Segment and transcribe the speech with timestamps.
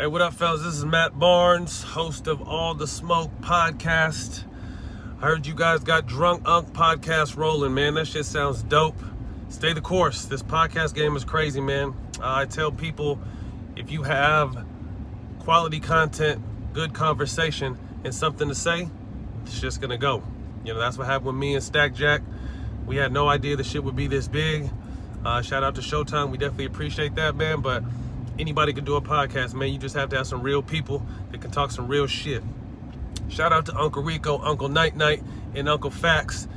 [0.00, 0.62] Hey, what up, fellas?
[0.62, 4.44] This is Matt Barnes, host of All the Smoke podcast.
[5.20, 7.92] I heard you guys got Drunk Unk podcast rolling, man.
[7.92, 8.96] That shit sounds dope.
[9.50, 10.24] Stay the course.
[10.24, 11.92] This podcast game is crazy, man.
[12.18, 13.20] Uh, I tell people
[13.76, 14.64] if you have
[15.40, 16.42] quality content,
[16.72, 18.88] good conversation, and something to say,
[19.42, 20.22] it's just gonna go.
[20.64, 22.22] You know, that's what happened with me and Stack Jack.
[22.86, 24.70] We had no idea the shit would be this big.
[25.26, 26.30] Uh, shout out to Showtime.
[26.30, 27.60] We definitely appreciate that, man.
[27.60, 27.84] But
[28.40, 29.72] anybody can do a podcast, man.
[29.72, 32.42] You just have to have some real people that can talk some real shit.
[33.28, 35.22] Shout out to Uncle Rico, Uncle Night Night,
[35.54, 36.48] and Uncle Facts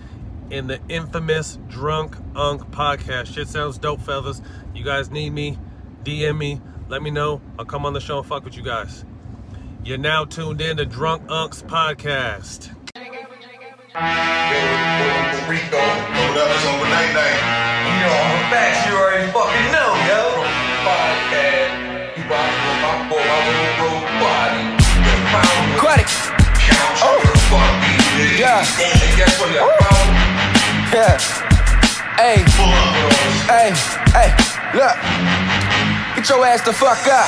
[0.50, 3.34] in the infamous Drunk Unk podcast.
[3.34, 4.42] Shit sounds dope, fellas.
[4.73, 5.58] You guys need me,
[6.04, 7.42] DM me, let me know.
[7.59, 9.04] I'll come on the show and fuck with you guys.
[9.84, 12.70] You're now tuned in to Drunk Unks podcast.
[15.50, 17.64] Rico, up, it's Night Night.
[18.00, 20.44] Know, I'm a you already fucking know, yo.
[20.84, 21.62] Podcast.
[22.26, 22.54] Oh.
[28.39, 28.64] Yeah.
[30.94, 31.17] Yeah.
[32.16, 32.44] Hey,
[33.48, 33.73] hey,
[34.14, 34.30] hey,
[34.73, 35.42] look.
[36.24, 37.28] Get your ass the fuck up.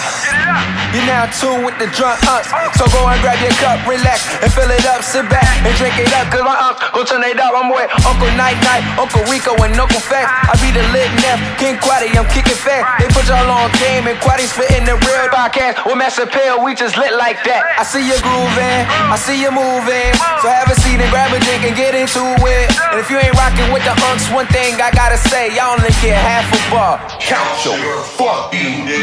[0.96, 2.48] You're now tuned with the drunk unks.
[2.80, 5.04] So go and grab your cup, relax, and fill it up.
[5.04, 6.32] Sit back and drink it up.
[6.32, 7.52] Cause my unks gon' turn it up.
[7.52, 10.32] I'm with Uncle Night Night, Uncle Rico, and Uncle Fact.
[10.48, 12.88] I be the lit neff, King Quaddy, I'm kicking fat.
[12.96, 15.84] They put y'all on game, and Quaddy spitting the real podcast.
[15.84, 17.76] With Master Pill, we just lit like that.
[17.76, 20.16] I see you grooving, I see you moving.
[20.40, 22.66] So have a seat and grab a drink and get into it.
[22.96, 25.92] And if you ain't rocking with the unks, one thing I gotta say, y'all only
[26.00, 26.96] get half a bar.
[27.20, 28.94] Count your fucking Drunk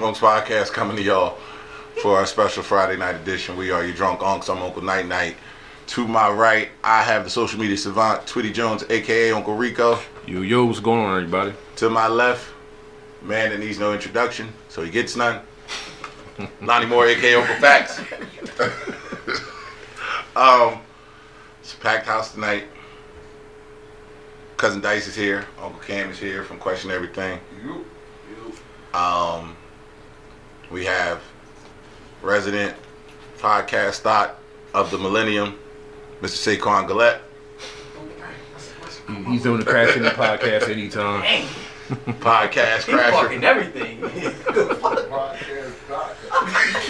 [0.00, 1.36] Unks Podcast coming to y'all
[2.00, 3.58] for our special Friday night edition.
[3.58, 4.48] We are your Drunk Unks.
[4.48, 5.36] I'm Uncle Night Night.
[5.88, 9.98] To my right, I have the social media savant, Twitty Jones, aka Uncle Rico.
[10.26, 11.52] Yo, yo, what's going on, everybody?
[11.76, 12.50] To my left,
[13.20, 15.42] man that needs no introduction, so he gets none.
[16.62, 18.00] Lonnie Moore, aka Uncle Facts.
[20.36, 20.80] um,
[21.60, 22.64] it's a packed house tonight.
[24.56, 25.46] Cousin Dice is here.
[25.60, 27.38] Uncle Cam is here from Question Everything.
[28.92, 29.56] Um,
[30.70, 31.22] we have
[32.22, 32.74] resident
[33.38, 34.38] podcast thought
[34.74, 35.58] of the millennium,
[36.20, 36.58] Mr.
[36.58, 37.22] Saquon Gillette.
[39.28, 41.22] He's doing the Crash the podcast anytime.
[42.20, 43.10] Podcast He crasher.
[43.10, 44.00] fucking everything.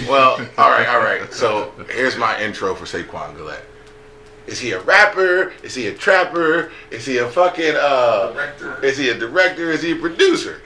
[0.08, 1.32] Well, all right, all right.
[1.32, 3.64] So here's my intro for Saquon Gillette.
[4.50, 5.52] Is he a rapper?
[5.62, 6.72] Is he a trapper?
[6.90, 8.32] Is he a fucking uh?
[8.32, 8.84] Director.
[8.84, 9.70] Is he a director?
[9.70, 10.60] Is he a producer?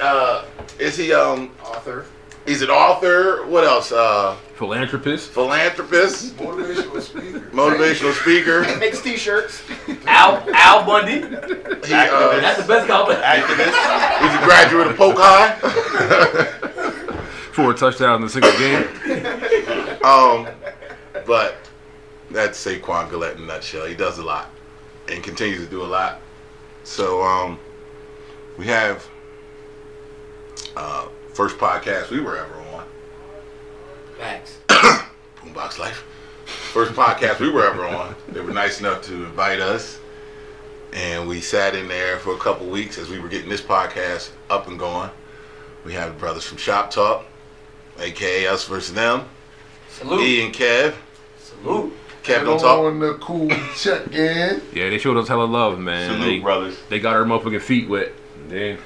[0.00, 0.44] Uh,
[0.78, 1.50] is he um?
[1.64, 2.06] Author.
[2.46, 3.44] He's an author.
[3.46, 3.90] What else?
[3.90, 5.30] Uh, Philanthropist.
[5.32, 7.40] philanthropist, Motivational speaker.
[7.50, 8.62] motivational speaker.
[8.78, 9.62] Makes t-shirts.
[10.06, 11.20] Al, Al Bundy.
[11.20, 13.22] He, uh, That's the best compliment.
[13.24, 13.74] Activist.
[14.22, 15.56] he's a graduate of Polk High.
[17.52, 19.96] Four touchdowns in the single game.
[20.06, 20.46] Um,
[21.26, 21.65] but
[22.36, 23.86] that's Saquon Gillette in a nutshell.
[23.86, 24.50] He does a lot
[25.08, 26.20] and continues to do a lot.
[26.84, 27.58] So um,
[28.58, 29.08] we have
[30.76, 32.84] uh, first podcast we were ever on,
[34.18, 34.58] Facts.
[34.68, 36.04] Boombox Life.
[36.44, 38.14] First podcast we were ever on.
[38.28, 39.98] They were nice enough to invite us,
[40.92, 44.30] and we sat in there for a couple weeks as we were getting this podcast
[44.50, 45.10] up and going.
[45.84, 47.24] We have brothers from Shop Talk,
[47.98, 49.26] aka us versus them.
[49.88, 50.20] Salute.
[50.20, 50.94] E and Kev.
[51.38, 51.94] Salute.
[52.26, 52.80] Kev don't talk.
[52.80, 54.60] on the cool check in.
[54.74, 56.10] Yeah, they showed us hella love, man.
[56.10, 56.78] Salute, they, brothers.
[56.88, 58.12] They got our motherfucking feet wet.
[58.40, 58.78] And then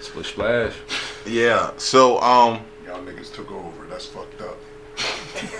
[0.00, 0.74] splish splash.
[1.26, 1.72] Yeah.
[1.76, 3.86] So um, Y'all niggas took over.
[3.86, 4.56] That's fucked up.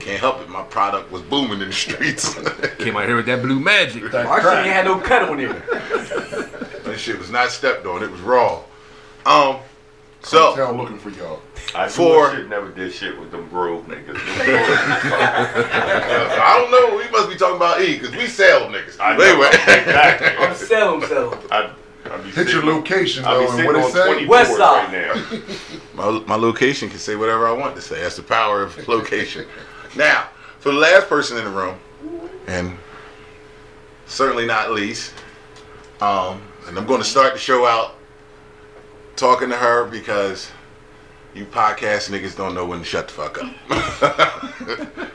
[0.00, 0.48] can't help it.
[0.48, 2.34] My product was booming in the streets.
[2.78, 4.04] Came out here with that blue magic.
[4.14, 5.48] Actually, ain't had no cut on it.
[6.84, 8.02] that shit was not stepped on.
[8.02, 8.62] It was raw.
[9.26, 9.58] Um.
[10.24, 11.40] So I'm looking for y'all.
[11.74, 14.16] I For- for never did shit with them bro niggas.
[15.54, 16.96] I don't know.
[16.96, 18.98] We must be talking about E because we sell niggas.
[19.00, 19.48] I But know, anyway.
[19.48, 20.28] exactly.
[20.46, 21.38] I'm selling, selling.
[21.50, 21.70] I,
[22.10, 24.26] I be Hit your location I though, be and sitting what on it say?
[24.26, 24.92] West side.
[24.92, 25.36] right
[25.94, 25.94] now.
[25.94, 28.00] my, my location can say whatever I want to say.
[28.02, 29.46] That's the power of location.
[29.96, 30.28] now,
[30.58, 31.76] for the last person in the room,
[32.46, 32.76] and
[34.06, 35.12] certainly not least,
[36.00, 37.96] um, and I'm going to start the show out
[39.16, 40.50] talking to her because
[41.34, 43.54] you podcast niggas don't know when to shut the fuck up.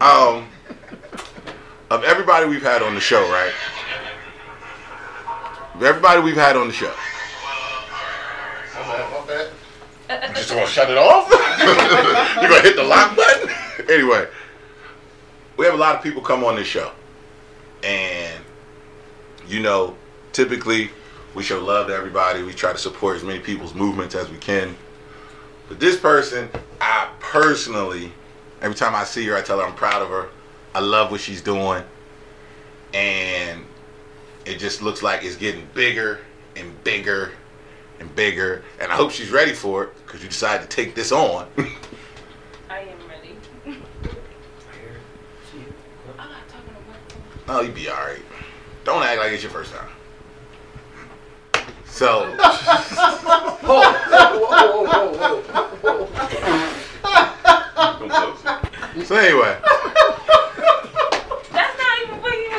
[0.00, 0.48] Um,
[1.90, 3.52] of everybody we've had on the show, right?
[5.74, 6.92] Of everybody we've had on the show.
[8.74, 10.28] My bad, my bad.
[10.28, 11.28] You just want to shut it off?
[12.40, 13.50] You're going to hit the lock button?
[13.90, 14.28] anyway,
[15.56, 16.92] we have a lot of people come on this show.
[17.82, 18.42] and
[19.48, 19.96] you know,
[20.32, 20.90] typically
[21.36, 22.42] we show love to everybody.
[22.42, 24.74] We try to support as many people's movements as we can.
[25.68, 26.48] But this person,
[26.80, 28.10] I personally,
[28.62, 30.30] every time I see her, I tell her I'm proud of her.
[30.74, 31.84] I love what she's doing,
[32.94, 33.64] and
[34.46, 36.20] it just looks like it's getting bigger
[36.56, 37.32] and bigger
[38.00, 38.64] and bigger.
[38.80, 41.48] And I hope she's ready for it because you decided to take this on.
[42.70, 43.36] I am ready.
[46.18, 48.22] I'm not talking about Oh, you be all right.
[48.84, 49.88] Don't act like it's your first time.
[51.96, 52.36] So,
[59.02, 59.56] so anyway,
[61.52, 62.50] That's not even what you.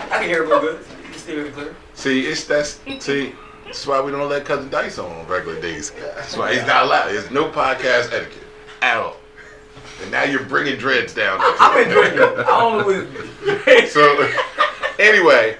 [0.00, 0.80] I can hear it real good.
[0.80, 1.76] You can still hear it clear.
[1.92, 3.34] see, it's that's see,
[3.66, 5.90] that's why we don't let cousin Dice on on regular days.
[5.90, 7.08] That's why he's not allowed.
[7.08, 8.42] There's no podcast etiquette
[8.80, 9.18] at all.
[10.00, 11.38] And now you're bringing dreads down.
[11.42, 12.20] I've been drinking.
[12.22, 13.86] I don't know.
[13.88, 14.32] So,
[14.98, 15.58] anyway,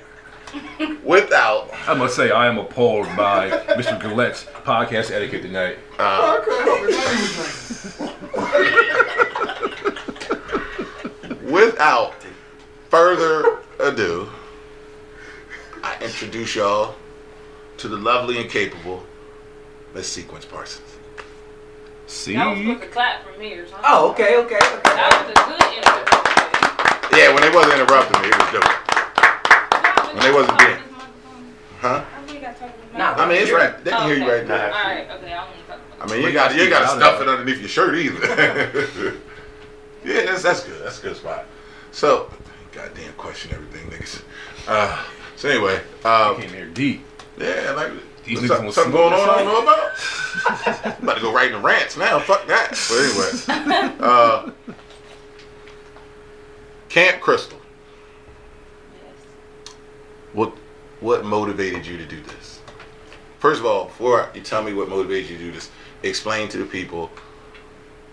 [1.05, 4.01] without I must say, I am appalled by Mr.
[4.01, 5.79] Gillette's podcast etiquette tonight.
[5.99, 6.41] uh,
[11.43, 12.15] without
[12.89, 14.29] further ado,
[15.83, 16.95] I introduce y'all
[17.79, 19.05] to the lovely and capable
[19.95, 20.85] Miss Cequnce Parsons.
[22.07, 22.35] See?
[22.35, 23.67] That was supposed to clap from here.
[23.69, 24.81] So I'm Oh, okay, okay, okay.
[24.85, 27.19] That was a good introduction.
[27.19, 28.88] Yeah, when they wasn't interrupting me, it was dope.
[30.19, 30.89] Y'all When they wasn't talking being-
[31.81, 32.05] Huh?
[32.05, 33.15] I really got talking this Nah.
[33.15, 33.85] I mean, it's right.
[33.85, 34.33] They can hear you Okay.
[34.39, 34.75] right there.
[34.75, 37.21] All right, okay, I don't talk about I mean, you got you got to stuff
[37.23, 38.27] it underneath your shirt either.
[40.05, 40.83] yeah, that's that's good.
[40.85, 41.45] That's a good spot.
[41.93, 42.31] So,
[42.73, 44.23] goddamn question everything, niggas.
[44.67, 45.05] Uh,
[45.37, 47.05] so anyway, I um, came here deep.
[47.39, 47.93] yeah, like
[48.25, 49.91] These something, something going on I or don't know about.
[50.85, 52.19] I'm about to go right in the rants now.
[52.19, 52.71] Fuck that.
[52.89, 54.51] But anyway, uh,
[56.89, 57.58] Camp Crystal.
[60.33, 60.53] What
[61.01, 62.61] what motivated you to do this?
[63.39, 65.71] First of all, before you tell me what motivated you to do this,
[66.03, 67.11] explain to the people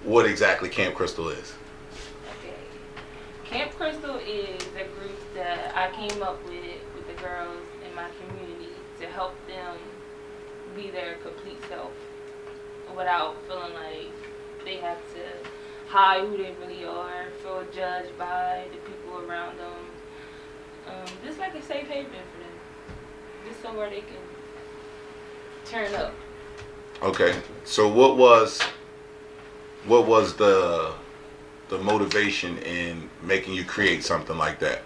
[0.04, 1.54] what exactly Camp Crystal is.
[2.40, 2.54] Okay.
[3.44, 8.08] Camp Crystal is a group that I came up with with the girls in my
[8.20, 9.78] community to help them
[10.76, 11.92] be their complete self
[12.96, 14.12] without feeling like
[14.64, 15.50] they have to
[15.88, 19.85] hide who they really are, feel judged by the people around them.
[20.88, 23.48] Um, just like a safe haven for them.
[23.48, 24.18] Just somewhere they can
[25.66, 26.14] turn up.
[27.02, 27.36] Okay.
[27.64, 28.62] So what was
[29.86, 30.94] what was the
[31.70, 34.82] the motivation in making you create something like that?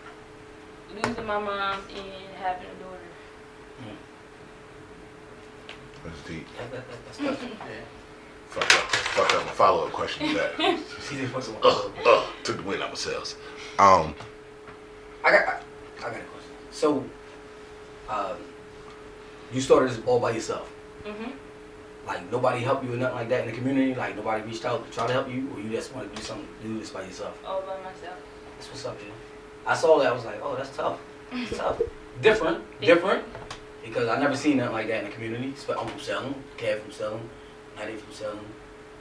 [1.03, 3.95] Losing my mom and having a daughter.
[6.03, 6.47] That's deep.
[7.19, 7.35] Yeah.
[8.49, 8.91] Fuck up.
[8.91, 9.43] Fuck up.
[9.43, 10.79] A follow up question to that.
[11.01, 13.35] See, they fucking- Ugh, ugh, took the wind out of myself.
[13.77, 14.15] Um,
[15.23, 15.63] I got,
[15.99, 16.51] I, got a question.
[16.71, 17.05] So,
[18.09, 18.37] um,
[19.53, 20.69] you started this all by yourself.
[21.05, 21.31] hmm
[22.07, 23.95] Like nobody helped you or nothing like that in the community.
[23.95, 26.21] Like nobody reached out to try to help you, or you just want to do
[26.23, 27.37] something, do this by yourself.
[27.45, 28.17] All by myself.
[28.57, 29.11] That's what's up, man.
[29.65, 30.07] I saw that.
[30.07, 30.99] I was like, oh, that's tough.
[31.31, 31.81] It's tough.
[32.21, 33.23] Different, different.
[33.83, 35.53] Because I never seen nothing like that in the community.
[35.55, 37.19] Spe- I'm from Selma, Kev from Selma,
[37.77, 38.39] Natty from Selma,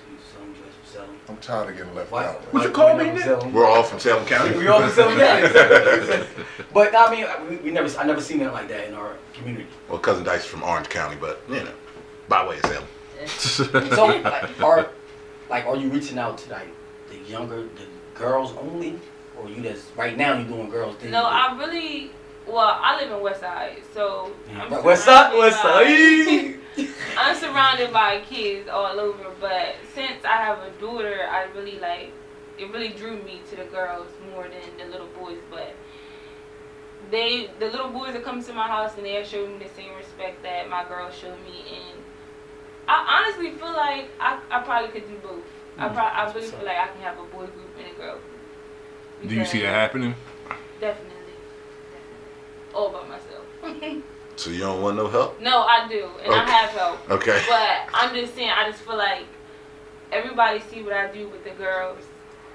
[0.08, 1.12] T from Joyce from Selma.
[1.28, 2.40] I'm tired of getting left Why- out.
[2.52, 3.18] why- you call me from?
[3.18, 3.50] Selma?
[3.50, 4.56] we're all from Salem County.
[4.58, 5.36] We all from Selma, yeah.
[5.46, 6.44] exactly.
[6.72, 9.66] but I mean, we, we never, I never seen nothing like that in our community.
[9.88, 11.72] Well, cousin Dice is from Orange County, but you know,
[12.28, 12.84] by way of Salem.
[13.26, 14.90] So, like, are
[15.50, 16.68] like, are you reaching out to like
[17.10, 18.98] the younger, the girls only,
[19.36, 20.96] or you just right now you doing girls?
[20.96, 21.12] things?
[21.12, 22.10] No, I really.
[22.48, 26.88] Well, I live in West Side, so I'm West Side, surrounded West by- Side.
[27.18, 32.12] I'm surrounded by kids all over, but since I have a daughter, I really like.
[32.58, 35.74] It really drew me to the girls more than the little boys, but
[37.10, 39.94] they, the little boys that come to my house and they show me the same
[39.96, 41.98] respect that my girls showed me, and
[42.88, 45.44] I honestly feel like I, I probably could do both.
[45.76, 47.86] I, Mm, pro- I that's really feel like I can have a boy group and
[47.86, 48.18] a girl
[49.20, 49.28] group.
[49.30, 50.14] Do you see that happening?
[50.80, 51.14] Definitely.
[52.72, 52.80] Definitely.
[52.80, 54.04] All by myself.
[54.38, 55.40] So you don't want no help?
[55.40, 57.10] no, I do, and I have help.
[57.10, 57.42] Okay.
[57.48, 59.24] But I'm just saying, I just feel like
[60.12, 61.98] everybody see what I do with the girls.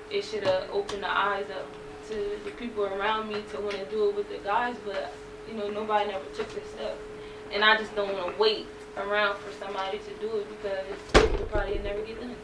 [0.09, 1.67] It should have opened the eyes up
[2.07, 5.13] to the people around me to want to do it with the guys, but
[5.45, 6.97] you know nobody never took this step,
[7.51, 8.65] and I just don't want to wait
[8.95, 12.35] around for somebody to do it because it probably never get done.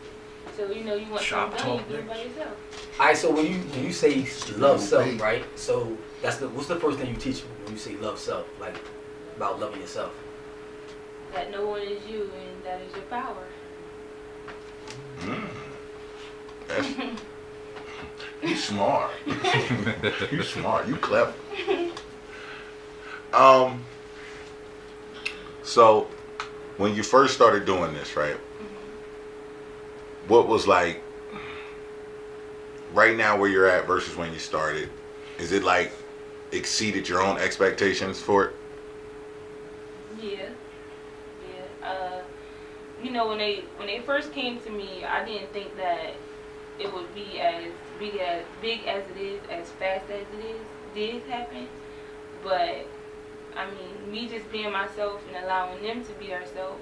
[0.57, 2.99] So you know you want Shop something done, you talk, do it by yourself.
[2.99, 5.45] All right, so when you when you say love self, right?
[5.55, 8.75] So that's the what's the first thing you teach when you say love self, like
[9.35, 10.13] about loving yourself?
[11.33, 13.43] That no one is you, and that is your power.
[16.67, 16.88] That's,
[18.41, 19.11] you smart.
[20.31, 20.88] you smart.
[20.88, 21.33] You clever.
[23.33, 23.83] Um.
[25.63, 26.07] So,
[26.77, 28.38] when you first started doing this, right?
[30.27, 31.01] What was like
[32.93, 34.89] right now where you're at versus when you started?
[35.38, 35.91] Is it like
[36.51, 38.55] exceeded your own expectations for it?
[40.21, 40.49] Yeah,
[41.47, 41.87] yeah.
[41.87, 42.21] Uh,
[43.03, 46.13] you know, when they when they first came to me, I didn't think that
[46.79, 50.61] it would be as big as big as it is, as fast as it is,
[50.93, 51.67] did happen.
[52.43, 52.87] But
[53.55, 56.81] I mean, me just being myself and allowing them to be ourselves,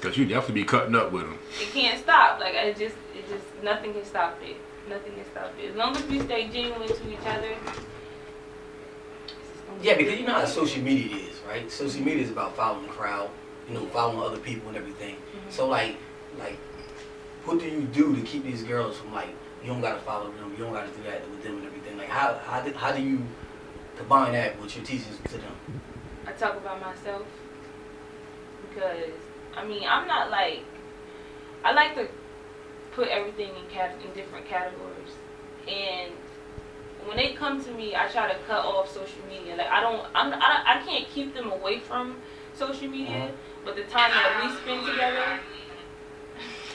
[0.00, 1.38] Cause you definitely be cutting up with them.
[1.60, 2.38] it can't stop.
[2.38, 4.56] Like I just, it just nothing can stop it.
[4.88, 5.70] Nothing can stop it.
[5.70, 7.48] As long as we stay genuine to each other.
[9.24, 11.70] it's just gonna be Yeah, because you know how social media is, right?
[11.70, 13.30] Social media is about following the crowd,
[13.68, 15.16] you know, following other people and everything.
[15.16, 15.50] Mhm.
[15.50, 15.96] So like,
[16.38, 16.58] like,
[17.44, 19.30] what do you do to keep these girls from like,
[19.62, 21.96] you don't gotta follow them, you don't gotta do that with them and everything.
[21.98, 23.22] Like, how how do, how do you
[23.96, 25.54] combine that with your teachings to them?
[26.26, 27.26] I talk about myself
[28.68, 29.14] because
[29.56, 30.62] I mean I'm not like
[31.64, 32.08] I like to
[32.92, 35.14] put everything in cat in different categories
[35.68, 36.12] and
[37.06, 40.06] when they come to me I try to cut off social media like I don't
[40.14, 42.16] I'm I, I can't keep them away from
[42.54, 43.28] social media uh-huh.
[43.64, 45.40] but the time that we spend together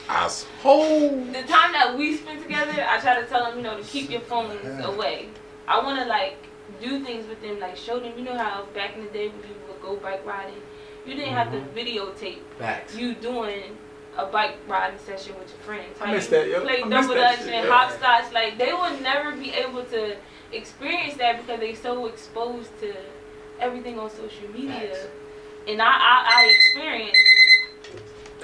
[0.08, 1.26] Asshole.
[1.32, 4.10] the time that we spend together, I try to tell them, you know, to keep
[4.10, 5.30] your phones away.
[5.68, 6.38] I want to like
[6.80, 9.40] do things with them, like show them, you know how back in the day when
[9.40, 10.62] people would go bike riding,
[11.06, 11.78] you didn't have to mm-hmm.
[11.78, 12.96] videotape Facts.
[12.96, 13.78] you doing
[14.18, 15.98] a bike riding session with your friends.
[16.00, 16.62] I Like, miss you that, yo.
[16.62, 17.72] Play I miss double dutch shit, and yeah.
[17.72, 18.34] hopscotch.
[18.34, 20.16] Like they will never be able to
[20.52, 22.94] experience that because they're so exposed to
[23.60, 24.90] everything on social media.
[24.90, 25.08] Facts.
[25.68, 27.20] And I, I, I experienced.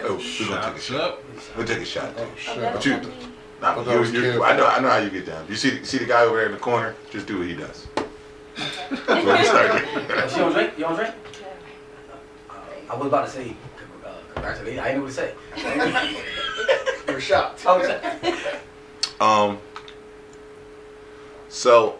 [0.03, 1.01] Oh, we're gonna take a shot.
[1.01, 1.23] up.
[1.55, 2.13] We'll take a shot.
[2.17, 2.73] Oh, Oh, shit.
[2.73, 3.85] But you- what I mean.
[3.85, 4.43] Nah, you, you.
[4.43, 5.45] I know, I know how you get down.
[5.47, 6.95] You see, see the guy over there in the corner.
[7.11, 7.85] Just do what he does.
[8.57, 9.83] Let me start.
[9.83, 10.73] Oh, she don't drink?
[10.77, 11.13] You don't drink?
[12.49, 12.53] Uh,
[12.89, 13.55] I was about to say,
[14.33, 14.79] congratulations.
[14.79, 15.13] I didn't know what
[15.55, 16.23] to say.
[17.07, 17.65] You're shocked.
[17.65, 19.59] I was like, Um.
[21.49, 21.99] So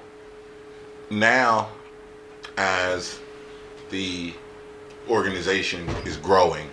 [1.10, 1.70] now,
[2.58, 3.20] as
[3.90, 4.34] the
[5.10, 6.70] organization is growing,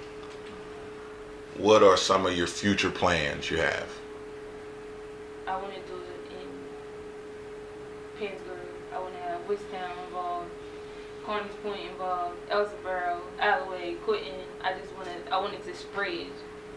[1.57, 3.89] what are some of your future plans you have?
[5.49, 8.61] I want to do it in Pennsburg.
[8.95, 9.98] I want to have Woodstown involved,
[11.29, 14.33] Carneys Point involved, Elsinboro, Alloway, Quinton.
[14.65, 16.27] I just wanted, I wanted to spread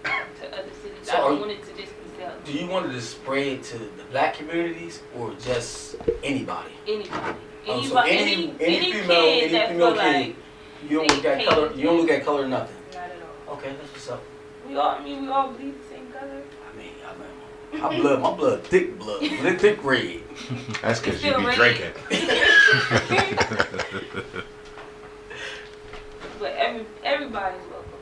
[0.03, 0.97] to other cities.
[1.03, 2.43] So I are don't want it to just be self.
[2.43, 6.71] do you want it to spread to the black communities or just anybody?
[6.85, 9.97] Anybody, Oh, anybody, so any, any- any, female- kid any female kid.
[10.27, 10.35] like
[10.89, 11.73] You don't look at color.
[11.73, 12.75] You don't look at color nothing.
[12.93, 13.11] not at
[13.47, 13.53] all.
[13.55, 14.21] Okay, that's what's up.
[14.67, 16.41] We all, I mean, we all bleed the same color.
[16.41, 17.27] I mean, I mean,
[17.73, 20.21] my blood, my blood, thick blood, thick, thick red.
[20.81, 21.55] That's because you be red.
[21.55, 21.91] drinking.
[26.39, 27.99] But every everybody's welcome.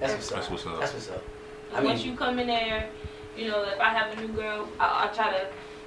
[0.00, 0.36] That's what's up.
[0.36, 0.80] That's what's up.
[0.80, 1.22] That's what's up.
[1.72, 2.90] I And once you come in there,
[3.38, 5.46] you know, if I have a new girl, I, I try to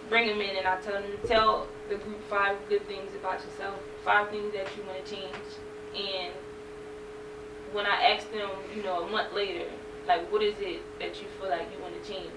[0.10, 3.76] bring them in and I tell them tell the group five good things about yourself,
[4.04, 5.36] five things that you want to change.
[5.96, 6.34] And
[7.74, 9.66] when I ask them, you know, a month later,
[10.08, 12.32] like, what is it that you feel like you want to change?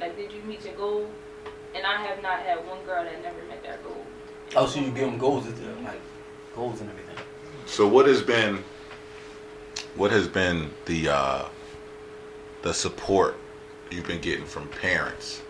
[0.00, 1.08] Like, did you meet your goal?
[1.74, 4.04] And I have not had one girl that never met that goal.
[4.54, 6.00] Oh, so you give them goals, with them, like
[6.54, 7.16] goals and everything.
[7.66, 8.62] So what has been
[9.96, 11.44] what has been the uh,
[12.62, 13.36] the support
[13.90, 15.42] you've been getting from parents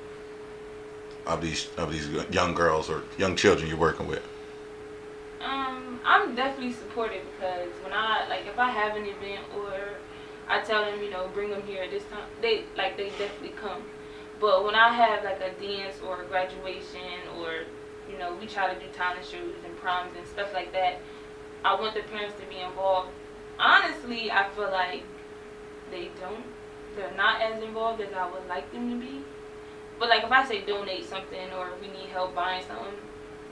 [1.26, 4.22] of these of these young girls or young children you're working with?
[5.40, 9.72] Um, I'm definitely supportive because when I like if I have an event or
[10.48, 13.54] I tell them, you know, bring them here at this time, they like they definitely
[13.60, 13.82] come.
[14.40, 17.00] But when I have like a dance or a graduation
[17.38, 17.64] or
[18.10, 21.00] you know, we try to do talent shows and proms and stuff like that,
[21.64, 23.08] I want the parents to be involved.
[23.58, 25.02] Honestly, I feel like
[25.90, 26.44] they don't.
[26.94, 29.22] They're not as involved as I would like them to be.
[29.98, 32.94] But like if I say donate something or we need help buying something,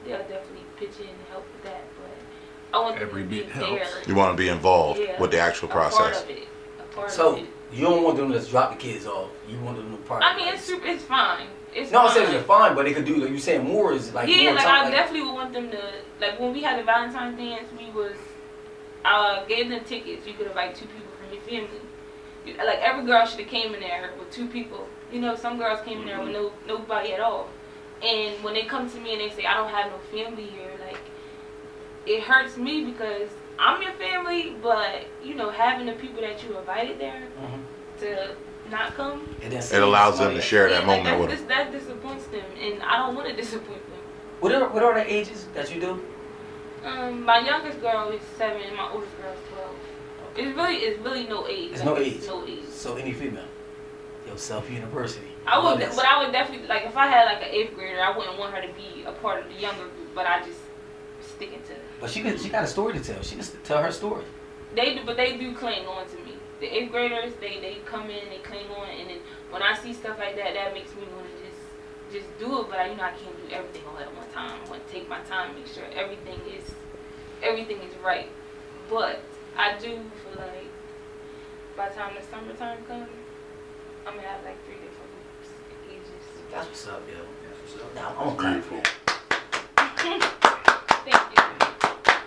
[0.04, 1.84] they'll definitely pitch in and help with that.
[2.00, 3.68] But I want them Every to be bit helps.
[3.92, 4.02] there.
[4.06, 5.20] You want to be involved Yeah.
[5.20, 6.22] with the actual a part process.
[6.22, 6.46] of it.
[7.08, 7.46] So it.
[7.72, 9.30] you don't want them to just drop the kids off.
[9.48, 10.22] You want them to part.
[10.24, 10.86] I mean, it's super.
[10.86, 11.46] It's fine.
[11.74, 12.16] It's No, I fine.
[12.16, 14.54] said you're fine, but they could do like you saying more is like yeah, more
[14.54, 17.68] like time, I definitely would want them to like when we had the Valentine's dance.
[17.78, 18.16] We was
[19.04, 20.26] I gave them tickets.
[20.26, 21.80] You could invite two people from your family.
[22.46, 24.86] You- Like every girl should have came in there with two people.
[25.12, 26.68] You know, some girls came in there with mm-hmm.
[26.68, 27.48] no nobody at all.
[28.02, 30.70] And when they come to me and they say I don't have no family here,
[30.86, 31.00] like
[32.06, 36.58] it hurts me because I'm your family, but you know having the people that you
[36.58, 37.60] invited there Mhm.
[38.00, 38.36] to
[38.70, 41.48] not come And then It allows them to share yeah, that like, moment with that,
[41.48, 41.72] them.
[41.72, 44.00] that disappoints them, and I don't want to disappoint them.
[44.40, 46.04] What are what are the ages that you do?
[46.84, 49.76] Um, my youngest girl is seven, and my oldest girl is twelve.
[50.36, 51.70] It's really, it's really no age.
[51.70, 52.26] There's Like, no it's.
[52.26, 52.64] No age.
[52.68, 53.44] So any female.
[54.26, 55.28] Yo, Self University.
[55.46, 55.94] I would, this.
[55.94, 58.54] but I would definitely like if I had like an eighth grader, I wouldn't want
[58.54, 60.14] her to be a part of the younger group.
[60.14, 60.60] But I just
[61.20, 61.74] sticking to.
[62.00, 63.22] But she could, she got a story to tell.
[63.22, 64.24] She just tell her story.
[64.74, 66.34] They do, but they do cling on to me.
[66.60, 69.18] The eighth graders, they they come in, they cling on, and then
[69.50, 71.60] when I see stuff like that, that makes me want to just
[72.12, 72.70] just do it.
[72.70, 74.60] But I, you know, I can't do everything all at one time.
[74.64, 76.64] I want to take my time, make sure everything is
[77.42, 78.28] everything is right.
[78.90, 79.20] But
[79.56, 79.88] I do
[80.22, 80.70] feel like
[81.76, 83.08] by the time the summertime comes,
[84.06, 85.54] I'm gonna have like three different groups,
[85.88, 86.24] ages.
[86.50, 87.18] That's what's up, yo.
[87.46, 87.94] That's what's up.
[87.94, 90.32] Now I'm gonna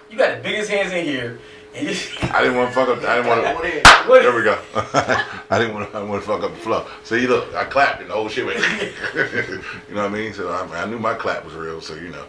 [0.10, 0.18] you.
[0.18, 1.40] You got the biggest hands in here,
[1.76, 1.94] and you.
[2.34, 3.04] I didn't want to fuck up.
[3.04, 3.90] I didn't want to.
[4.08, 4.58] What- There we go.
[5.50, 5.98] I didn't want to.
[5.98, 6.86] I didn't want to fuck up the flow.
[7.04, 8.60] See, look, I clapped and the whole shit went.
[9.16, 10.34] you know what I mean?
[10.34, 11.82] So I, I knew my clap was real.
[11.82, 12.26] So you know,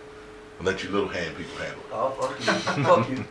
[0.61, 2.85] I'll let you little hand people handle Oh fuck you!
[2.85, 3.25] Fuck you!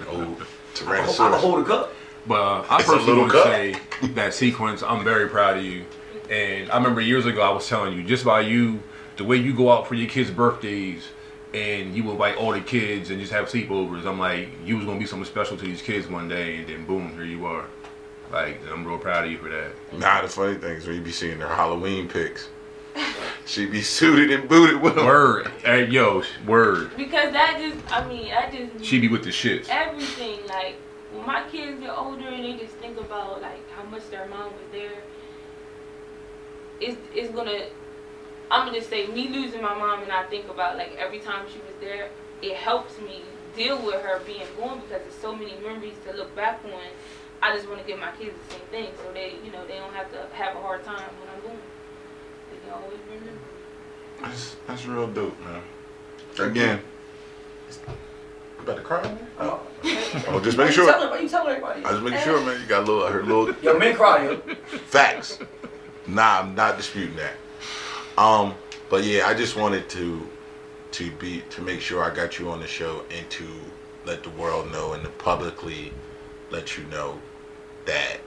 [0.00, 0.08] it.
[0.08, 0.44] Old I
[0.76, 1.36] can Tyrannosaurus.
[1.38, 1.92] hold a cup.
[2.26, 3.46] But uh, I It's a personally little want to cup.
[4.02, 5.84] say that Cequnce, I'm very proud of you.
[6.30, 8.80] And I remember years ago, I was telling you, just by you,
[9.16, 11.04] the way you go out for your kids' birthdays,
[11.54, 14.98] and you invite all the kids and just have sleepovers, I'm like, you was gonna
[14.98, 17.66] be something special to these kids one day, and then boom, here you are.
[18.32, 19.72] Like, I'm real proud of you for that.
[19.92, 22.48] Nah, the funny thing is when you be seeing their Halloween pics,
[23.44, 25.04] she be suited and booted with them.
[25.04, 26.96] Word, hey, yo, word.
[26.96, 29.68] Because that just, I mean, I just She be with the shits.
[29.68, 30.38] everything.
[30.46, 30.76] Like
[31.12, 34.44] when my kids get older and they just think about like how much their mom
[34.52, 35.02] was there.
[36.80, 37.66] It's it's gonna.
[38.52, 41.46] I'm gonna just say me losing my mom and I think about like every time
[41.50, 42.10] she was there.
[42.42, 43.22] It helps me
[43.56, 46.80] deal with her being gone because there's so many memories to look back on.
[47.40, 49.78] I just want to give my kids the same thing so they you know they
[49.78, 51.62] don't have to have a hard time when I'm gone.
[52.50, 53.40] They can always remember.
[54.20, 55.62] That's, that's real dope, man.
[56.38, 56.80] Again,
[57.70, 59.02] you about to cry?
[59.02, 59.26] man?
[59.38, 59.60] Oh,
[60.28, 60.92] oh just make you sure.
[60.92, 61.84] telling- Why you telling everybody?
[61.84, 62.60] I just making sure, man.
[62.60, 64.36] You got a little, I heard a little Yo, men cry, yo.
[64.86, 65.38] facts.
[66.06, 67.32] Nah, I'm not disputing that.
[68.18, 68.54] Um,
[68.90, 70.28] but yeah, I just wanted to
[70.92, 73.46] to be to make sure I got you on the show and to
[74.04, 75.92] let the world know and to publicly
[76.50, 77.18] let you know
[77.86, 78.18] that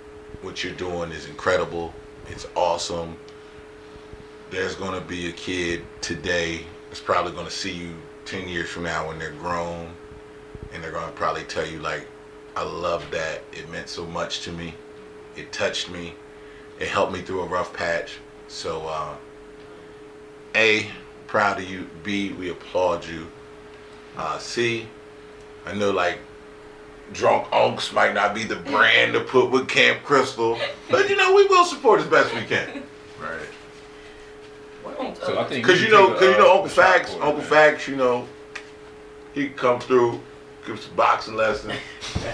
[0.41, 1.93] what you're doing is incredible.
[2.29, 3.17] It's awesome.
[4.49, 7.95] There's gonna be a kid today that's probably gonna see you
[8.25, 9.91] ten years from now when they're grown
[10.73, 12.07] and they're gonna probably tell you like,
[12.55, 13.43] I love that.
[13.51, 14.73] It meant so much to me.
[15.35, 16.15] It touched me.
[16.79, 18.17] It helped me through a rough patch.
[18.47, 19.15] So, uh,
[20.55, 20.89] A,
[21.27, 21.89] proud of you.
[22.03, 23.27] B, we applaud you.
[24.17, 24.87] Uh, C,
[25.65, 26.19] I know like
[27.11, 30.57] drunk unks might not be the brand to put with Camp Crystal,
[30.89, 32.83] but you know we will support as best we can.
[33.19, 33.39] Right.
[34.83, 37.13] What So I think Cause we you know, cause you know uh, Uncle a Facts,
[37.13, 37.47] it, Uncle man.
[37.47, 38.27] Facts, you know,
[39.33, 40.21] he come through,
[40.65, 41.73] give some boxing lessons.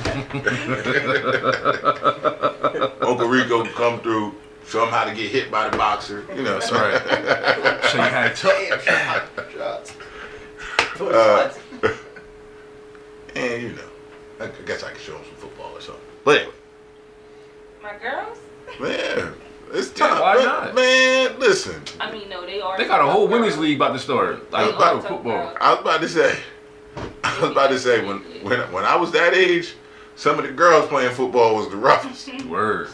[3.01, 4.35] Uncle Rico come through,
[4.71, 6.25] show him how to get hit by the boxer.
[6.35, 7.01] You know, so Right.
[7.85, 9.51] So you had to.
[9.57, 9.93] Shots.
[10.99, 11.53] Uh,
[13.35, 13.81] and you know,
[14.39, 16.03] I I guess I can show him some football or something.
[16.23, 16.53] But anyway,
[17.81, 18.37] My girls.
[18.79, 19.33] man,
[19.73, 20.19] it's Yeah, time.
[20.21, 20.75] why man, not?
[20.75, 22.77] man, listen, I mean, no, they are.
[22.77, 24.51] They got a whole women's league about to start.
[24.51, 25.23] Like, They about football.
[25.23, 25.57] girls.
[25.59, 26.39] I was about to say,
[27.23, 29.73] I was about to say when when when I was that age,
[30.15, 32.45] some of the girls playing football was the roughest.
[32.45, 32.89] Word.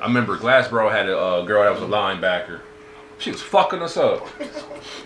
[0.00, 2.60] I remember Glassboro had a uh, girl that was a linebacker.
[3.18, 4.26] She was fucking us up.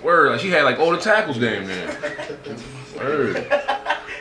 [0.03, 0.33] Word.
[0.33, 1.99] Like she had like all the tackles damn near.
[2.97, 3.47] Word.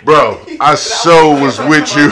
[0.03, 2.09] Bro, I so was with you.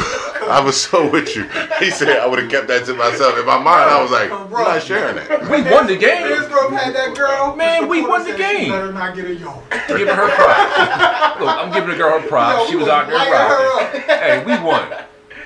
[0.48, 1.44] I was so with you.
[1.80, 3.38] He said I would have kept that to myself.
[3.40, 5.42] In my mind, I was like, you're not sharing that.
[5.50, 6.28] We won the game.
[6.28, 6.50] This game.
[6.50, 7.56] girl had that girl.
[7.56, 8.72] Man, we won the Porter said game.
[8.72, 9.64] Better not get a yo.
[9.88, 11.40] Giving her props.
[11.40, 12.66] Look, I'm giving the girl her props.
[12.66, 14.02] Yo, She was was out there her rocking.
[14.02, 14.88] Hey, we won.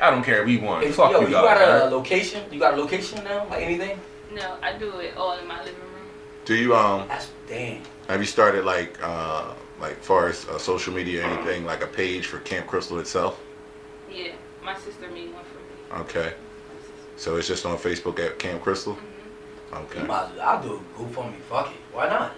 [0.01, 0.43] I don't care.
[0.45, 0.83] We won.
[0.83, 1.43] If- Fuck yo, you you guys.
[1.43, 1.91] got a, alright?
[1.91, 2.43] location?
[2.51, 3.45] You got a location now?
[3.49, 3.99] Like anything?
[4.33, 6.09] No, I do it all in my living room.
[6.45, 7.81] Do you um That's damn.
[8.07, 11.87] have you started like uh like far as uh, social media or anything like a
[11.87, 13.39] page for Camp Crystal itself?
[14.11, 14.31] Yeah,
[14.63, 15.59] my sister made one for
[15.97, 16.01] me.
[16.03, 16.33] Okay,
[17.17, 18.97] so it's just on Facebook at Camp Crystal.
[19.73, 20.01] Okay.
[20.01, 21.39] You might as I'll do a GoFundMe.
[21.49, 21.77] Fuck it.
[21.91, 22.33] Why not?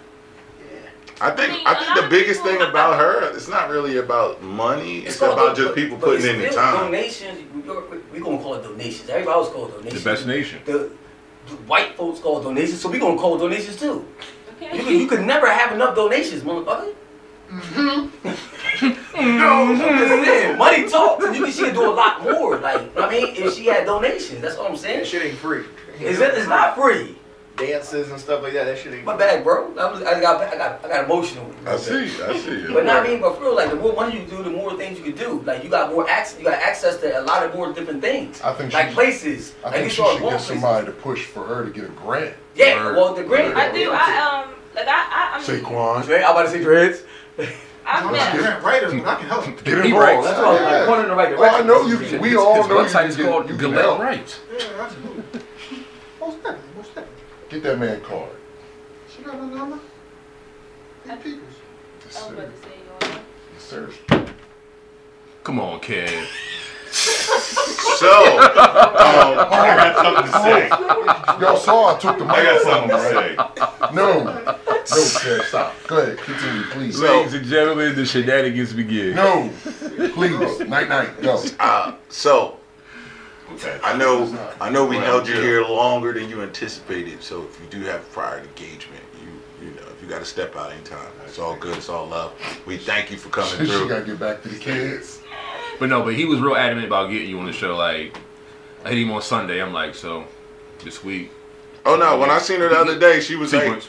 [1.20, 3.96] I think I mean, I a think the biggest thing about her, it's not really
[3.96, 4.98] about money.
[5.00, 6.86] It's, called about do- just people but putting it's in the time.
[6.86, 7.38] Donations.
[8.12, 9.08] We're gonna call it donations.
[9.08, 10.60] Everybody else call it The best nation.
[10.64, 10.92] The,
[11.48, 14.06] the white folks call it donations, so we are gonna call it donations too.
[14.60, 14.98] You could, Okay.
[14.98, 16.94] you could never have enough donations, motherfucker.
[17.48, 18.18] Mm-hmm.
[19.38, 22.58] no, I'm money talks, and you can she could do a lot more.
[22.58, 24.98] Like, I mean, if she had donations, that's what I'm saying.
[24.98, 25.64] That shit ain't free.
[25.98, 27.16] It's, it's not free.
[27.58, 28.64] Dances and stuff like that.
[28.64, 29.04] That shit ain't.
[29.04, 29.66] My bad, bro.
[29.76, 31.50] I, was, I got I got I got emotional.
[31.66, 32.04] I see.
[32.22, 32.66] I see.
[32.72, 34.98] But not mean, but for real, like the more money you do, the more things
[34.98, 35.42] you can do.
[35.44, 38.40] Like you got more access, you got access to a lot of more different things.
[38.42, 39.54] I think like she- places.
[39.62, 40.46] I like think you she should going get places.
[40.48, 42.34] somebody to push for her to get a grant.
[42.54, 42.96] Yeah, Word.
[42.96, 43.56] well the grant.
[43.56, 43.90] I do.
[43.92, 46.04] I um like I I, I mean Saquon.
[46.04, 47.02] Dre, I'm about to say dreads.
[47.90, 49.44] I've I'm been not grant writer, but I can help.
[49.64, 49.94] Get He involved.
[49.96, 50.26] writes.
[50.26, 50.54] That's all.
[50.54, 50.80] Yeah.
[50.80, 51.42] I'm pointing in the right Oh.
[51.42, 51.98] I know you.
[51.98, 53.98] Can, we all know you website can is called you can help.
[54.00, 54.40] Rights.
[54.52, 55.22] Yeah, absolutely.
[56.20, 57.07] Most definitely, most definitely.
[57.48, 58.28] Get that man card.
[59.08, 59.78] She got a number?
[61.10, 61.42] Eight peoples.
[62.04, 62.34] Yes, I was sir.
[62.34, 62.74] about to say
[63.08, 63.18] yours.
[63.54, 63.90] Yes, sir.
[65.44, 66.28] Come on, kid.
[67.98, 70.68] So, um, I got something to say.
[71.40, 72.34] Y'all saw I took the mic.
[72.36, 73.94] I got mic something to say.
[73.94, 74.22] No.
[74.22, 75.74] No, Ted, stop.
[75.88, 76.18] Go ahead.
[76.18, 77.00] Continue, please.
[77.00, 79.16] Ladies and gentlemen, the shenanigans begin.
[79.16, 79.50] No.
[80.14, 80.60] Please.
[80.60, 81.20] Night, night.
[81.20, 81.42] Go.
[81.58, 82.57] uh, so
[83.54, 83.78] Okay.
[83.82, 85.40] I know, I know we Well, held you yeah.
[85.40, 87.22] here longer than you anticipated.
[87.22, 90.54] So if you do have prior engagement, you, you know, if you got to step
[90.54, 91.76] out anytime, it's all good.
[91.76, 92.32] It's all love.
[92.66, 93.88] We thank you for coming She through.
[93.88, 95.20] gotta get back to the kids.
[95.80, 97.76] But no, but he was real adamant about getting you on the show.
[97.76, 98.16] Like,
[98.84, 99.62] I hit him on Sunday.
[99.62, 100.24] I'm like, so
[100.84, 101.30] this week.
[101.86, 102.18] Oh no!
[102.18, 103.86] When I seen her the other day, she was like, Cequnce.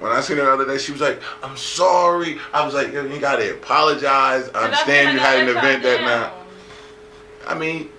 [0.00, 2.92] when I seen her the other day, she was like, "I'm sorry." I was like,
[2.92, 4.48] "Yo, "You gotta apologize.
[4.50, 6.32] I But understand you had an event that night."
[7.46, 7.90] I mean,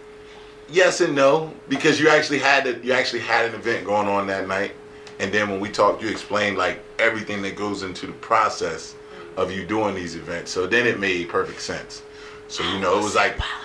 [0.74, 2.84] yes and no, because you actually had it.
[2.84, 4.74] You actually had an event going on that night,
[5.20, 8.96] and then when we talked, you explained like everything that goes into the process
[9.38, 10.52] of you doing these events.
[10.52, 12.02] So then it made perfect sense.
[12.48, 13.64] So you know, it was like apologies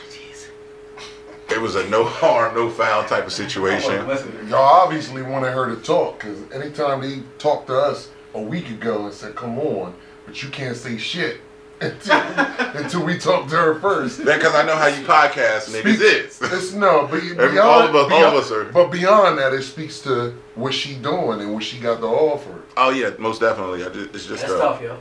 [1.50, 4.06] it was a no harm, no foul type of situation.
[4.48, 9.06] Y'all obviously wanted her to talk because anytime they talked to us a week ago
[9.06, 9.94] and said, come on,
[10.26, 11.40] but you can't say shit
[11.80, 12.16] until,
[12.82, 14.18] until we talk to her first.
[14.18, 16.40] Because I know how you podcast niggas is.
[16.42, 19.62] It's no, but beyond, all of us- all of us are- But beyond that, it
[19.62, 22.62] speaks to what she doing and what she got to offer.
[22.76, 23.84] Oh yeah, most definitely.
[23.84, 24.98] I just, it's just that's uh, tough, yo.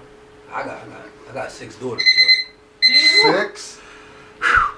[0.51, 2.03] I got, I got, I got six daughters,
[2.81, 2.97] Do you?
[2.99, 3.81] Six.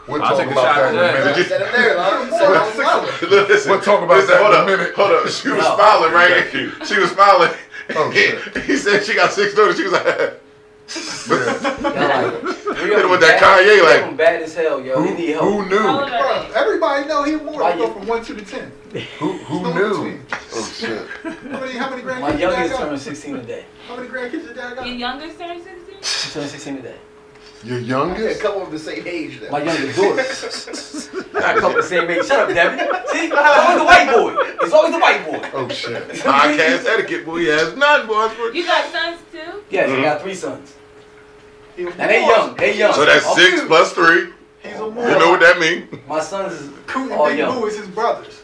[0.08, 1.48] We'll I'll talk about that in a minute.
[1.48, 2.32] Set there, man.
[3.20, 3.30] Set.
[3.30, 4.96] Listen, We'll talk about listen, that hold in a up, minute.
[4.96, 5.76] Hold up, she was No.
[5.76, 6.44] smiling, right?
[6.46, 6.86] Thank you.
[6.86, 7.52] She was smiling.
[7.96, 8.58] Oh, shit.
[8.66, 9.76] he said she got six daughters.
[9.78, 10.42] She was like,
[10.96, 12.22] Yeah.
[12.22, 12.42] yo.
[12.42, 15.02] Like, Hit him with that bad- Kanye, three of like- them bad as hell, yo.
[15.02, 15.44] Who, he need help.
[15.46, 15.78] who knew?
[15.80, 17.62] Bro, everybody know he more.
[17.62, 18.72] Why He go from one to the ten.
[19.20, 19.94] Who, who Still knew?
[20.18, 20.26] between.
[20.54, 21.08] Oh shit.
[21.52, 22.86] How many, how many grandkids My your dad youngest got?
[22.90, 23.66] turned 16 today.
[23.88, 24.86] How many grandkids your dad got?
[24.88, 25.96] Your youngest turned 16?
[26.02, 26.96] She turned 16 today.
[27.64, 28.42] Your A youngest?
[28.42, 29.42] couple of the same age.
[29.42, 29.52] Then.
[29.52, 30.22] My youngest daughter.
[31.38, 32.26] I got a couple of the same age.
[32.26, 32.80] Shut up, Devin.
[33.08, 34.36] See, it's always the white boy.
[34.62, 35.50] It's always the white boy.
[35.54, 36.08] Oh shit.
[36.10, 37.40] podcast etiquette, boy.
[37.42, 38.30] He has none, boy.
[38.54, 39.62] You got sons too?
[39.70, 40.00] Yes, Mm-hmm.
[40.00, 40.74] I got three sons.
[41.80, 42.56] He Now they young.
[42.58, 42.94] They young.
[42.94, 44.34] So that's I'm- six plus three.
[44.62, 45.88] He's a You know what that means?
[46.08, 47.58] My sons is Coot all and Big young.
[47.60, 48.42] Boo is his brothers.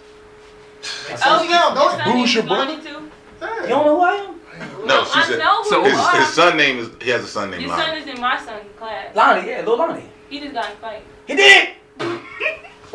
[1.10, 2.88] My Oh, sons- you, now, don't- your son Who's your Lonnie too?
[3.42, 4.40] You don't know who I am?
[4.88, 6.90] No, she I said know who So his, his son name is.
[7.02, 9.14] He has a son named Your son is in my son's class.
[9.14, 10.10] Lonnie, yeah, little Lonnie.
[10.30, 11.04] He just got in a fight.
[11.28, 11.70] He did.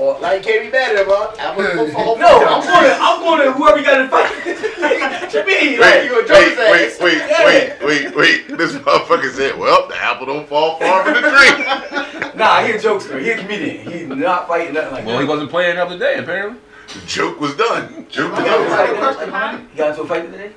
[0.01, 1.37] Or now you can't be mad at him, huh?
[1.39, 4.11] I'm gonna go for No, I'm going to, I'm going to whoever got in the
[4.11, 5.31] fight.
[5.31, 7.45] to me, like Wait, you wait, a wait, wait, Yeah.
[7.45, 8.57] wait, wait, wait.
[8.57, 12.79] This motherfucker said, "Well, the apple don't fall far from the tree." Nah, he a
[12.79, 13.21] jokester.
[13.21, 13.91] He a comedian.
[13.91, 16.59] He not fighting nothing like Well, he wasn't playing the other day, apparently.
[16.89, 18.07] The joke was done.
[18.09, 18.47] Joke was done.
[18.47, 19.31] got into a today?
[19.31, 20.53] Like, he got into a fight today?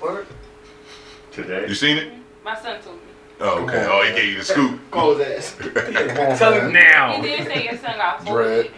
[0.00, 0.26] Word?
[1.30, 1.66] Today.
[1.68, 2.12] You seen it?
[2.42, 3.05] My son told me.
[3.38, 3.86] Oh, okay.
[3.88, 4.80] Oh, he gave you the scoop.
[4.90, 6.38] Call his ass.
[6.38, 7.16] Tell him Now.
[7.20, 8.66] He did say your son got Dread.
[8.66, 8.72] folded.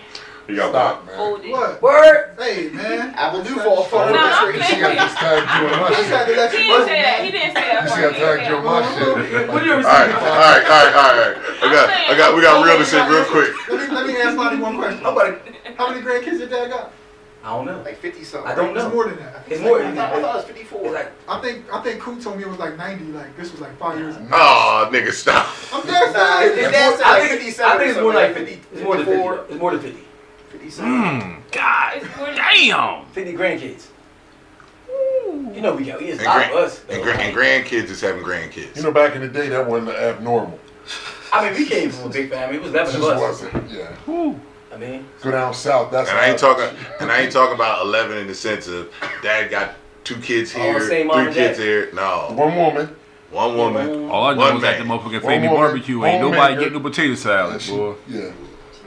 [0.49, 1.16] You got Stop, man.
[1.16, 1.51] Folded.
[1.53, 1.83] What?
[1.83, 2.35] Word?
[2.40, 3.12] Hey, man.
[3.16, 4.11] Apple do fall far.
[4.11, 6.35] No, I'm She saying- got this tag you on my I just had shit.
[6.35, 7.25] to let He you didn't know, say that.
[7.25, 8.01] He didn't say that She part.
[8.01, 9.31] got He didn't tagged say you on that my shit.
[9.31, 11.37] You ever All right, all right, all right, all right.
[11.62, 13.53] I got, I got, we got real to shit real quick.
[13.68, 15.05] Let me, let me ask Lonnie one question.
[15.07, 16.92] I'm about to, How many grandkids your dad got?
[17.44, 17.81] I don't know.
[17.83, 18.51] Like 50 something.
[18.51, 18.90] I don't It's know.
[18.90, 19.37] more than that.
[19.37, 20.12] I think It's more like- than that.
[20.14, 20.90] I thought it was It's 54.
[20.90, 23.05] like, I think I think Coot told me it was like 90.
[23.12, 24.27] Like this was like five years ago.
[24.33, 25.46] Oh, nigga, stop.
[25.72, 26.72] I'm dead Nah, his serious.
[26.72, 27.70] dad said I like think, 57.
[27.72, 28.74] I think it's more like something 50.
[28.74, 29.53] It's more than 50.
[29.53, 30.05] It's more than 50.
[30.51, 30.90] 57.
[30.90, 31.37] Mmm.
[31.53, 31.92] God.
[31.96, 33.05] It's more than- Damn.
[33.07, 33.87] 50 grandkids.
[35.55, 36.81] You know we got, we is And, a lot of us.
[36.88, 38.77] and, gra- and grandkids is having grandkids.
[38.77, 40.59] You know, back in the day, that wasn't abnormal.
[41.33, 42.57] I mean, we came from a big family.
[42.57, 43.20] It was It 11 just of us.
[43.42, 43.70] wasn't.
[43.70, 44.35] Yeah.
[44.72, 45.90] I mean, Go down south.
[45.90, 46.68] That's And I ain't talking,
[47.00, 50.78] and I ain't talking about eleven in the sense of dad got two kids here,
[50.78, 51.90] the same mom three kids here.
[51.94, 52.96] No, One woman.
[53.31, 53.88] one woman.
[53.88, 54.11] Mm-hmm.
[54.11, 56.61] All I know One is at the motherfucking family barbecue, ain't nobody homemaker.
[56.61, 57.94] getting no potato salad, She- boy.
[58.09, 58.31] Yeah.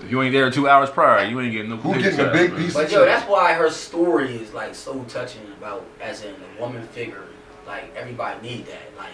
[0.04, 2.32] If you ain't there two hours prior, you ain't getting no Who potato getting a
[2.34, 2.62] big man.
[2.64, 3.14] piece but of yo, chicken?
[3.14, 7.26] that's why her story is like so touching about, as in a woman figure.
[7.68, 8.82] Like everybody need that.
[8.98, 9.12] Like,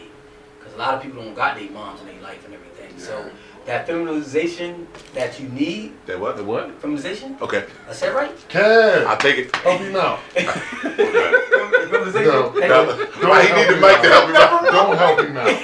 [0.63, 2.97] cause a lot of people don't got their moms in their life and everything.
[2.97, 3.30] So
[3.67, 6.38] that feminization that you need, That what?
[6.38, 6.71] The what?
[6.82, 7.65] feminization, Okay.
[7.89, 8.32] I said right?
[8.49, 9.56] Kev, I'll take it.
[9.58, 10.19] help him out.
[10.32, 12.27] Feminization.
[12.32, 12.49] No.
[12.51, 14.63] Hey, No, Don't why he need the mic to help him out?
[14.63, 15.60] Don't help him out.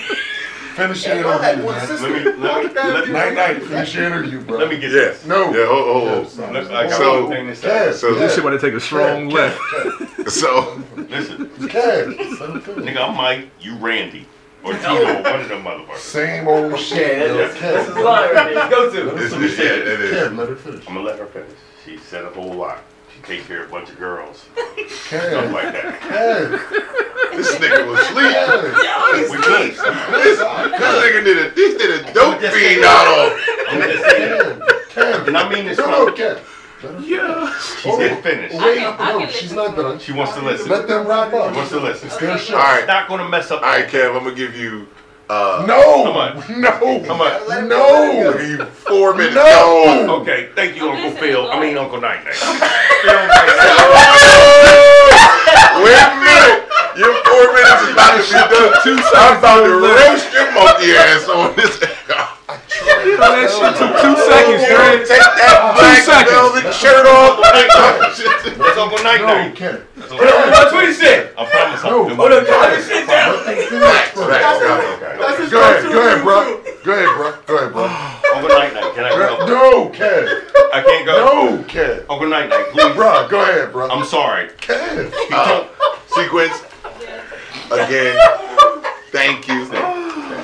[0.75, 1.87] Finish your interview, Let me, man.
[2.01, 3.61] let me, let me, Night night.
[3.63, 4.57] Finish your interview, bro.
[4.57, 5.19] let me get Yes.
[5.19, 5.25] this.
[5.27, 5.51] No.
[5.53, 6.53] Yeah, hold, hold, hold.
[6.53, 7.67] Look, I got So- one thing to say.
[7.69, 9.59] Kev, So- This shit about to take a strong Kev, left.
[9.59, 12.85] Kev, So, Listen, Kev, let him finish.
[12.95, 14.25] nigga, I'm Mike, you Randy.
[14.63, 15.97] Or Tito, one of them motherfuckers.
[15.97, 17.17] Same old shit.
[17.17, 17.37] Yeah, yo.
[17.37, 18.69] that's, that's his Kev, line right there.
[18.69, 19.11] Go to.
[19.17, 19.57] this is, finish.
[19.57, 20.11] yeah, it is.
[20.13, 20.87] Kev, let her finish.
[20.87, 21.51] I'm gonna let her finish.
[21.83, 22.79] She said a whole lot.
[23.13, 24.37] She take care of a bunch of girls.
[24.37, 24.77] Stuff
[25.09, 25.99] Kev, like that.
[25.99, 28.31] Kev, This nigga was asleep.
[28.31, 29.29] Kev.
[29.31, 29.71] We good.
[29.71, 33.39] This, this nigga did a, this did a dope fiend out on.
[33.69, 34.39] I'm just saying.
[34.39, 35.27] Kev, Kev.
[35.27, 36.39] And I mean this No, no, Kev.
[36.83, 37.53] Let her- Yeah.
[37.81, 38.51] she said finish.
[38.53, 39.99] Wait, I can- I no, she's listen not to done.
[39.99, 40.69] She wants to listen.
[40.69, 41.51] Let them wrap up.
[41.51, 42.07] She wants to listen.
[42.07, 42.55] It's their show.
[42.57, 42.85] All right.
[42.87, 43.61] Not gonna mess up.
[43.63, 44.87] All right, Kev, I'm gonna give you,
[45.29, 46.61] uh, No, Come on.
[46.61, 46.71] no,
[47.07, 47.67] Come on.
[47.69, 47.77] No.
[48.31, 49.35] gonna give you four minutes.
[49.35, 50.17] No.
[50.21, 51.49] Okay, thank you, Uncle Phil.
[51.51, 51.77] I mean.
[51.77, 52.33] Uncle Night Night.
[53.03, 53.49] Phil Night
[55.83, 56.59] Wait a minute.
[56.95, 58.73] Your four minutes is about to be done.
[58.83, 61.79] Two I'm about to roast your monkey ass on this.
[62.83, 67.39] That shit took two seconds, You don't take that black velvet shirt off.
[67.53, 67.69] Night.
[68.57, 69.55] That's Uncle Night No, Night.
[69.55, 69.83] Kev.
[69.95, 70.51] That's Uncle Night Night.
[70.51, 71.31] That's what he said.
[71.37, 72.07] I promise No.
[72.09, 73.35] I'll Hold on, God, sit down.
[73.35, 74.29] Let them finish Facts, first.
[74.29, 75.17] facts, Okay.
[75.19, 76.37] That's his Go ahead, go-to ahead, bro.
[76.83, 77.31] Go ahead, bro.
[77.47, 77.83] Go ahead, bro.
[78.35, 79.45] Uncle Night Night, can I go?
[79.45, 80.23] No, Kev.
[80.73, 81.13] I can't go.
[81.17, 81.99] No, Kev.
[82.09, 82.95] Uncle Night Night, please.
[82.95, 83.89] Bro, go ahead, bro.
[83.89, 84.47] I'm sorry.
[84.59, 85.13] Kev.
[85.31, 85.67] Uh,
[86.09, 86.59] Cequnce
[87.71, 88.17] again.
[89.11, 89.65] Thank you.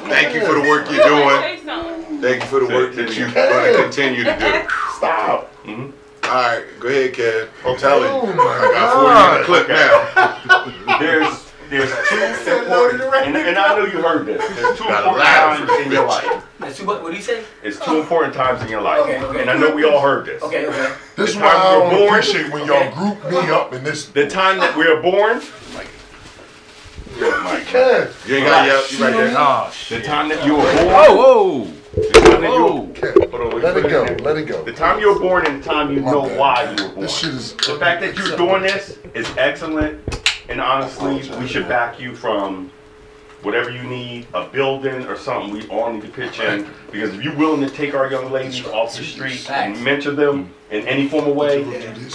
[0.09, 2.21] Thank you for the work you're doing.
[2.21, 4.67] Thank you for the work that you're going to continue to do.
[4.97, 5.53] Stop.
[5.63, 5.93] Mhm.
[6.23, 7.47] All right, go ahead, Kev.
[7.65, 8.33] I'm telling Oh you.
[8.35, 10.99] my I got 40 in the clip now.
[10.99, 14.41] There's there's two important, and, and I know you heard this.
[14.55, 15.59] There's two important laugh.
[15.59, 16.43] times in your life.
[16.59, 17.43] That's too, what, what did he say?
[17.61, 19.41] It's two important times in your life, Okay, okay.
[19.41, 20.41] and I know we all heard this.
[20.41, 20.95] Okay, okay.
[21.15, 23.83] This is why time I you're don't born- appreciate when y'all group me up in
[23.83, 24.07] this.
[24.07, 25.41] The time that we are born,
[25.73, 25.83] yeah,
[27.19, 27.63] Mike.
[27.63, 28.27] Kev.
[28.27, 28.87] You ain't got to yell.
[28.91, 29.35] You right there.
[29.37, 31.63] Oh, The time that you were born, Whoa, whoa.
[31.95, 33.31] the time that you were, Kev.
[33.31, 34.23] hold on, Let it go.
[34.23, 34.63] Let it go.
[34.63, 37.01] The time you were born and the time you know why you were born.
[37.01, 37.53] This shit is.
[37.53, 40.01] The fact that you're doing this is excellent,
[40.47, 42.71] and honestly, we should back you from
[43.41, 45.51] whatever you need, a building or something.
[45.53, 48.65] We all need to pitch in because if you're willing to take our young ladies
[48.67, 52.09] off the street and mentor them in any form of way, Do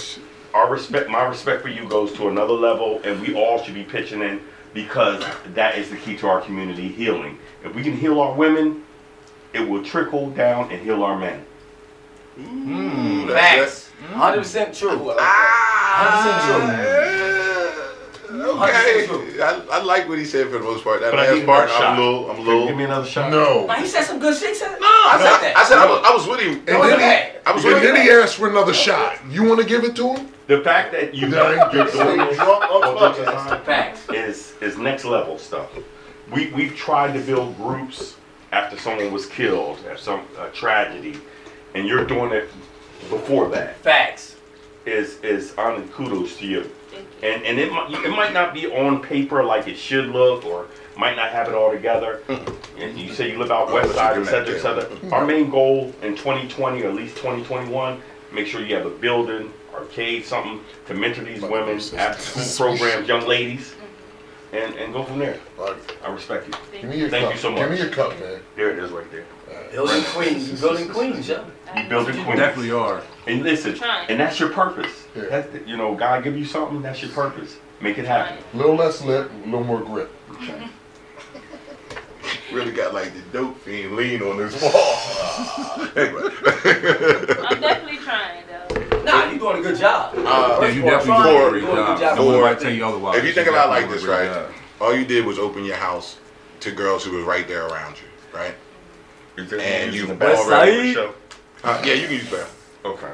[0.53, 3.83] our respect, my respect for you goes to another level, and we all should be
[3.83, 4.39] pitching in
[4.75, 5.23] because
[5.55, 7.39] that is the key to our community healing.
[7.63, 8.83] If we can heal our women,
[9.53, 11.43] it will trickle down and heal our men.
[12.37, 13.89] Mm, mm, facts.
[14.11, 14.77] 100% mm.
[14.77, 15.15] true.
[15.17, 16.43] Ah,
[16.91, 17.41] 100% true.
[18.45, 19.41] Okay.
[19.41, 20.99] I, I like what he said for the most part.
[20.99, 21.97] That But I last need part, I'm shot.
[21.97, 22.67] a little, I'm a little.
[22.67, 23.31] give me another shot?
[23.31, 23.65] No.
[23.65, 23.75] true.
[23.77, 24.57] He said some good shit.
[24.57, 25.57] Said, no, I I said, said that.
[25.57, 26.63] I said I was, I was with him.
[26.67, 27.41] And wasn't then, bad.
[27.45, 29.17] I was with and then he asked for another shot.
[29.29, 30.27] You want to give it to him?
[30.47, 31.71] The fact that you Yeah.
[31.73, 34.07] you're doing this all the time Facts.
[34.09, 35.67] is is next level stuff.
[36.31, 38.15] We we've tried to build groups
[38.51, 41.19] after someone was killed, after some a tragedy,
[41.73, 42.49] and you're doing it
[43.09, 43.77] before that.
[43.77, 44.35] Facts.
[44.85, 46.69] Is is honor kudos to you.
[46.93, 47.05] You.
[47.23, 50.67] And and it might it might not be on paper like it should look, or
[50.95, 52.21] might not have it all together.
[52.79, 54.87] And you say you live out west side, et cetera, et cetera.
[55.11, 57.99] Our main goal in 2020, or at least 2021,
[58.31, 63.07] make sure you have a building, arcade, something to mentor these women, after school programs,
[63.07, 63.75] young ladies,
[64.53, 65.39] and and go from there.
[66.03, 66.53] I respect you.
[66.81, 67.33] Give me your Thank cup.
[67.33, 67.61] you so much.
[67.61, 68.39] Give me your cup, man.
[68.55, 69.25] There it is, right there.
[69.71, 70.51] Building queens.
[70.51, 71.45] You building queens, yo.
[71.75, 72.39] You building We queens.
[72.39, 73.01] definitely are.
[73.27, 74.09] And listen, Trying.
[74.09, 75.07] and that's your purpose.
[75.15, 75.23] Yeah.
[75.29, 77.57] That's, you know, God give you something, that's your purpose.
[77.81, 78.37] Make it happen.
[78.53, 80.11] A little less lip, a little more grip.
[82.51, 84.71] Really got like the dope fiend lean on this wall.
[85.95, 86.29] anyway.
[87.43, 88.54] I'm definitely trying though.
[89.45, 90.13] Nah, you doing a good job.
[90.17, 91.99] Uh, Yeah, you definitely doing a great doing a good job.
[91.99, 92.17] job.
[92.17, 93.17] No one might tell you otherwise.
[93.17, 94.47] if you think about it like this, doing a great right?
[94.47, 94.55] job.
[94.81, 96.17] All you did was open your house
[96.61, 98.55] to girls who was right there around you, right?
[99.37, 100.97] And you West already-
[101.63, 102.47] Uh, yeah, you can use that.
[102.83, 103.11] Okay.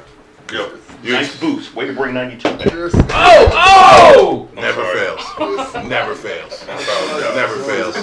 [0.52, 0.70] Yo,
[1.04, 1.74] You- nice boost.
[1.76, 2.66] Way to bring 92 back.
[2.66, 2.92] Yes.
[3.10, 4.48] Oh!
[4.56, 5.88] Never fails.
[5.90, 6.66] Never fails.
[7.36, 7.96] Never fails.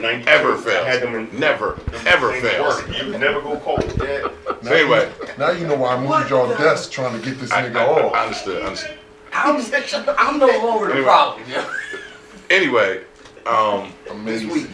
[0.00, 0.28] 92.
[0.28, 1.32] Ever I fails.
[1.32, 2.88] Never, ever fails.
[2.88, 3.82] You never go cold.
[4.62, 7.62] So anyway, Now you know why I moved y'all desk trying to get this I,
[7.68, 8.14] nigga I, I off.
[8.14, 8.62] understood.
[8.64, 8.98] understood.
[9.32, 9.56] I'm,
[10.18, 11.04] I'm no longer the Anyway.
[11.04, 11.64] problem, yo.
[12.50, 13.04] Anyway,
[13.46, 14.68] um, Amazing.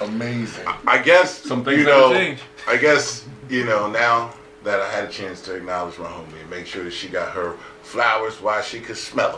[0.00, 0.64] Amazing.
[0.86, 2.12] I guess Some things you never know.
[2.12, 2.40] change.
[2.66, 4.34] I guess you know now
[4.66, 7.30] that I had a chance to acknowledge my homie and make sure that she got
[7.32, 9.36] her flowers while she could smell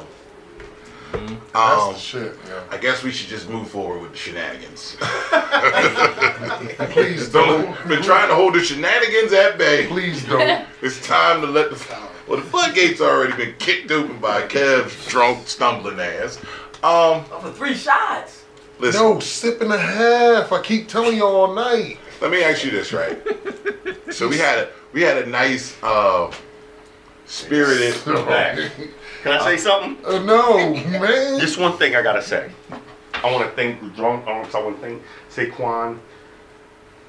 [1.12, 1.38] them.
[1.52, 2.34] That's Um, the shit.
[2.46, 2.60] Yeah.
[2.70, 4.96] I guess we should just move forward with the shenanigans.
[6.92, 7.88] Please So, don't.
[7.88, 9.86] been trying to hold the shenanigans at bay.
[9.86, 10.66] Please don't.
[10.82, 15.46] It's time to let the well the floodgates already been kicked open by Kev's drunk
[15.48, 16.38] stumbling ass.
[16.82, 18.44] Um, Oh, for three shots.
[18.78, 20.52] listen, No, sip and a half.
[20.52, 21.98] I keep telling you all night.
[22.22, 23.18] let me ask you this, right?
[24.10, 26.32] So we had a we had a nice uh
[27.26, 28.58] spirited Back.
[29.22, 29.98] Can I say something?
[30.04, 31.38] Uh, no, man.
[31.40, 32.50] Just one thing I gotta say.
[33.14, 34.54] I want to thank the drunk unks.
[34.54, 35.98] I want to thank Saquon.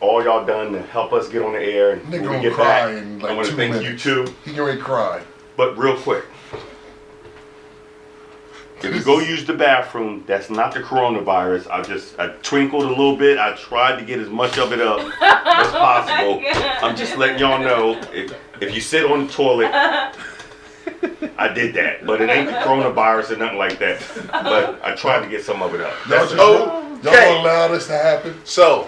[0.02, 1.92] All y'all done to help us get on the air.
[1.94, 4.06] And Nigga when we gonna get cry back, in like I want to thank minutes.
[4.06, 4.34] you too.
[4.44, 5.22] He gonna cry.
[5.58, 6.24] But real quick,
[8.82, 11.70] if you go use the bathroom, that's not the coronavirus.
[11.70, 13.38] I just I twinkled a little bit.
[13.38, 16.29] I tried to get as much of it up as possible.
[16.82, 19.72] I'm just letting y'all know if, if you sit on the toilet,
[21.38, 24.02] I did that, but it ain't the coronavirus or nothing like that.
[24.32, 25.94] But I tried to get some of it up.
[26.08, 26.66] Y'all That's just oh,
[27.04, 27.26] y'all okay.
[27.36, 28.36] gonna allow this to happen?
[28.46, 28.88] So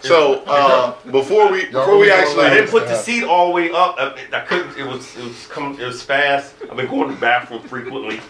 [0.00, 3.70] so uh before we before we actually I didn't put the seat all the way
[3.70, 3.96] up.
[3.98, 4.76] I, I couldn't.
[4.76, 5.78] It was it was coming.
[5.78, 6.54] It was fast.
[6.70, 8.20] I've been going to the bathroom frequently.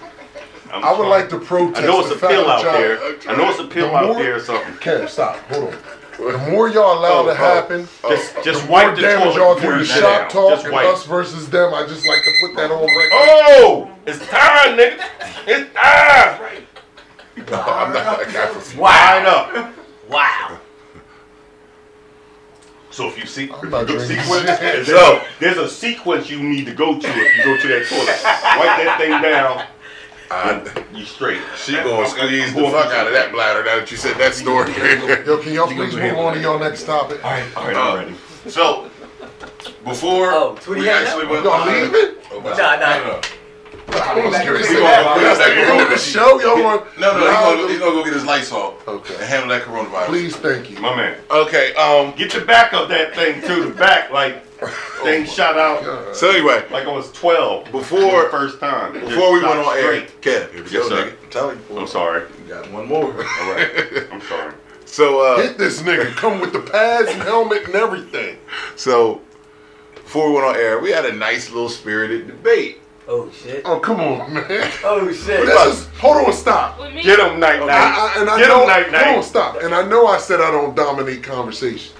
[0.72, 1.82] I'm I would trying- like to protest.
[1.82, 2.98] I know it's the a pill out y'all- there.
[3.28, 4.72] I know it's a pill The out more- there or something.
[4.74, 5.36] Kev, stop.
[5.50, 5.78] Hold on.
[6.18, 7.34] The more y'all allow Oh, to oh.
[7.34, 10.50] happen, Just just the more wipe the damage toilet y'all do to sit shop talk
[10.50, 10.86] Just and wipe.
[10.86, 11.72] us versus them.
[11.74, 13.10] I just like to put that on record.
[13.12, 15.04] Oh, it's time, nigga.
[15.46, 16.64] It's time.
[17.36, 19.72] I'm not that guy for Line up.
[20.08, 20.58] Wow.
[22.90, 26.66] So if you see I'm the sequence, there's, So- a, there's a sequence you need
[26.66, 28.06] to go to if you go to that toilet.
[28.58, 29.64] Wipe that thing down.
[30.32, 31.40] I, You straight.
[31.56, 34.34] she gonna squeeze the going fuck out of that bladder now that you said that
[34.34, 34.72] story.
[35.26, 37.22] Yo, can y'all please move on to your next topic?
[37.24, 38.14] All right, all right, Uh, I'm ready.
[38.50, 38.90] so
[39.84, 42.16] before Oh, we had actually went Y'all live- leaving?
[42.32, 42.50] Oh, wow.
[42.56, 42.98] Nah, nah.
[42.98, 43.20] No, no.
[43.94, 45.14] I was gonna gonna that.
[45.14, 46.12] go the that end of the coronavirus.
[46.12, 46.40] show.
[46.40, 46.98] Y'all want?
[46.98, 49.14] No, no, he's gonna, he's gonna go get his Lysol Okay.
[49.14, 50.06] and handle that coronavirus.
[50.06, 50.78] Please, thank you.
[50.80, 51.18] My man.
[51.30, 54.44] Okay, um, Get the back of that thing to the back, like
[55.02, 56.14] thing shot out God.
[56.14, 58.92] so anyway, like I was 12 Before- the first time.
[58.92, 60.20] Before we went on shot air, straight.
[60.20, 61.06] Kev, here we Yes, go, sir.
[61.10, 61.24] nigga.
[61.24, 61.78] I'm telling you.
[61.78, 62.22] I'm sorry.
[62.46, 63.04] You got one more.
[63.06, 63.12] All
[63.54, 64.06] right.
[64.12, 64.54] I'm sorry.
[64.84, 66.12] So, uh, Hit this nigga.
[66.16, 68.36] Come with the pads and helmet and everything.
[68.76, 69.20] so
[69.94, 72.81] before we went on air, we had a nice little spirited debate.
[73.14, 73.60] Oh shit.
[73.66, 74.70] Oh, come on, man.
[74.84, 75.44] Oh shit.
[75.44, 76.78] This is, hold on, stop.
[76.78, 77.68] Get him, night night.
[77.70, 79.04] I, I, and I Get know, him, night night.
[79.04, 79.62] hold on, stop.
[79.62, 81.92] And I know I said I don't dominate conversations,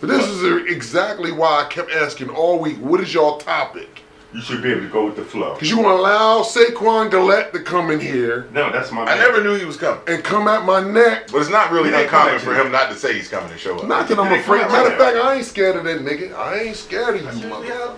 [0.00, 2.76] but this is exactly why I kept asking all week.
[2.78, 4.00] What is y'all topic?
[4.34, 5.54] You should be able to go with the flow.
[5.54, 9.08] Because you want to allow Saquon Gillette to come in here No, that's my Man.
[9.16, 11.28] I never knew he was coming, and come at my neck.
[11.30, 13.58] but it's not really He didn't uncommon for him not to say he's coming to
[13.58, 13.86] show up.
[13.86, 14.62] Not that I'm He didn't afraid.
[14.72, 16.34] Matter of fact, I ain't scared of that nigga.
[16.34, 17.74] I ain't scared of you, That's usually mother.
[17.74, 17.96] how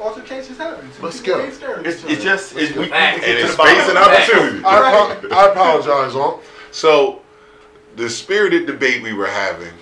[0.00, 0.88] altercations happen.
[0.96, 1.44] Two Let's people go.
[1.44, 3.20] ain't It's, each it's just it's, we, we Facts.
[3.20, 4.64] get and to it's the space and opportunity.
[4.64, 6.42] I, apo- I apologize, Unc.
[6.70, 7.22] So,
[7.96, 9.72] the spirited debate we were having.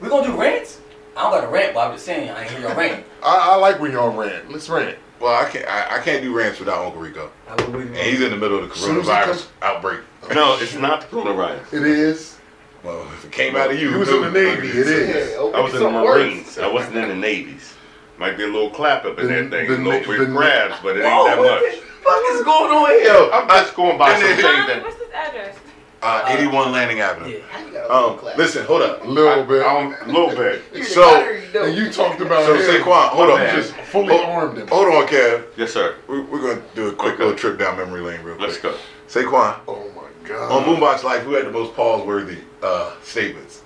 [0.00, 0.80] We're gonna do rants?
[1.16, 3.04] I don't got a rant, but I'm just saying I ain't hear your rant.
[3.22, 4.50] I, I like when y'all rant.
[4.50, 4.98] Let's rant.
[5.20, 5.66] Well, I can't.
[5.66, 8.68] I, I can't do rants without Uncle Rico, I and he's in the middle of
[8.68, 10.00] the Soon as he coronavirus comes- outbreak.
[10.32, 11.72] No, it's not the coronavirus.
[11.72, 12.36] It is.
[12.84, 14.68] Well, if it came out of you, He was in the Navy.
[14.68, 15.36] It is.
[15.36, 16.58] I was in the Marines.
[16.58, 17.74] I wasn't in the Navies.
[18.18, 20.18] Might be a little clap up in The- that thing, the a little na- bit
[20.18, 21.72] the- grabs, but it ain't Whoa, that what much.
[21.72, 23.04] the fuck is going on here?
[23.04, 25.56] Yo, I'm just going by some things that what's his address?
[26.02, 27.36] uh, 81 Landing Avenue.
[27.36, 27.38] Yeah.
[27.50, 29.04] How you got a little Um, listen, hold up.
[29.04, 29.62] A little bit.
[29.62, 30.62] I don't- a little bit.
[30.84, 31.64] So- got it or you?
[31.68, 32.82] And you talked about So him.
[32.82, 34.66] Saquon, hold on, just fully hold, armed him.
[34.68, 35.44] hold on, Kev.
[35.56, 35.94] Yes, sir.
[36.08, 37.22] We're, we're gonna do a quick Okay.
[37.22, 38.48] little trip down memory lane, real quick.
[38.48, 38.74] Let's go.
[39.08, 40.50] Saquon, Oh my god.
[40.50, 43.62] on Boombox Life, who had the most pause-worthy uh, statements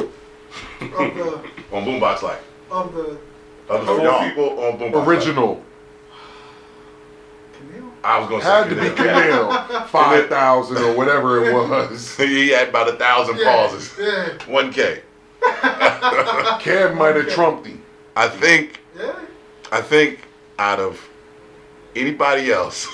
[0.00, 0.08] Of
[0.80, 1.40] the
[1.72, 2.40] on Boombox Life?
[2.70, 3.16] of the
[3.68, 4.28] Of the Oh, four y'all.
[4.28, 5.06] people on Boombox Life.
[5.08, 5.62] Original.
[7.58, 7.90] Camille.
[8.04, 9.66] I was gonna say Had to be Canelo.
[9.66, 9.86] Camille.
[9.88, 12.16] 5,000 or whatever it was.
[12.18, 13.92] he had about a thousand Yeah, pauses.
[13.98, 14.28] Yeah.
[14.46, 15.02] One K.
[16.60, 17.82] Cam might have trumped him.
[18.16, 18.80] I think.
[18.98, 19.12] Yeah.
[19.72, 20.20] I think
[20.58, 21.06] out of
[21.96, 22.86] anybody else,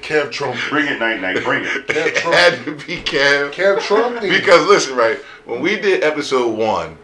[0.00, 0.70] Kev trumped him.
[0.70, 1.42] Bring it, night night.
[1.44, 1.84] Bring it.
[1.90, 3.50] It had to be Kev.
[3.52, 4.30] Kev trumped him.
[4.30, 6.96] Because listen, right, when we did episode one,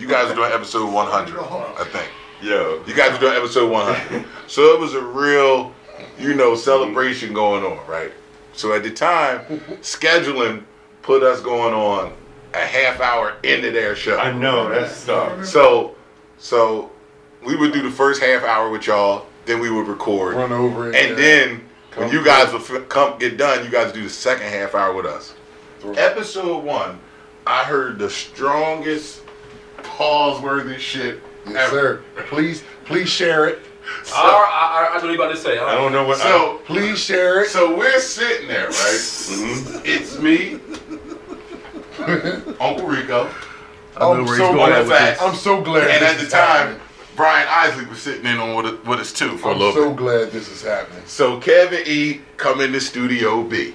[0.00, 2.08] you guys are doing episode 100, I think.
[2.42, 2.82] Yo.
[2.86, 4.24] You guys are doing episode 100.
[4.48, 5.72] So it was a real,
[6.18, 8.12] you know, celebration going on, right?
[8.54, 9.40] So at the time,
[9.82, 10.64] scheduling
[11.02, 12.12] put us going on
[12.54, 14.18] a half hour into their show.
[14.18, 15.44] I know that's tough.
[15.44, 15.94] So,
[16.38, 16.90] so
[17.44, 20.90] we would do the first half hour with y'all, then we would record, Run over
[20.90, 20.96] it.
[20.96, 21.14] and yeah.
[21.14, 21.60] then
[21.96, 24.94] when you guys would f- come get done, you guys do the second half hour
[24.94, 25.34] with us.
[25.96, 26.98] Episode one,
[27.46, 29.22] I heard the strongest
[30.04, 32.02] pause-worthy shit Yes, ever.
[32.16, 32.22] sir.
[32.28, 33.58] Please, please share it.
[34.14, 35.58] I, I, I, I know you about to say.
[35.58, 36.16] I don't know what.
[36.18, 37.48] So Please share it.
[37.48, 38.74] so we're sitting there, right?
[38.74, 39.82] Mhm.
[39.84, 40.54] It's me,
[42.60, 43.28] Uncle Rico,
[43.96, 45.14] I know I'm he's so going with glad.
[45.16, 45.20] this.
[45.22, 45.88] I'm so glad.
[45.90, 46.80] and at the time, happening.
[47.16, 49.74] Brian Isley was sitting in on with, it- with us too for a I'm little
[49.74, 49.96] so bit.
[49.98, 51.02] glad this is happening.
[51.06, 53.74] So Kevin E come in the studio B.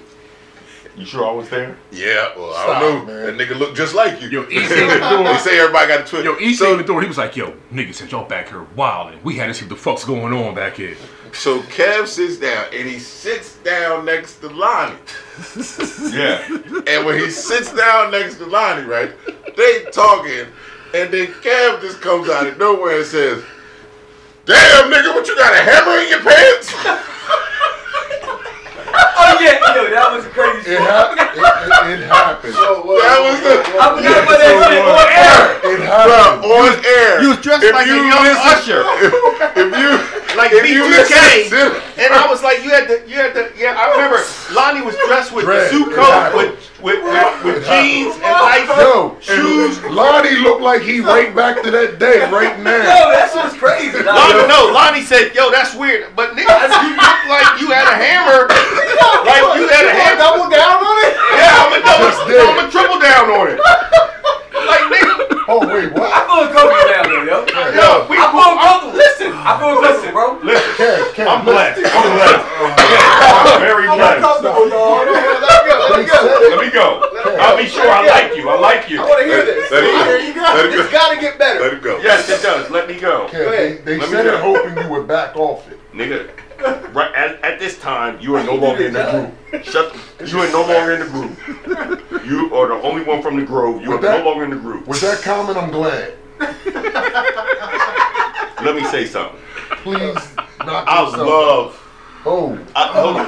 [0.96, 1.78] You sure I was there?
[1.92, 3.14] Yeah, well, I don't know.
[3.14, 3.38] man.
[3.38, 4.30] That nigga look just like you.
[4.30, 5.38] Yo, E they came the door.
[5.40, 6.24] say everybody got a twin.
[6.24, 7.02] Yo, E so, came in the door.
[7.02, 9.70] He was like, "Yo, nigga, since y'all back here wilding, we had to see what
[9.70, 10.96] the fuck's going on back here."
[11.34, 14.96] so Kev sits down and he sits down next to Lonnie.
[16.14, 16.48] Yeah.
[16.88, 19.12] And when he sits down next to Lonnie, right,
[19.58, 20.46] they talking,
[20.94, 23.44] and then Kev just comes out of nowhere and says,
[24.46, 26.74] "Damn, nigga, what you got a hammer in your pants?"
[29.46, 30.72] Yeah, yo, that was crazy.
[30.72, 32.54] It, hap- it, it, it happened.
[32.56, 35.60] That was the I forgot about that shit on air.
[35.66, 36.52] It Bruh, happened.
[36.52, 37.22] on air.
[37.22, 38.82] You was dressed If like a you young listen- usher.
[39.04, 39.12] If,
[39.60, 39.92] if you
[40.36, 41.52] Like if you B2K.
[41.98, 43.76] And I was like, you had the, you had the, yeah.
[43.78, 44.20] I remember
[44.54, 45.72] Lonnie was dressed with Dread.
[45.72, 46.52] the suit It coat happened.
[46.52, 49.80] with with, with, with jeans and nice Yo, shoes.
[49.82, 52.78] and Lonnie looked like he right back to that day right now.
[52.78, 53.96] Yo, that shit was crazy.
[54.06, 54.12] dog.
[54.14, 56.14] Lonnie, no, Lonnie said, yo, that's weird.
[56.14, 56.46] But nigga,
[56.86, 58.46] you look like you had a hammer.
[59.26, 60.20] Like you had a hammer.
[60.22, 61.14] Double down on it?
[61.42, 62.22] Yeah, I'm a double, Just.
[62.30, 63.58] I'm a triple down on it.
[64.56, 65.14] Like nigga,
[65.48, 66.10] Oh wait, what?
[66.10, 66.50] I what?
[66.50, 67.38] feel comfortable now, though, yo.
[67.74, 68.98] yo, we I feel comfortable.
[68.98, 70.40] Listen, I feel comfortable, bro.
[70.42, 71.82] Listen, Kev, Kev, I'm blessed.
[71.86, 72.46] I'm blessed.
[72.50, 74.18] I'm very I'm blessed.
[74.18, 75.06] uncomfortable, dog.
[75.06, 75.22] Let
[75.62, 75.78] me go.
[75.86, 76.20] Let me go.
[76.50, 77.38] Let me go.
[77.40, 78.50] I'll be sure I like you.
[78.50, 79.02] I like you.
[79.02, 79.72] I want to hear this.
[79.72, 80.04] Let it go.
[80.06, 80.42] Here you go.
[80.42, 80.82] Let it go.
[80.82, 81.60] It's got to get better.
[81.62, 82.00] Let it go.
[82.00, 82.70] Yes, it does.
[82.72, 83.28] Let me go.
[83.30, 84.56] Kev, they, they said it go.
[84.56, 85.80] hoping you would back off it.
[85.94, 86.30] Nigga,
[86.94, 89.64] right at, at this time, you are no longer in the group.
[89.64, 89.96] Shut.
[90.26, 92.26] You are no longer in the group.
[92.26, 93.82] You are the only one from the Grove.
[93.82, 94.88] You are that- no longer in the group.
[94.88, 96.14] With that comment, I'm glad.
[98.64, 99.40] Let me say something.
[99.84, 100.16] Please
[100.66, 101.82] knock I yourself love.
[102.28, 103.28] Oh, I, hold on.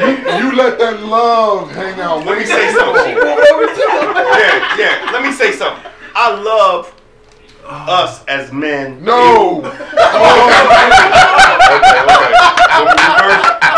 [0.00, 2.24] you, you let that love hang out.
[2.26, 3.16] Let me say something.
[3.16, 5.10] Yeah, yeah.
[5.12, 5.84] Let me say something.
[6.14, 6.92] I love
[7.64, 9.04] us as men.
[9.04, 9.62] No.
[9.64, 10.52] Oh.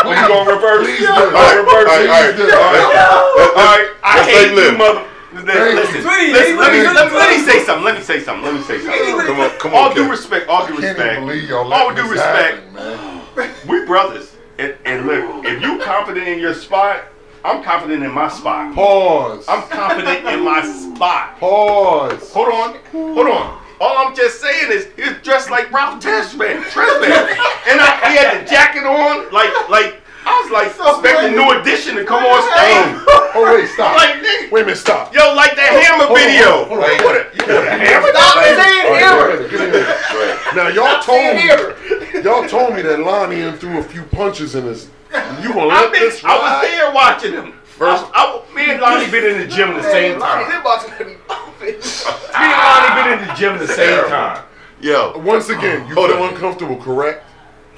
[0.07, 0.85] We gonna reverse.
[0.87, 1.11] Please We do.
[1.11, 1.89] gonna reverse.
[1.89, 2.55] All right, all right, Please do.
[2.55, 3.53] all right.
[3.55, 4.77] All right, I Let's hate you, live.
[4.77, 5.05] mother.
[5.29, 7.85] Thank Listen, listen, let, me, let me- let, me- say something.
[7.85, 8.45] Let me say something.
[8.45, 9.25] Let me say something.
[9.27, 9.77] Come on, come on.
[9.77, 11.21] All due respect, all due respect.
[11.47, 12.73] y'all due respect.
[12.73, 13.21] man.
[13.67, 14.35] We brothers.
[14.57, 17.05] And, and look, if you confident in your spot,
[17.45, 18.75] I'm confident in my spot.
[18.75, 19.45] Pause.
[19.47, 21.39] I'm confident in my spot.
[21.39, 22.33] Pause.
[22.33, 23.61] Hold on, hold on.
[23.79, 27.31] All I'm just saying is he was dressed like Ralph Tresvant, Tresvant,
[27.71, 31.95] and I, he had the jacket on, like like I was like expecting New Edition
[31.95, 33.05] to come on stage.
[33.31, 33.95] Oh wait, stop.
[33.95, 35.13] Like nigga, Wait a minute, stop.
[35.13, 36.65] yo, like that Hammer Hold on, video.
[36.65, 37.13] hold on, You hold on.
[37.13, 38.09] put a, you put a hammer.
[38.09, 39.27] Stop saying hammer.
[39.37, 39.85] right, get in there.
[40.57, 41.45] Now y'all told me,
[42.25, 44.89] y'all told me that Lonnie and threw a few punches in his.
[45.45, 46.63] You gonna let I let been, this I was ride?
[46.73, 47.53] there watching him.
[47.69, 50.65] First, I, I, me and Lonnie been in the gym at the same Lonnie, time.
[51.59, 52.39] They about to be bumping.
[52.39, 54.43] Me and Lonnie been in the gym at the same time.
[54.81, 57.25] Yo, Once again, you Hold feel uncomfortable, correct?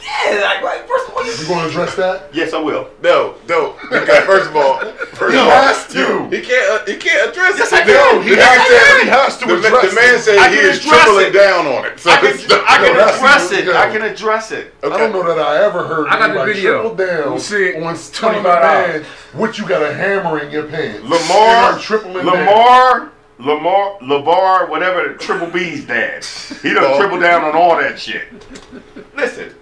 [0.01, 2.29] Yeah, like, right, first of all, you You gonna address that?
[2.34, 2.88] Yes, I will.
[3.03, 3.75] no, no.
[3.84, 4.79] Because first of all,
[5.13, 6.27] first He of all, has to.
[6.36, 6.82] he can't.
[6.82, 7.75] Uh, he can't address Yes, it.
[7.75, 8.17] I The- can.
[8.17, 10.19] the He man has to- said- he has to the, address the man it.
[10.21, 11.32] said I he is address tripling it.
[11.34, 11.99] down on it.
[11.99, 13.65] So I can, it's not- I can No, address it.
[13.65, 13.77] yo.
[13.77, 14.73] I can address it.
[14.84, 16.82] I don't know that I ever heard I got the anybody video.
[16.82, 17.84] triple down You see it?
[17.84, 19.05] on $25.
[19.34, 21.03] what you got a hammer in your pants.
[21.03, 23.11] Lamar, And tripling down.
[23.45, 26.23] Lamar, Labar, whatever the Triple B's dad.
[26.61, 26.97] He done Oh.
[26.99, 28.23] triple down on all that shit.
[29.15, 29.53] Listen,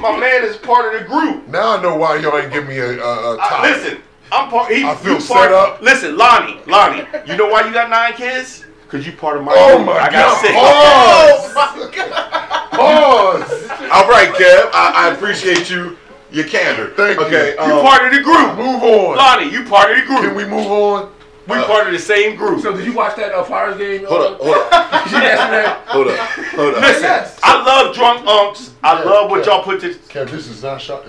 [0.00, 1.46] my man is part of the group.
[1.48, 3.62] Now I know why y'all ain't give me a, a, a I- top.
[3.62, 3.98] listen,
[4.30, 4.72] I'm part.
[4.72, 5.82] He, I feel you set part, up.
[5.82, 8.64] Listen, Lonnie, Lonnie, you know why you got nine kids?
[8.88, 9.86] Cause you part of my Oh group.
[9.86, 10.40] my I got God.
[10.42, 10.54] six.
[10.56, 11.48] Oh,
[12.72, 13.70] Pause.
[13.92, 14.70] All right, Kev.
[14.72, 15.96] I, I appreciate you.
[16.30, 16.92] Your candor.
[16.96, 17.26] Thank you.
[17.26, 18.56] okay, You um, part of the group.
[18.56, 19.16] Move on.
[19.18, 20.20] Lonnie, you part of the group.
[20.22, 21.12] Can we move on?
[21.48, 22.60] We part of the same group.
[22.62, 24.04] So did you watch that uh, Flyers game?
[24.06, 25.84] Hold up, hold up, Did you ask me that?
[25.88, 26.80] hold up, hold up.
[26.82, 28.71] Listen, I love drunk unks.
[28.84, 29.96] I love what y'all put this.
[29.96, 31.04] Kev, this is not shot.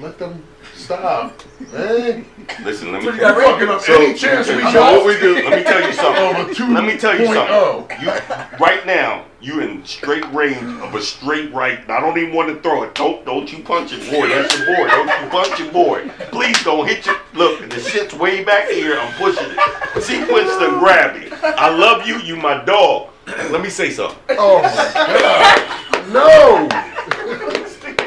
[0.00, 2.24] Let them stop, man.
[2.62, 3.06] Listen, let me.
[3.06, 5.34] You're fucking up So- any chance we so what we do?
[5.34, 6.50] Let me tell you something.
[6.64, 7.34] Of Let me tell you oh.
[7.34, 7.96] something.
[7.98, 8.00] oh.
[8.00, 11.80] You right now, you in straight range of a straight right.
[11.90, 12.94] I don't even want to throw it.
[12.94, 14.28] Don't don't you punch it, boy.
[14.28, 14.86] That's your boy.
[14.86, 16.08] Don't you punch your boy.
[16.30, 17.68] Please don't hit your look.
[17.68, 18.96] The shit's way back here.
[19.00, 19.58] I'm pushing it.
[19.96, 21.32] Cequnce to grab it.
[21.42, 22.20] I love you.
[22.20, 23.08] You my dog.
[23.26, 24.16] Let me say something.
[24.38, 26.12] Oh my god.
[26.12, 26.68] No.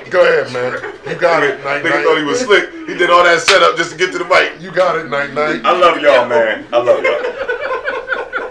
[0.09, 0.73] Go ahead, man.
[1.07, 2.03] You got it, night night.
[2.03, 2.71] Thought he was slick.
[2.87, 4.59] He did all that setup just to get to the mic.
[4.59, 5.61] You got it, night night.
[5.63, 6.65] I love y'all, man.
[6.73, 7.21] I love y'all.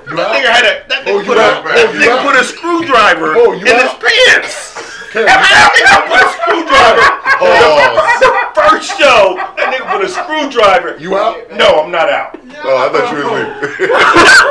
[0.08, 1.74] That nigga had a that Oh, nigga you put out, man.
[1.74, 4.00] that oh, nigga put a screwdriver Oh, you in his out.
[4.00, 4.74] pants.
[5.12, 5.40] Kev, That
[5.76, 7.04] nigga put a screwdriver.
[7.40, 7.86] Oh,
[8.18, 10.96] The first show, that nigga put a screwdriver.
[10.98, 11.36] you out?
[11.52, 12.38] No, I'm not out.
[12.64, 13.94] oh, I thought you was leaving.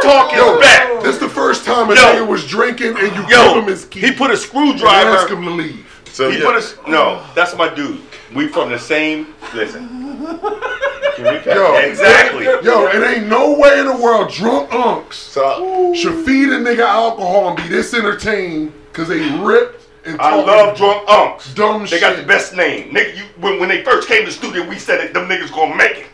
[0.06, 1.04] Talk is Yo, back.
[1.04, 2.02] this the first time a Yo.
[2.02, 4.00] nigga was drinking and you Yo, give him his key.
[4.02, 5.86] he put a and ask him to leave.
[6.18, 6.46] So He yeah.
[6.46, 7.24] put a s- no.
[7.36, 8.02] That's my dude.
[8.34, 9.36] We from the same.
[9.54, 9.88] Listen.
[11.20, 12.46] Yo, exactly.
[12.46, 16.86] Yo, it ain't no way in the world drunk unks So should feed a nigga
[16.88, 21.54] alcohol and be this entertained because they ripped and I love drunk unks.
[21.54, 22.02] dumb They shit.
[22.02, 22.92] They got the best name.
[22.96, 25.52] Nigga, you, when, when they first came to the studio, we said it, them niggas
[25.54, 26.08] gonna make it.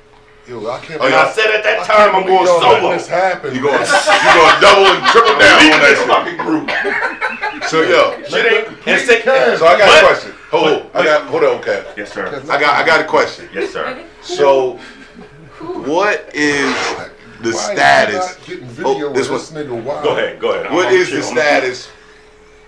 [0.47, 1.21] Yo, I can't Oh, And yeah.
[1.21, 2.59] I said at that I time, I'm going y'all
[2.91, 3.17] This solo.
[3.21, 3.55] happen.
[3.55, 6.69] you going you going double and triple down on this that fucking group.
[6.69, 7.69] shit.
[7.69, 8.87] So yo, Shit ain't.
[8.87, 10.03] And say, so I got What?
[10.03, 10.31] a question.
[10.51, 11.85] Hold on, I got hold on, okay.
[11.95, 12.27] yes, sir.
[12.49, 13.47] I got I got a question.
[13.53, 14.03] Yes, sir.
[14.21, 14.77] So,
[15.59, 16.75] what is
[17.41, 18.35] the Why status?
[18.45, 20.03] video Oh, this of this one- nigga wild?
[20.03, 20.39] Go ahead.
[20.39, 20.71] Go ahead.
[20.73, 21.87] What I'm- is the status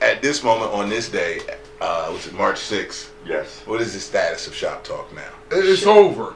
[0.01, 1.41] at this moment on this day?
[1.82, 3.09] Uh, was it March 6th?
[3.26, 3.61] Yes.
[3.65, 5.21] What is the status of Shop Talk now?
[5.51, 6.34] It's over.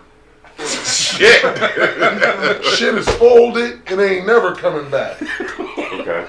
[0.60, 1.42] Shit.
[2.66, 5.22] Shit is folded and ain't never coming back.
[5.60, 6.26] Okay.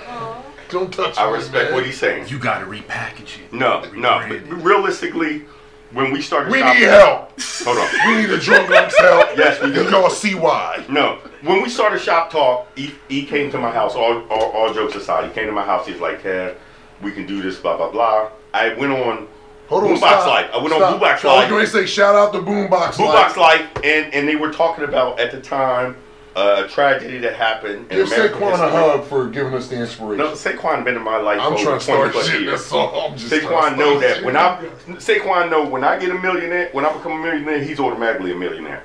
[0.69, 1.75] Don't touch I me, respect man.
[1.75, 2.29] what he's saying.
[2.29, 3.53] You gotta repackage it.
[3.53, 4.25] No, no.
[4.29, 5.45] But realistically,
[5.93, 7.41] when we started, We Shop need help.
[7.65, 7.89] Hold on.
[8.07, 9.37] We need a drunk unk's help.
[9.37, 9.81] Yes, we do.
[9.81, 10.85] And y'all see why.
[10.89, 13.95] No, when we started Shop Talk, he, he came to my house.
[13.97, 15.87] All, all, all jokes aside, he came to my house.
[15.87, 16.55] He's like, "Kev,
[17.03, 18.31] we can do this." Blah blah blah.
[18.55, 19.27] I went on
[19.71, 20.27] Hold on, Boombox stop.
[20.27, 20.51] Life.
[20.53, 21.01] I went on Stop.
[21.01, 23.37] Boombox So I was going to say shout out to Boombox Boombox Life.
[23.37, 25.97] Life, and and they were talking about at the time
[26.37, 27.89] uh, a tragedy that happened.
[27.89, 28.71] Give Saquon a history.
[28.71, 30.19] hug for giving us the inspiration.
[30.25, 32.43] No, Saquon been in my life I'm for trying over to start 20 plus shit.
[32.43, 32.73] years.
[32.73, 34.25] I'm just Saquon know that shit.
[34.25, 34.65] when I
[34.99, 38.37] Saquon know when I get a millionaire, when I become a millionaire, he's automatically a
[38.37, 38.83] millionaire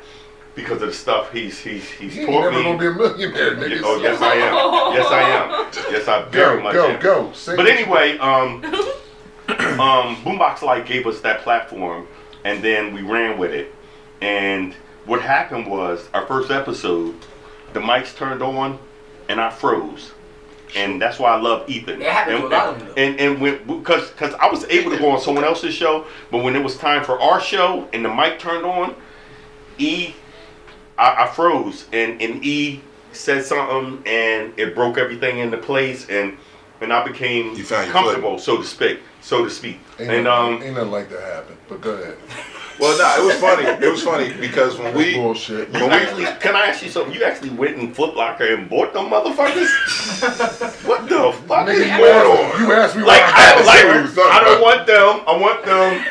[0.55, 2.63] because of the stuff he's he's he's He taught never me.
[2.63, 3.81] gonna be a millionaire, nigga.
[3.83, 4.93] oh yes, I am.
[4.93, 5.93] Yes, I am.
[5.93, 6.99] Yes, I very Go, much go, am.
[7.01, 7.31] go.
[7.33, 8.63] Say But anyway, um,
[9.49, 12.07] um, Boombox Life gave us that platform,
[12.43, 13.73] and then we ran with it.
[14.21, 14.73] And
[15.05, 17.15] what happened was our first episode,
[17.73, 18.79] the mics turned on,
[19.29, 20.11] and I froze.
[20.75, 22.01] And that's why I love Ethan.
[22.01, 23.01] It happened and, to a lot of them, though.
[23.01, 26.43] And and when because because I was able to go on someone else's show, but
[26.43, 28.95] when it was time for our show and the mic turned on,
[29.77, 30.13] E,
[30.97, 32.81] I, I froze, and and E
[33.11, 36.37] said something, and it broke everything into place, and
[36.85, 37.55] and I became
[37.91, 39.79] comfortable, so to speak, so to speak.
[39.99, 41.57] Ain't, and um, ain't nothing like that happen.
[41.67, 42.17] But go ahead.
[42.77, 43.63] Well, no, it was funny.
[43.85, 45.69] It was funny because when we Bullshit.
[45.73, 47.13] you actually, can I ask you something?
[47.13, 49.71] You actually went in Foot Locker and bought them motherfuckers?
[50.85, 52.37] what the fuck is going you on?
[52.37, 54.17] asked, you asked me Like, why I, like.
[54.33, 55.21] I don't want them.
[55.25, 56.03] I want them.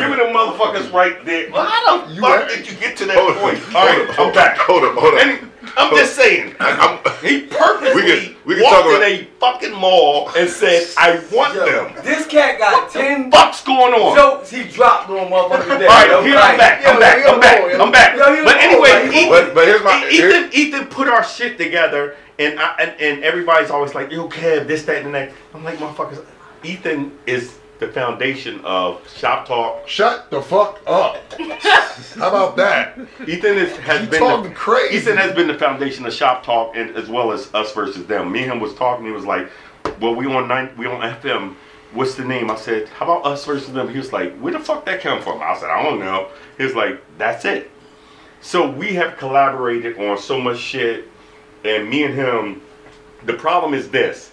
[0.00, 1.50] Give me the motherfuckers right there.
[1.50, 3.58] Well, how the You fuck asked- did you get to that Hold point?
[3.58, 4.56] hold All right, on, I'm hold back.
[4.56, 5.20] hold up, hold up.
[5.20, 6.54] And I'm just saying.
[6.60, 10.48] I'm, He purposely We can- we can walked talk about- in a fucking mall and
[10.48, 14.16] said, "I want Yo, them." this cat got ten Fuck's going on?
[14.16, 15.86] jokes he dropped on motherfuckers today.
[15.86, 16.22] All right, yo.
[16.22, 16.82] here Like, I'm back.
[16.82, 17.26] yo, I'm back.
[17.28, 17.72] I'm back.
[17.72, 18.16] yo, I'm back.
[18.16, 21.58] yo, yo, But anyway, like, Ethan, but, but here's my Ethan, Ethan put our shit
[21.58, 25.64] together, and I and, and everybody's always like, "Yo, Kev, this, that, and that." I'm
[25.64, 26.24] like, "Motherfuckers,
[26.64, 29.86] Ethan is the foundation of Shop Talk.
[29.88, 31.16] Shut the fuck up.
[31.38, 32.98] How about that?
[33.26, 34.96] Ethan is, has You been talking the, crazy.
[34.96, 38.32] Ethan has been the foundation of Shop Talk, and as well as us versus them.
[38.32, 39.06] Me and him was talking.
[39.06, 39.48] He was like,
[40.00, 41.54] "Well, we on nine, we on FM.
[41.92, 44.58] What's the name?" I said, "How about us versus them?" He was like, "Where the
[44.58, 47.70] fuck that come from?" I said, "I don't know." He was like, "That's it."
[48.40, 51.08] So we have collaborated on so much shit,
[51.64, 52.62] and me and him.
[53.24, 54.30] The problem is this: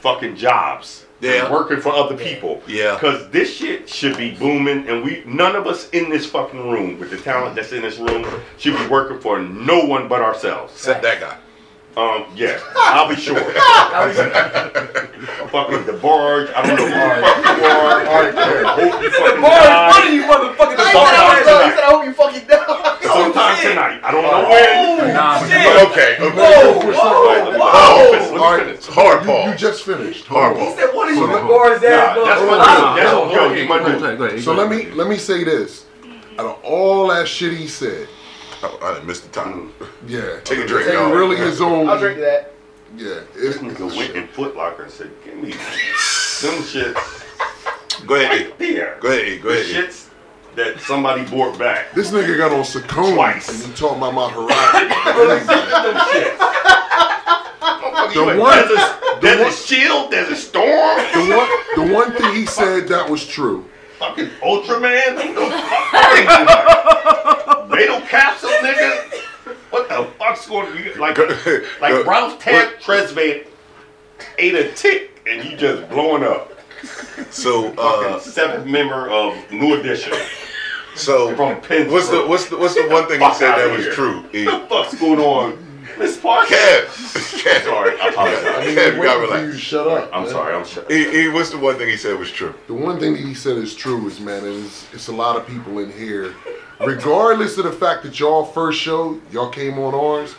[0.00, 1.05] fucking jobs.
[1.20, 1.44] Yeah.
[1.44, 2.62] And working for other people.
[2.66, 2.94] Yeah.
[2.94, 6.98] Because this shit should be booming, and we none of us in this fucking room
[6.98, 8.26] with the talent that's in this room
[8.58, 10.72] should be working for no one but ourselves.
[10.74, 11.38] Except that guy.
[11.96, 13.36] Um, yeah, I'll be sure.
[15.48, 16.50] fucking the barge.
[16.54, 18.04] I don't know who the fuck you are.
[18.04, 18.64] All right, Kev.
[18.76, 19.88] Hope you The fucking bar is die.
[19.88, 20.76] one of you motherfuckers.
[20.76, 22.98] The I bar said, is I said, I hope you fucking die.
[23.00, 24.00] Sometime tonight.
[24.04, 25.14] I don't know when.
[25.14, 25.88] Nah, Shit.
[25.88, 26.16] Okay.
[26.20, 26.36] okay.
[26.36, 27.70] Whoa, For whoa, some- whoa.
[27.72, 28.76] Oh, Let me All finish.
[28.76, 30.26] right, Hard you, you just finished.
[30.26, 30.76] Hard He pause.
[30.76, 32.94] said, what is you So- the bar is Nah, that's my Wow.
[32.94, 33.04] dude.
[33.04, 34.44] That's Go yo, ahead, you my dude.
[34.44, 35.86] So let me let me say this.
[36.38, 38.06] Out of all that shit he said,
[38.62, 39.72] Oh, I didn't miss the time.
[39.78, 39.86] Mm.
[40.08, 41.12] yeah, Take a drink, It y'all.
[41.12, 41.88] really his own.
[41.88, 42.52] I'll drink that.
[42.96, 45.50] Yeah, This it, nigga went in Foot Locker and said, "Give me
[46.42, 46.96] them shit
[48.06, 49.42] Go ahead, right there." Go ahead.
[49.42, 49.66] Go ahead.
[49.66, 49.72] E.
[49.74, 50.08] shits
[50.54, 51.92] that somebody bought back.
[51.92, 53.48] this nigga got on Saucony Twice.
[53.50, 54.88] and he talking about my horizon.
[55.84, 56.38] Them shits.
[57.60, 61.48] Motherfucker, The a one- desert, the desert one- shield, desert storm, the one,
[61.88, 63.68] the one thing he said that was true.
[63.98, 65.16] fucking Ultraman.
[67.76, 69.20] What the fuck are capsule, nigga.
[69.70, 70.98] What the fuck's fuck's going on?
[71.00, 71.18] Like,
[71.80, 73.46] like Ralph Ted Tresvant
[74.38, 76.52] ate a tick and you just blowing up.
[77.30, 80.12] So, uh, seventh member of New Edition.
[80.94, 83.68] so From Penn what's the what's the what's the one thing he Fuck said outta
[83.68, 84.24] that was true?
[84.32, 84.46] E?
[84.46, 85.62] What the fuck's going on?
[85.98, 86.54] Miss Parker?
[86.54, 86.86] Kev,
[87.42, 88.42] Kev, Sorry, I apologize.
[88.44, 90.10] Kev, you Waiting gotta for you shut up.
[90.12, 90.30] I'm man.
[90.32, 90.86] sorry, I'm sorry.
[90.94, 92.54] E, E, what's the one thing he said was true?
[92.66, 95.36] The one thing that he said is true is, man, and it's, it's a lot
[95.36, 96.34] of people in here,
[96.80, 100.34] regardless of the fact that y'all first show, y'all came on ours,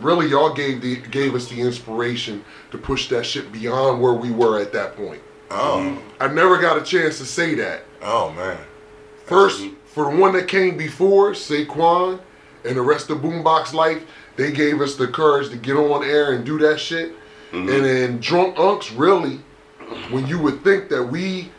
[0.00, 4.30] really y'all gave the gave us the inspiration to push that shit beyond where we
[4.30, 5.22] were at that point.
[5.50, 7.84] Oh, I never got a chance to say that.
[8.02, 8.58] oh man.
[9.24, 12.20] First, for the one that came before, Saquon,
[12.64, 14.04] and the rest of Boombox Life,
[14.36, 17.12] they gave us the courage to get on air and do that shit.
[17.50, 17.68] Mm-hmm.
[17.68, 19.40] And then Drunk Unks, really,
[20.10, 21.50] when you would think that we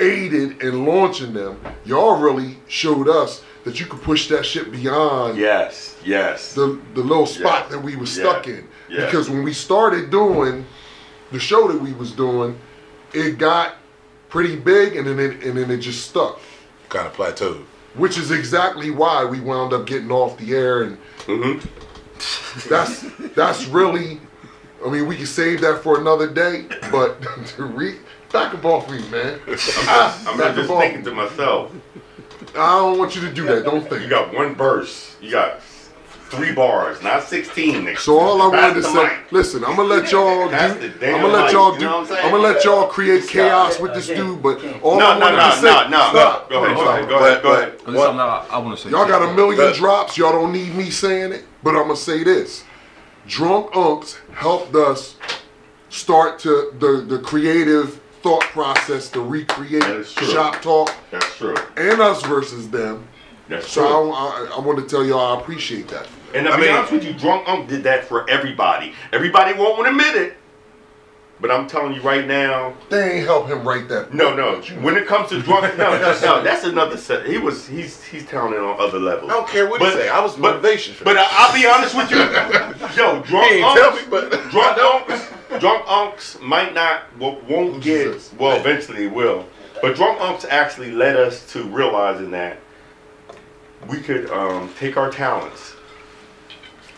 [0.00, 5.36] aided in launching them, y'all really showed us that you could push that shit beyond
[5.38, 6.54] Yes, yes.
[6.54, 7.76] the the little spot Yeah.
[7.76, 8.24] that we was Yeah.
[8.24, 8.66] stuck in.
[8.88, 9.04] Yeah.
[9.04, 10.64] Because when we started doing
[11.32, 12.58] the show that we was doing,
[13.12, 13.74] it got
[14.28, 16.40] pretty big and then it and then it just stuck.
[16.88, 17.64] Kind of plateaued.
[17.94, 22.68] Which is exactly why we wound up getting off the air and Mm-hmm.
[22.68, 24.20] that's that's really
[24.84, 27.20] I mean we can save that for another day, but
[27.56, 27.96] to re
[28.32, 29.40] back up off me, man.
[29.86, 31.72] Ah, I'm not just thinking to myself,
[32.56, 33.64] I don't want you to do that.
[33.64, 34.02] Don't think.
[34.02, 35.60] you got one verse, you got
[36.30, 37.84] three bars, not 16.
[37.84, 37.98] nigga.
[37.98, 39.32] So all I wanted to say, mic.
[39.32, 40.50] listen, I'm gonna let y'all do.
[40.52, 41.84] That's I'm gonna let mic, y'all you do.
[41.86, 42.12] know I'm?
[42.12, 43.32] I'm gonna let y'all create Stop.
[43.32, 44.20] chaos with this Okay.
[44.20, 44.40] dude.
[44.42, 46.10] But all No, I no, wanted no, to say, no, no.
[46.10, 46.48] stop.
[46.50, 47.72] Go ahead, go ahead, go ahead, go ahead.
[47.84, 48.90] There's something I, I want to say.
[48.90, 50.16] Y'all got a million But- drops.
[50.16, 52.62] Y'all don't need me saying it, but I'm gonna say this:
[53.26, 55.16] Drunk Unks helped us
[55.88, 60.26] start to the the creative thought process to recreate That is true.
[60.28, 61.56] shop talk That's true.
[61.76, 63.06] and us versus them.
[63.48, 64.12] That's So true.
[64.12, 66.06] I, I, I want to tell y'all I appreciate that.
[66.34, 68.94] And to I be mean- honest with you, Drunk Unk did that for everybody.
[69.12, 70.36] Everybody won't admit it,
[71.40, 74.12] but I'm telling you right now, They ain't help him write that.
[74.12, 74.74] no, book, no.
[74.76, 77.26] but When it comes to Drunk, no, no, that's another set.
[77.26, 79.30] He was, he's, he's talented on other levels.
[79.30, 80.08] I don't care what But- he say.
[80.08, 81.16] I was but- motivation for But.
[81.18, 82.18] I, I'll be honest with you,
[83.02, 87.82] yo, Drunk He ain't tell me, but Drunk Unks, Drunk Unks might not, wo- won't
[87.82, 89.46] get, well, eventually it will.
[89.80, 92.58] But Drunk Unks actually led us to realizing that
[93.88, 95.74] we could um, take our talents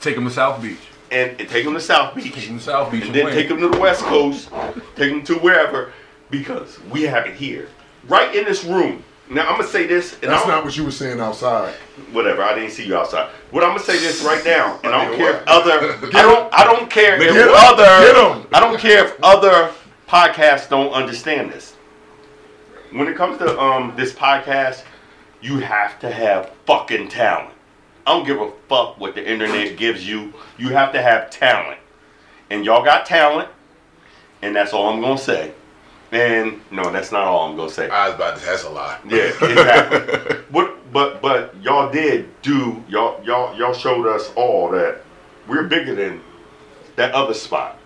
[0.01, 0.81] Take them to South Beach.
[1.13, 2.33] And, and take them to South Beach.
[2.33, 3.35] Take him to South Beach and and, then win.
[3.35, 4.51] take them to the West Coast,
[4.97, 5.93] take them to wherever,
[6.31, 7.69] because we have it here,
[8.09, 9.05] right in this room.
[9.31, 11.73] Now I'm gonna say this, and That's not what you were saying outside.
[12.13, 12.43] whatever.
[12.43, 13.31] I didn't see you outside.
[13.51, 16.53] What I'm gonna say this right now, and I don't care if other, I don't,
[16.55, 17.85] I don't care if 'em, other.
[18.53, 19.71] I don't care if other
[20.09, 21.77] podcasts don't understand this.
[22.91, 24.83] When it comes to um this podcast,
[25.41, 27.55] you have to have fucking talent.
[28.07, 30.33] I don't give a fuck what the internet gives you.
[30.59, 31.79] You have to have talent.
[32.51, 33.49] And y'all got talent,
[34.43, 35.53] and that's all I'm gonna say.
[36.11, 37.89] And no, that's not all I'm gonna say.
[37.89, 38.45] I was about to.
[38.45, 38.99] That's a lie.
[39.09, 40.37] Yeah, exactly.
[40.53, 45.03] but but but y'all did do y'all y'all y'all showed us all that
[45.49, 46.21] we're bigger than
[46.97, 47.79] that other spot.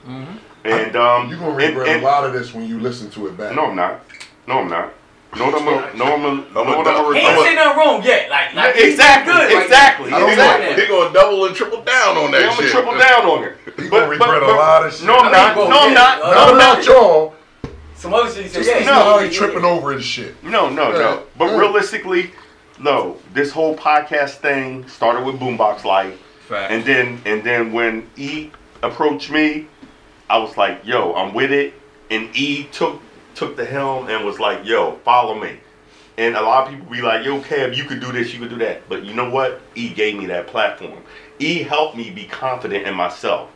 [0.64, 3.28] And um, You're gonna and- regret and- a lot of this when you listen to
[3.28, 3.54] it back.
[3.54, 4.00] No, I'm not.
[4.48, 4.92] No, I'm not.
[5.36, 7.14] No, I'm a, no, I'm a, no, I'm a I'm dog.
[7.14, 8.30] a, He ain't I'm say nothing wrong yet.
[8.30, 10.16] Like, a, like he's exactly, good right exactly, now.
[10.16, 10.66] I don't exactly.
[10.68, 13.44] want He gonna double and triple down on that Yeah, I'm gonna triple down on
[13.44, 13.56] it.
[13.76, 15.06] He gonna regret a lot of shit.
[15.06, 15.56] No, I'm not.
[15.56, 16.18] No, I'm not.
[16.20, 16.86] No, Not I'm about not.
[16.86, 17.34] y'all.
[17.94, 19.68] Some other shit he Just yeah, yeah, yeah, how yeah, tripping yeah.
[19.70, 20.42] over his shit.
[20.42, 20.98] No, no, Yeah.
[20.98, 21.22] no.
[21.36, 21.58] But Yeah.
[21.58, 22.30] realistically,
[22.78, 23.16] no.
[23.34, 26.18] This whole podcast thing started with Boombox Life,
[26.48, 26.72] Fact.
[26.72, 28.50] and then and then when E
[28.82, 29.66] approached me,
[30.30, 31.74] I was like, "Yo, I'm with it."
[32.10, 33.00] And E took
[33.36, 35.58] took the helm and was like, "Yo, follow me."
[36.18, 38.48] And a lot of people be like, "Yo, Kev, you could do this, you could
[38.50, 39.60] do that." But you know what?
[39.74, 40.98] E gave me that platform.
[41.38, 43.50] E helped me be confident in myself.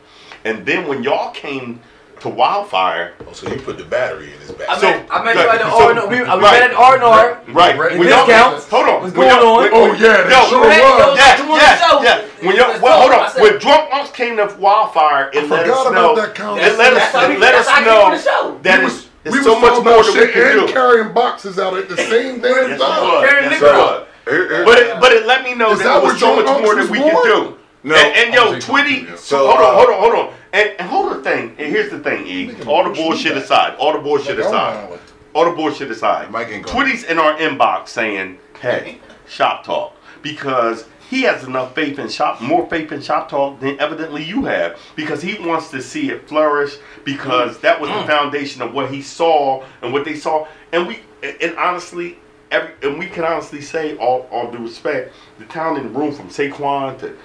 [0.45, 1.81] And then when y'all came
[2.19, 4.69] to Wildfire, Oh, so you put the battery in his back.
[4.69, 6.07] I So- met, I met you at the so- R&R.
[6.07, 6.39] We, we right.
[6.39, 7.39] met at R&R.
[7.47, 7.75] Right.
[7.75, 7.97] Right.
[7.97, 8.69] When y'all- discounts.
[8.69, 9.01] Hold on.
[9.01, 9.61] What's When going y'all- on?
[9.63, 10.77] when- Oh yeah, they yo, sure was.
[10.77, 13.31] yo, Yeah, you on the yeah, When y'all, well, hold on.
[13.31, 16.15] said- When Drunk Unks came to Wildfire, it let forgot us about know.
[16.21, 16.73] that conversation.
[16.75, 18.17] It let us, That's how we- it let that's us how I came on the
[18.17, 18.57] know show.
[18.61, 18.91] that we
[19.23, 20.73] it's, we so much more about that we shit can and do.
[20.73, 23.03] carrying boxes out at the same damn Yes, time.
[23.03, 23.29] was.
[23.29, 23.77] Carrying Yes, it liquor.
[23.77, 24.07] was.
[24.25, 26.45] Here- here- But it, but it let me know that, that there was so much
[26.45, 27.57] more that was we can do.
[27.83, 27.95] No.
[27.95, 29.11] and, and yo, Twitty.
[29.11, 29.17] it.
[29.19, 30.33] So, hold uh, on, hold on, hold on.
[30.53, 31.55] And, and hold the thing.
[31.57, 32.55] And here's the thing, E.
[32.67, 33.75] All the bullshit aside.
[33.77, 34.99] All the bullshit aside.
[35.33, 36.29] All the bullshit aside.
[36.29, 36.67] Mike ain't.
[36.67, 42.39] Twitty's in our inbox saying, "Hey, Shop Talk," because he has enough faith in Shop,
[42.39, 46.29] more faith in Shop Talk than evidently you have, because he wants to see it
[46.29, 46.77] flourish.
[47.03, 51.01] Because that was the foundation of what he saw and what they saw, and we,
[51.21, 52.17] and honestly,
[52.49, 56.13] every, and we can honestly say, all, all due respect, the talent in the room
[56.13, 57.17] from Saquon to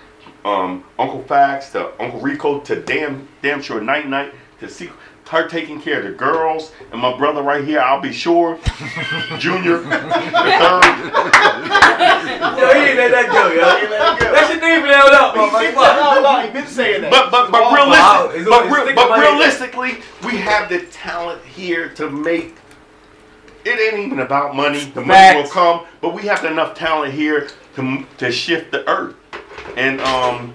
[0.44, 4.90] um, Uncle Facts to Uncle Rico to damn damn sure Night Night to see
[5.28, 7.80] her taking care of the girls and my brother right here.
[7.80, 8.56] I'll be sure,
[9.38, 10.84] Junior, the third.
[12.56, 14.32] Yo, he ain't let that go, yo.
[14.32, 15.34] That shit name held up.
[15.34, 17.10] He- he- No, no, been saying that.
[17.10, 19.92] But but but Wow, realistic, it's but, always re- sticking but realistically,
[20.24, 22.54] we have the talent here to make.
[23.64, 24.84] It ain't even about money.
[24.94, 29.16] The money will come, but we have enough talent here to to shift the earth,
[29.76, 30.54] and um,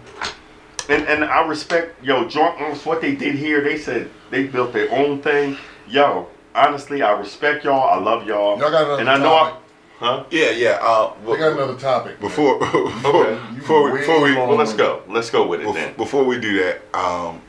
[0.88, 3.62] and and I respect yo drunk Unks, what they did here.
[3.62, 5.58] They said they built their own thing.
[5.88, 7.90] Yo, honestly, I respect y'all.
[7.90, 8.58] I love y'all.
[8.60, 9.58] Y'all got another and I know I,
[10.00, 10.24] huh?
[10.32, 10.80] Yeah, yeah.
[10.82, 12.20] Uh, We got another topic.
[12.20, 13.56] before before Okay.
[13.56, 14.34] before, we, before we.
[14.36, 15.04] Well, let's go.
[15.08, 15.94] Let's go with it bef- then.
[15.98, 17.42] before we do that, um,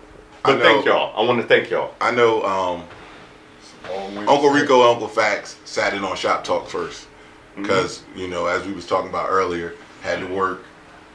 [0.44, 1.14] I know, thank y'all.
[1.16, 1.94] I want to thank y'all.
[2.00, 2.84] I know um,
[3.88, 4.60] Long way to Uncle say.
[4.62, 7.08] Rico, Uncle Facts sat in on Shop Talk first
[7.52, 7.62] Mm-hmm.
[7.62, 10.62] because you know as we was talking about earlier, had to work,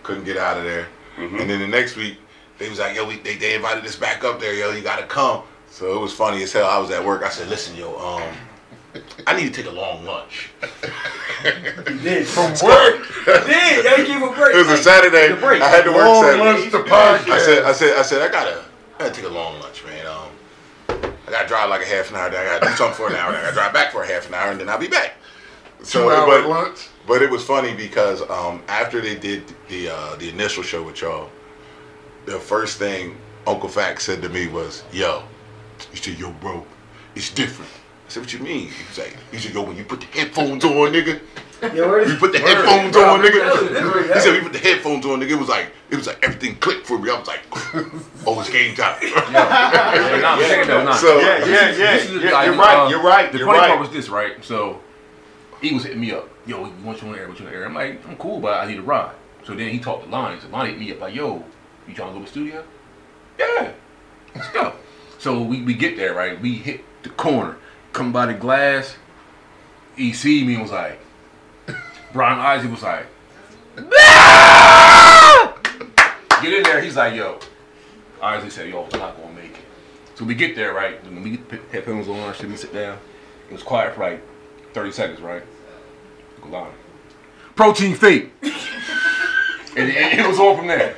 [0.03, 0.87] couldn't get out of there,
[1.17, 1.35] Mm-hmm.
[1.39, 2.19] and then the next week
[2.59, 5.05] they was like, yo, we, they, they invited us back up there, yo, you gotta
[5.07, 5.41] come.
[5.69, 6.65] So it was funny as hell.
[6.67, 7.23] I was at work.
[7.23, 8.23] I said, listen, yo, um,
[9.27, 10.49] I need to take a long lunch.
[11.43, 12.27] He did.
[12.27, 13.85] From work, He did.
[13.85, 14.55] Yo, gave a break.
[14.55, 15.39] It was a Saturday.
[15.39, 15.61] break.
[15.61, 16.43] I had to work long Saturday.
[16.43, 17.29] lunch to podcast.
[17.29, 18.63] I said, I said, I said, I gotta,
[18.95, 20.05] I gotta take a long lunch, man.
[20.07, 20.29] Um,
[20.89, 22.29] I gotta drive like a half an hour.
[22.31, 23.31] Then I gotta do something for an hour.
[23.31, 25.13] Then I gotta drive back for a half an hour, and then I'll be back.
[25.83, 26.87] two hour but, lunch.
[27.05, 30.99] but it was funny because um, after they did the uh, the initial show with
[31.01, 31.29] y'all,
[32.25, 33.15] the first thing
[33.45, 35.21] Uncle Facts said to me was, "Yo,"
[35.97, 36.65] he said, "Yo, bro,
[37.15, 37.71] it's different."
[38.07, 40.07] I said, "What you mean?" He was like, "He said, yo, when you put the
[40.07, 41.19] headphones on, nigga."
[41.73, 42.55] Yo, You put the Word.
[42.55, 44.13] headphones Bro, on, nigga.
[44.13, 44.37] He said yeah.
[44.37, 45.31] we put the headphones on, nigga.
[45.31, 47.09] It was like it was like everything clicked for me.
[47.09, 47.39] I was like,
[48.27, 48.95] oh, it's game time.
[49.01, 50.95] But nah, check it out, nah.
[50.95, 51.95] So- Yeah, yeah, yeah.
[51.95, 52.85] Is yeah, like, you're right.
[52.85, 53.31] uh, you're right.
[53.31, 53.67] The you're funny right.
[53.69, 54.33] part was this, right?
[54.45, 54.79] So
[55.59, 56.29] he was hitting me up.
[56.45, 57.65] Yo, we want you on the air, want you on the air.
[57.65, 59.15] I'm like, I'm cool, but I need a ride.
[59.43, 60.39] So then he talked to Lonnie.
[60.39, 61.43] So Lonnie hit me up like, yo,
[61.87, 62.63] you trying to go to the studio?
[63.39, 63.71] Yeah,
[64.35, 64.73] let's go.
[65.19, 66.39] So we, we get there, right?
[66.39, 67.57] We hit the corner,
[67.93, 68.95] come by the glass.
[70.13, 70.99] See me and was like,
[72.13, 73.07] Brian Isaac was like,
[73.97, 75.59] ah!
[76.41, 76.81] get in there.
[76.81, 77.39] He's like, yo.
[78.21, 79.65] Isaac said, yo, I'm not gonna make it.
[80.15, 81.03] So we get there, right?
[81.03, 82.97] When we the headphones on, shit, we sit down.
[83.49, 84.21] It was quiet for like
[84.73, 85.43] 30 seconds, right?
[87.55, 88.31] Protein fake.
[89.77, 90.93] and it, it was on from there.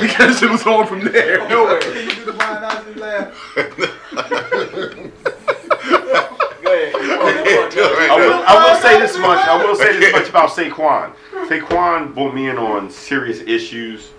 [0.00, 1.46] because it was on from there.
[1.48, 1.82] Nowhere.
[1.84, 3.52] You do the Brian Osmond laugh.
[3.54, 3.62] Go
[6.72, 6.94] ahead.
[7.76, 9.46] I will, I will say this much.
[9.46, 11.12] I will say this much about Saquon.
[11.48, 14.10] Saquon brought me in on serious issues,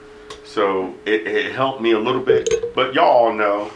[0.43, 2.49] so it, it helped me a little bit.
[2.75, 3.71] But y'all all know,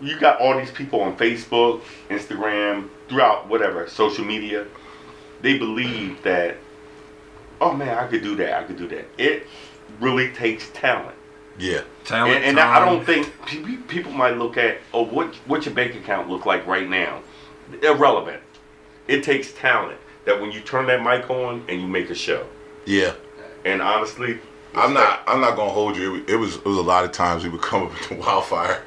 [0.00, 4.66] you got all these people on Facebook, Instagram, throughout whatever social media.
[5.42, 6.56] They believe that,
[7.60, 8.54] oh man, I could do that.
[8.60, 9.06] I could do that.
[9.18, 9.46] It
[10.00, 11.16] really takes talent.
[11.58, 13.32] yeah, Talent, And, and I don't think
[13.88, 17.22] people might look at, oh, what what your bank account look like right now?
[17.82, 18.42] Irrelevant.
[19.08, 22.46] It takes talent that when you turn that mic on and you make a show.
[22.86, 23.14] yeah.
[23.64, 24.38] And honestly,
[24.74, 25.22] I'm not.
[25.26, 26.24] I'm not gonna hold you.
[26.28, 26.56] It was.
[26.56, 28.82] It was a lot of times we would come up with the wildfire.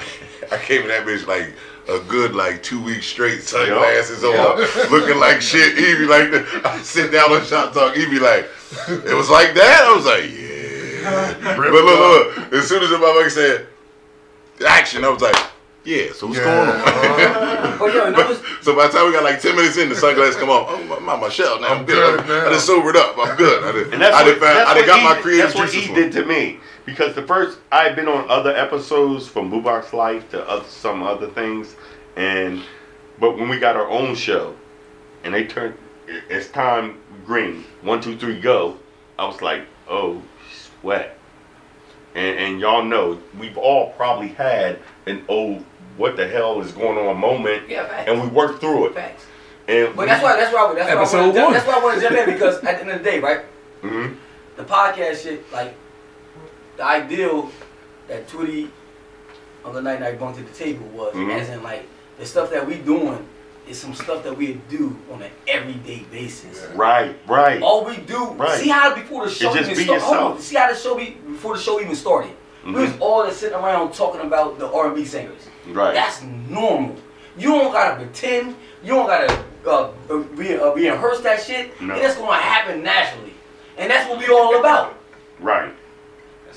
[0.52, 1.54] I came in that bitch like
[1.88, 4.58] a good like two weeks straight, sunglasses on,
[4.90, 5.76] looking like shit.
[5.76, 6.32] He be like,
[6.64, 7.94] I sit down on shop talk.
[7.94, 8.48] He be like,
[8.88, 9.84] it was like that.
[9.86, 11.56] I was like, yeah.
[11.56, 12.52] but look, look, look.
[12.54, 13.66] As soon as the motherfucker said
[14.66, 15.36] action, I was like,
[15.84, 16.12] yeah.
[16.12, 16.44] So what's Yeah.
[16.44, 17.56] going on?
[17.78, 19.90] Oh, yo, and that was, So by the time we got like ten minutes in,
[19.90, 20.66] the sunglasses come off.
[20.70, 21.68] Oh, I'm, I'm my shell now.
[21.68, 22.20] I'm, I'm good.
[22.20, 22.46] good now.
[22.48, 23.14] I just sobered up.
[23.18, 23.62] I'm good.
[23.62, 23.92] I did.
[23.92, 25.54] and that's I what, did found, that's I did what got my E- creative That's
[25.58, 26.10] what juices he flowing.
[26.10, 30.30] did to me because the first I had been on other episodes from Boombox Life
[30.30, 31.74] to other, some other things,
[32.16, 32.62] and
[33.20, 34.54] but when we got our own show,
[35.24, 35.74] and they turned,
[36.06, 38.78] it's time green one two three go.
[39.18, 40.22] I was like, oh
[40.80, 41.18] sweat,
[42.14, 45.62] and and y'all know we've all probably had an oh
[45.96, 48.08] what the hell is going on moment, yeah, facts.
[48.10, 48.94] and we worked through it.
[48.94, 49.24] Facts.
[49.68, 51.52] And But that's why, that's why, that's why, I Episode wanna, one.
[51.54, 53.40] that's why I want to jump in because at the end of the day, right?
[53.80, 54.12] hmm
[54.56, 55.74] the podcast shit, like
[56.76, 57.50] the ideal
[58.08, 58.68] that Twitty
[59.64, 61.40] on the night night brought to the table was Mhm.
[61.40, 61.84] as in like
[62.18, 63.26] the stuff that we doing
[63.68, 66.64] is some stuff that we do on an everyday basis.
[66.76, 67.60] Right, right.
[67.60, 68.60] All we do, Right.
[68.60, 70.02] see how before the show just even started.
[70.04, 70.40] yourself.
[70.40, 72.30] See how the show be before the show even started.
[72.64, 75.48] We was all just sitting around talking about the R and B singers.
[75.68, 75.94] Right.
[75.94, 76.96] That's normal.
[77.38, 78.56] You don't gotta pretend.
[78.82, 81.80] You don't gotta uh, re- uh, rehearse that shit.
[81.80, 81.94] No.
[81.94, 83.34] And that's gonna happen naturally.
[83.76, 84.94] And that's what we all about.
[85.40, 85.72] Right.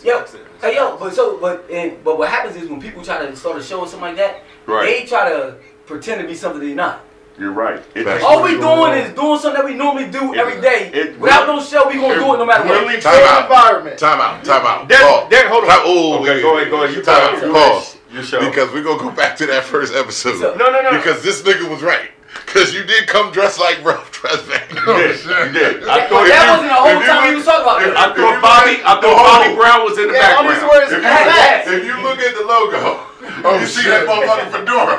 [0.03, 0.23] Yo,
[0.61, 3.57] hey, yo, but so, but, and, but what happens is when people try to start
[3.57, 4.85] a show or something like that, Right.
[5.01, 7.01] they try to pretend to be something they're not.
[7.37, 7.81] You're right.
[7.95, 10.91] It All we really- doing is doing something that we normally do It- every day.
[10.93, 12.81] it Without no show, we gonna do it no matter what.
[12.81, 13.43] really Time out.
[13.43, 13.97] environment.
[13.97, 14.43] Time out.
[14.43, 14.87] Time out.
[14.89, 15.29] That- Pause.
[15.31, 15.69] that- hold on.
[15.69, 16.95] Time- oh, Okay, wait, go ahead, go ahead.
[16.97, 17.43] You Time talk.
[17.43, 17.53] out.
[17.53, 17.95] Pause.
[18.11, 18.39] Your show.
[18.41, 20.37] Because we're gonna go back to that first episode.
[20.39, 20.97] So- No, no, no, no.
[20.97, 22.11] Because this nigga was right.
[22.45, 24.69] Because you did come dressed like Ralph Tresvant.
[24.73, 25.15] You did.
[25.21, 25.87] You did.
[25.87, 27.77] I thought that you- wasn't the whole if you time he look- was talking about
[27.85, 28.75] if- I thought Bobby.
[28.81, 30.69] I thought Bobby Brown was in the Yeah, all these background.
[30.73, 31.67] words If you, facts.
[31.69, 33.05] if you look at the logo,
[33.45, 34.95] Oh, you see that motherfucking fedora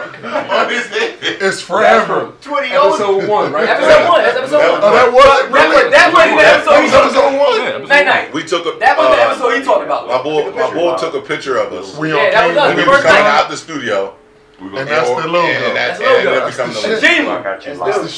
[0.62, 1.18] on his head.
[1.20, 2.32] It's forever.
[2.40, 2.68] 20.
[2.72, 3.68] Episode one, right?
[3.68, 4.22] Episode one.
[4.22, 4.80] That's episode That one.
[4.84, 5.84] Oh, that wasn't That, really.
[5.84, 7.58] was- that wasn't the episode he was episode one.
[7.60, 8.32] Yeah, Night night.
[8.32, 8.78] We took a.
[8.78, 10.06] That was the uh, episode he talked about.
[10.08, 11.96] My boy, my boy took a picture of us.
[11.96, 12.66] We Yeah, all that was us.
[12.68, 14.14] when we the was first coming out the studio.
[14.60, 15.38] We And gonna that's the logo.
[15.46, 16.30] and that, That's the and logo.
[16.34, 17.16] that That's the the shit.
[17.18, 17.26] Gene.
[17.28, 17.74] I got you.
[17.78, 18.08] That's the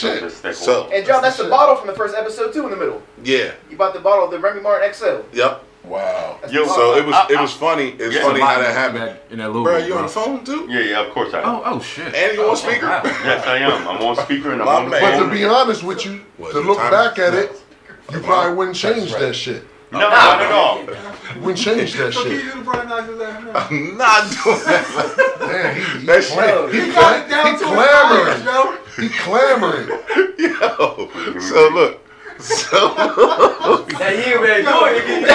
[0.43, 0.55] shit.
[0.57, 3.01] So And John, that's the bottle from the first episode too in the middle.
[3.23, 5.21] yeah, You bought the bottle of the Remy Martin XL.
[5.33, 5.63] yep.
[5.85, 6.39] Wow.
[6.49, 7.97] Yo, So it was I- it I- was funny.
[7.99, 8.23] It's Yeah.
[8.23, 9.03] funny how that In happened.
[9.03, 9.65] that, in that logo.
[9.71, 9.97] Bro, you bro.
[9.99, 10.67] on the phone too?
[10.71, 11.49] Yeah, yeah, of course I am.
[11.49, 12.15] Oh, oh shit.
[12.15, 12.87] And you on Oh, speaker?
[12.87, 13.01] wow.
[13.05, 13.89] Yes, I am.
[13.89, 15.19] I'm on speaker and I'm on the man.
[15.19, 17.61] But to be honest with you, Was to look back at it,
[18.13, 19.65] you probably wouldn't change that shit.
[19.91, 20.81] No, not at all.
[21.41, 22.53] Wouldn't change that So can you shit.
[22.53, 23.51] do the Brian Knight let him?
[23.55, 25.32] I'm not doing that.
[25.53, 28.43] Man, he, he, That cla- shit- he, He got it down he to a clamoring.
[28.43, 29.03] science, yo.
[29.03, 29.89] He clamoring.
[30.39, 31.41] Yo.
[31.41, 31.99] So look.
[32.39, 34.97] So Now you better do it.
[34.97, 35.27] You can you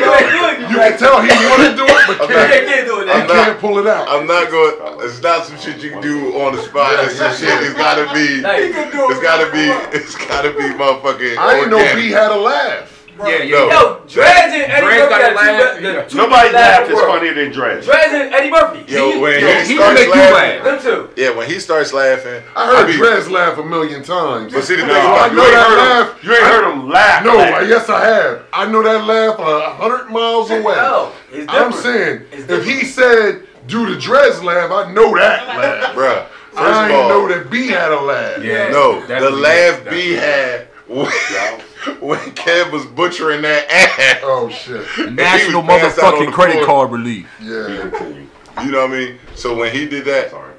[0.00, 0.70] better do it.
[0.70, 2.66] You can tell he want to do it, but You can't.
[2.66, 3.06] can't do it.
[3.06, 4.08] He I'm not- can't pull it out.
[4.08, 4.74] I'm not going.
[5.06, 7.04] It's not some shit you can do on the spot.
[7.04, 7.50] It's some shit.
[7.62, 8.40] It's gotta be.
[8.40, 9.68] Like, It's gotta be.
[9.96, 11.36] It's gotta be motherfucking.
[11.36, 11.96] I didn't know organic.
[12.04, 12.99] B had a laugh.
[13.28, 13.56] Yeah, yeah.
[13.56, 13.68] No.
[13.70, 15.92] Yo, Dreads and Eddie Dreads Murphy got are a laugh, two yeah.
[16.02, 17.84] the two Nobody's best laugh is funnier than Dread.
[17.84, 18.92] Dreads and Eddie Murphy.
[18.92, 20.64] Yo, when Yo, he he can starts make laughing.
[20.64, 20.64] laugh.
[20.64, 20.78] Them
[21.14, 21.22] two.
[21.22, 22.42] Yeah, when he starts laughing.
[22.56, 24.52] I heard be- Drez laugh a million times.
[24.52, 26.20] But see the No, thing I about know you ain't that heard laugh.
[26.20, 26.28] him.
[26.30, 27.24] You ain't heard him laugh.
[27.24, 27.68] No, laugh.
[27.68, 28.42] yes I have.
[28.52, 30.74] I know that laugh a hundred miles away.
[30.76, 35.94] No, it's I'm saying, if he said do the Drez laugh, I know that laugh.
[35.94, 38.42] Bruh, first I of ain't all, know that B had a laugh.
[38.42, 38.68] Yeah.
[38.70, 39.40] no, the Definitely.
[39.40, 40.16] laugh B Definitely.
[40.16, 40.66] had
[41.86, 44.20] when, when Kev was butchering that ass.
[44.22, 44.86] Oh shit.
[45.12, 46.66] National He was passed out on motherfucking credit floor.
[46.66, 47.28] card relief.
[47.40, 48.64] Yeah.
[48.64, 49.18] You know what I mean?
[49.34, 50.54] So when he did that, Sorry.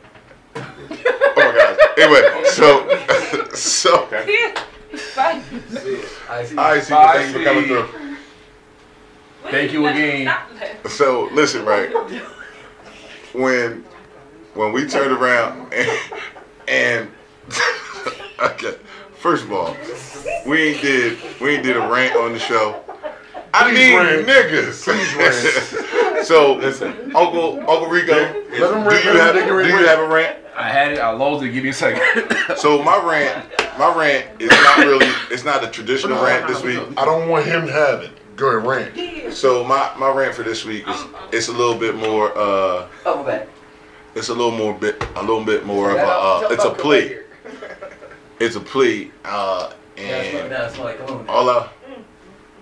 [0.55, 1.78] oh my god.
[1.97, 4.07] Anyway, so so
[5.15, 5.41] Bye.
[6.30, 6.57] I see.
[6.57, 6.93] I see.
[6.93, 7.67] Bye, Thank you for coming see.
[7.69, 8.17] through.
[9.49, 10.34] Thank you again.
[10.88, 11.91] So listen, right?
[13.34, 13.84] When
[14.53, 15.99] when we turned around and,
[16.67, 17.11] and
[18.41, 18.76] okay,
[19.22, 19.76] first of all,
[20.45, 22.84] we ain't did we ain't did a rant on the show.
[23.53, 24.28] I Please mean rant.
[24.28, 24.84] niggas.
[24.84, 30.07] Please so listen, Uncle Uncle Rico, Let him do you have do you have a
[30.07, 30.38] rant?
[30.55, 30.99] I had it.
[30.99, 31.49] I lost it.
[31.49, 32.01] Give me a second.
[32.57, 33.47] So my rant,
[33.80, 36.80] my rant is not really, it's not a traditional rant this week.
[36.97, 38.11] I don't want him to have it.
[38.36, 39.34] Go ahead, rant.
[39.34, 43.45] So my, my rant for this week is it's a little bit more uh Oh,
[44.15, 46.78] it's a little more bit a little bit more of a uh, it's a out
[46.78, 47.17] to plea.
[48.41, 48.47] Right here.
[48.47, 49.11] It's a plea.
[49.23, 51.25] Uh Now it's not- and now it's not like, on.
[51.29, 51.69] all I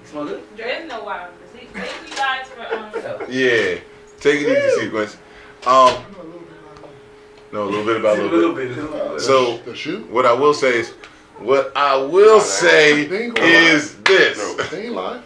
[0.05, 0.43] Smell good?
[0.57, 1.31] There is no wild.
[1.53, 2.91] See, you guys for um.
[3.29, 3.77] yeah.
[4.19, 5.15] Take it easy Cequnce.
[5.67, 6.03] Um
[7.51, 8.69] no, a little bit about a A little little bit.
[8.75, 8.77] bit.
[8.77, 9.21] a little bit.
[9.21, 10.91] So what I will say is
[11.39, 13.53] what I will say They ain't gonna lie.
[13.75, 14.73] is this.
[14.73, 15.23] Ain't lying.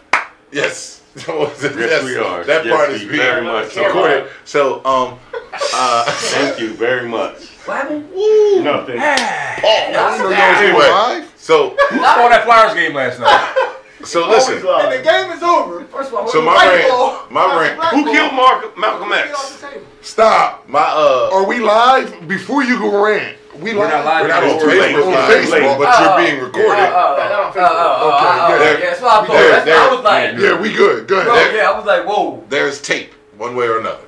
[0.51, 1.01] Yes.
[1.15, 1.27] yes,
[1.63, 2.43] Yes, we are.
[2.43, 4.27] That Yes, part is being very much so recorded.
[4.45, 5.19] So, um,
[5.73, 7.49] uh, Thank you very much.
[7.65, 8.09] What happened?
[8.63, 8.99] Nothing.
[8.99, 11.27] I didn't know y'all was Anyway.
[11.37, 13.69] so, Who saw that Flyers game last night?
[14.03, 14.55] so listen.
[14.57, 15.85] And the game is over.
[15.85, 17.25] First of all, So my right rant, ball.
[17.29, 19.33] my rant, Who killed Mark, Malcolm X?
[19.33, 19.85] off the table.
[20.01, 20.67] Stop.
[20.67, 22.27] my uh, Are we live?
[22.27, 23.37] Before you go rant.
[23.55, 23.91] We We're live.
[23.93, 24.21] not live.
[24.23, 24.81] we're not on It's late.
[24.95, 25.77] Facebook On Live, Facebook.
[25.77, 26.03] but Oh.
[26.03, 26.69] you're being recorded.
[26.69, 27.69] Oh, oh, Not on oh, Facebook.
[27.69, 29.27] oh, oh, Okay, oh, oh, yeah, that's what I thought.
[29.27, 30.41] There, That's what I was like.
[30.41, 31.07] Yeah, we good.
[31.07, 31.23] Good.
[31.25, 31.55] Bro, ahead.
[31.55, 32.43] yeah, I was like, whoa.
[32.49, 34.03] There's tape, one way or another.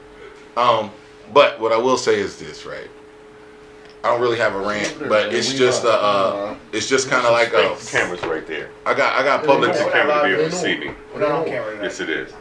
[0.57, 0.89] Um,
[1.33, 2.89] but what I will say is this, right?
[4.05, 7.31] I don't really have a rant, but it's just uh, uh it's just kind of
[7.31, 8.69] like a, camera's right there.
[8.85, 10.91] I got I got public, want the camera to be able to see me.
[11.11, 11.75] We're not on camera.
[11.81, 12.31] Yes, it is.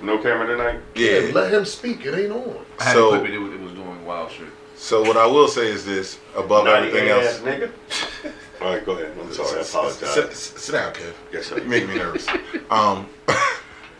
[0.00, 0.80] No camera tonight?
[0.94, 1.32] yeah.
[1.34, 2.06] Let him speak.
[2.06, 2.64] It ain't on.
[2.78, 3.34] I had So- clip it.
[3.34, 4.46] It was, doing wild shit.
[4.76, 7.38] So what I will say is this, above everything Naughty else.
[7.38, 7.72] ass nigga.
[8.60, 9.12] All right, go ahead.
[9.20, 9.58] I'm sorry.
[9.58, 10.14] I Sit, apologize.
[10.14, 11.14] sit- sit down, Kev.
[11.32, 11.58] Yes, sir.
[11.58, 12.26] You make me nervous.
[12.70, 13.08] Um,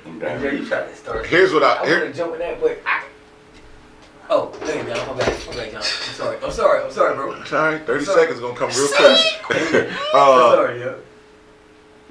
[0.06, 1.26] I'm Yeah, you tried to start.
[1.26, 2.06] here's what I I wanted here.
[2.06, 3.02] to jump in that, but I.
[4.30, 5.06] Oh, thank you, John.
[5.08, 5.46] My bad.
[5.46, 5.82] My bad, John.
[5.82, 6.36] I'm sorry.
[6.42, 6.84] I'm sorry.
[6.84, 7.44] I'm sorry, bro.
[7.44, 8.20] Sorry, thirty Sorry.
[8.20, 8.88] seconds gonna come real
[9.42, 9.60] quick.
[10.14, 11.00] I'm uh, sorry, yo.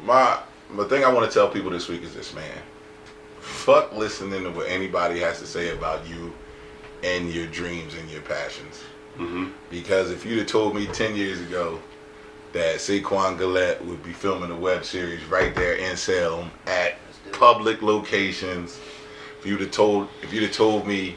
[0.03, 0.39] my
[0.75, 2.57] the thing I want to tell people this week is this, man.
[3.39, 6.33] Fuck listening to what anybody has to say about you
[7.03, 8.81] and your dreams and your passions.
[9.17, 9.51] Mm-hmm.
[9.69, 11.79] Because if you'd have told me ten years ago
[12.53, 16.95] that Saquon Gillette would be filming a web series right there in Salem at
[17.31, 18.79] public locations,
[19.39, 21.15] if you'd have told if you'd have told me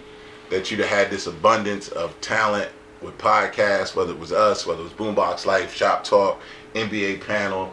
[0.51, 2.69] that you'd have had this abundance of talent
[3.01, 6.41] with podcasts, whether it was us, whether it was Boombox Life, Shop Talk,
[6.75, 7.73] NBA panel,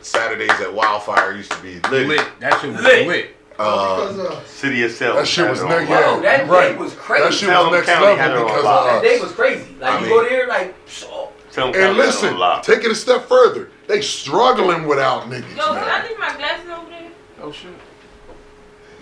[0.00, 2.06] Saturdays at Wildfire used to be lit.
[2.08, 2.26] Lit.
[2.40, 3.06] That shit was Lit.
[3.08, 3.36] lit.
[3.58, 5.16] Uh, Because, uh, City of Sales.
[5.16, 5.82] That shit was had next.
[5.82, 6.14] on Yeah.
[6.14, 6.72] Wow, that right.
[6.72, 7.24] day was crazy.
[7.24, 8.86] That shit Pelham was next County level on because lock.
[8.86, 9.74] of That day was crazy.
[9.78, 12.62] Like I you mean- go there, like oh, Pelham And had it on listen, lock.
[12.62, 13.70] take it a step further.
[13.86, 15.56] They struggling without niggas.
[15.56, 16.08] Yo, can I man.
[16.08, 17.10] leave my glasses over there?
[17.42, 17.70] Oh shit.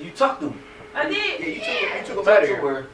[0.01, 0.61] you tucked them.
[0.95, 1.15] I did.
[1.41, 1.49] Yeah, did.
[1.49, 2.87] you took, you took them out of here.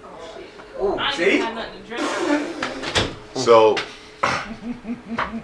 [0.78, 0.98] Where- Oh shit.
[0.98, 1.34] Oh, I see?
[1.38, 3.14] even nothing to drink.
[3.34, 3.76] so,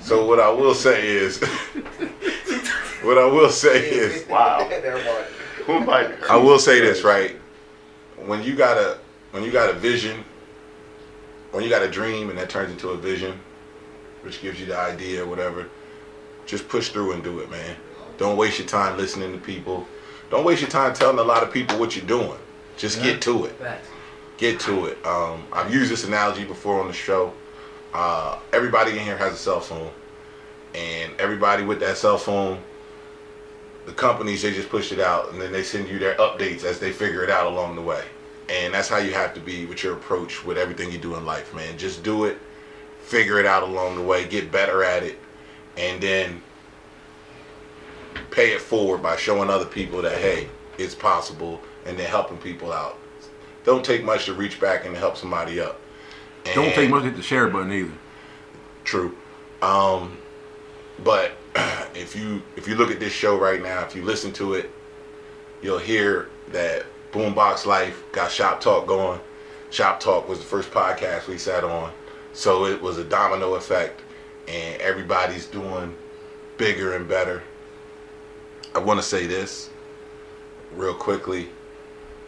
[0.01, 1.41] so what I will say is,
[3.03, 4.67] what I will say is, Wow.
[4.71, 5.27] Never mind.
[5.67, 6.33] Who invited her?
[6.33, 7.37] I will say this, right?
[8.27, 8.99] When you got a
[9.33, 10.25] when you got a vision,
[11.53, 13.39] when you got a dream and that turns into a vision,
[14.23, 15.69] which gives you the idea or whatever,
[16.47, 17.77] just push through and do it, man.
[18.19, 19.87] Don't waste your time listening to people.
[20.31, 22.39] Don't waste your time telling a lot of people what you're doing.
[22.77, 23.53] Just get to it.
[23.53, 23.89] Facts.
[24.41, 25.07] Get to it.
[25.07, 27.33] Um, I've used this analogy before on the show.
[27.95, 29.93] Uh, everybody in here has a cell phone,
[30.75, 32.59] and everybody with that cell phone
[33.91, 36.79] the companies they just push it out and then they send you their updates as
[36.79, 38.05] they figure it out along the way
[38.49, 41.27] and that's how you have to be with your approach with everything you do in
[41.27, 42.39] life man just do it
[43.01, 45.19] figure it out along the way get better at it
[45.77, 46.41] and then
[48.31, 52.73] pay it forward by showing other people that hey it's possible and then helping people
[52.73, 53.00] out
[53.71, 55.81] don't take much to reach back and help somebody up
[56.55, 57.93] Don't take much to hit the share button either.
[58.83, 59.17] True.
[59.63, 60.19] Um,
[61.05, 61.33] but
[61.95, 64.73] if you if you look at this show right now, if you listen to it,
[65.63, 69.21] you'll hear that Boombox Life got Shop Talk going.
[69.71, 71.93] Shop Talk was the first podcast we sat on,
[72.33, 74.01] so it was a domino effect,
[74.49, 75.95] and everybody's doing
[76.57, 77.41] bigger and better.
[78.75, 79.71] I want to say this
[80.75, 81.51] real quickly.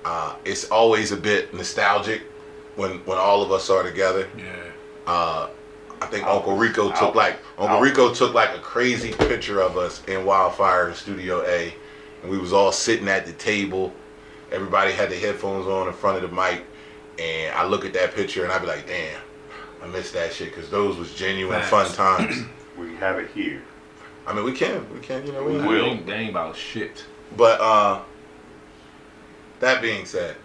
[0.04, 2.22] Uh, it's always a bit nostalgic
[2.76, 4.28] when when all of us are together.
[4.36, 4.54] Yeah.
[5.06, 5.48] Uh,
[6.00, 7.16] I think Uncle Rico took Out.
[7.16, 7.82] like Uncle Out.
[7.82, 11.72] Rico took like a crazy picture of us in Wildfire in Studio A,
[12.22, 13.92] and we was all sitting at the table.
[14.50, 16.64] Everybody had their headphones on in front of the mic,
[17.18, 19.20] and I look at that picture and I be like, damn,
[19.82, 22.44] I miss that shit because those was genuine fun times.
[22.78, 23.62] We have it here.
[24.26, 25.84] I mean, we can, we can, you know, we We will.
[25.84, 27.04] ain't, they ain't about shit.
[27.36, 28.00] But uh,
[29.62, 30.36] that being said,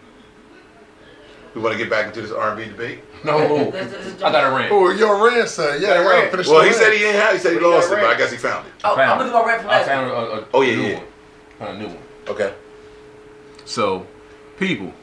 [1.54, 3.00] we want to get back into this R&B debate.
[3.26, 3.40] No.
[3.72, 4.72] That's- that's- I got a rant.
[4.72, 6.32] Oh, your rant said, yeah, Got yeah, rant.
[6.32, 6.76] finish Well, he rant.
[6.80, 7.34] said he ain't have.
[7.34, 8.74] He said he What lost it, but I guess he found it.
[8.84, 10.16] Oh, I'm gonna do my rap from I last found week.
[10.16, 10.94] a, a, a Oh, yeah, new yeah.
[10.98, 11.06] one.
[11.60, 12.04] Found a new one.
[12.28, 12.54] Okay.
[13.66, 14.06] So,
[14.60, 14.94] people,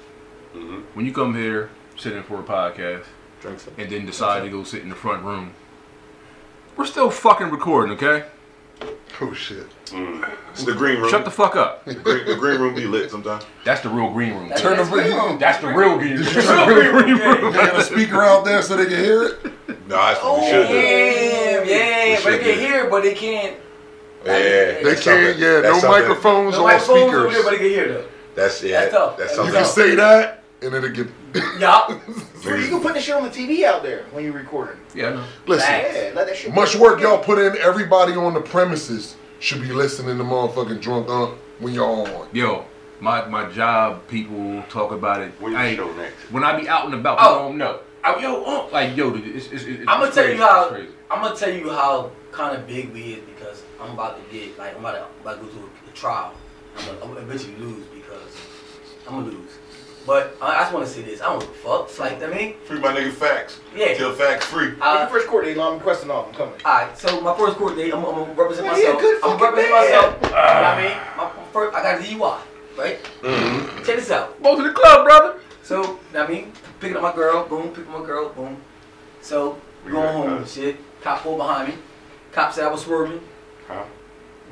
[0.54, 0.84] Mhm.
[0.94, 3.04] when you come here, sit in for a podcast,
[3.40, 3.74] Drink some.
[3.76, 5.54] and then decide to go sit in the front room,
[6.76, 8.26] we're still fucking recording, okay?
[9.20, 9.66] Oh shit.
[9.86, 10.28] Mm.
[10.50, 11.08] It's the green room.
[11.10, 11.84] Shut the fuck up.
[11.84, 13.44] the, green, the green room be lit sometimes.
[13.64, 14.50] That's the real green room.
[14.56, 15.38] Turn the green room.
[15.38, 16.24] That's the real green room.
[16.24, 17.52] That's the the real green room.
[17.52, 19.44] They got a speaker out there so they can hear it.
[19.88, 20.74] No, that's what Oh, we should do.
[20.74, 22.60] yeah, yeah, We but they can do.
[22.60, 23.56] hear, but they can't.
[24.24, 27.32] Yeah, They can't, something- yeah, that's no something- microphones No on microphones over there, but
[27.32, 27.50] speakers.
[27.50, 28.04] they can hear though.
[28.34, 28.80] That's yeah.
[28.80, 29.16] That's tough.
[29.18, 29.54] That's That's something.
[29.54, 31.08] You can say that, and it'll get.
[31.60, 31.90] Yup.
[32.44, 34.76] So you can put the shit on the TV out there when you're recording.
[34.94, 35.24] Yeah, I know.
[35.46, 36.54] Listen, Yeah, let that shit.
[36.54, 37.56] much work y'all put in.
[37.56, 42.28] Everybody on the premises should be listening to motherfucking drunk unk when y'all on.
[42.34, 42.66] Yo,
[43.00, 45.32] my, my job, people talk about it.
[45.40, 46.30] When I- you show next.
[46.30, 47.22] when I be out and about, Oh.
[47.22, 47.80] people don't know.
[48.04, 50.36] I, yo, uh, like, yo, dude, it's, it's, it's I'm gonna it's tell crazy.
[50.38, 50.76] you how.
[51.10, 54.58] I'm gonna tell you how kind of big we is because I'm about to get
[54.58, 56.34] like I'm about to, I'm about to go through a, trial.
[56.76, 58.36] I'm gonna, I'm gonna eventually lose because
[59.08, 59.50] I'm gonna lose.
[60.06, 61.20] But I, I just want to see this.
[61.22, 61.88] I don't give a fuck.
[61.88, 63.60] It's like I mean, Free my nigga facts.
[63.74, 63.94] Yeah.
[63.94, 64.70] Till facts free.
[64.74, 65.58] What's uh, your first court date?
[65.58, 66.28] I'm requesting off.
[66.28, 66.54] I'm coming.
[66.64, 69.00] Alright, so my first court date, I'm, I'm gonna represent Yeah, he a myself.
[69.00, 69.82] good I'm gonna represent man.
[69.84, 70.14] myself.
[70.22, 70.96] You know what I mean?
[71.16, 72.40] My, my first, I got a DUI,
[72.78, 72.98] right?
[73.22, 73.76] Mm-hmm.
[73.84, 74.42] Check this out.
[74.42, 75.40] Go to the club, brother.
[75.62, 78.28] So, you know what I mean, picking up my girl, boom, picking up my girl,
[78.28, 78.58] boom.
[79.22, 80.76] So, we We going home and shit.
[81.00, 81.74] Cop pulled behind me.
[82.32, 83.20] Cop said I was swerving.
[83.68, 83.84] Huh?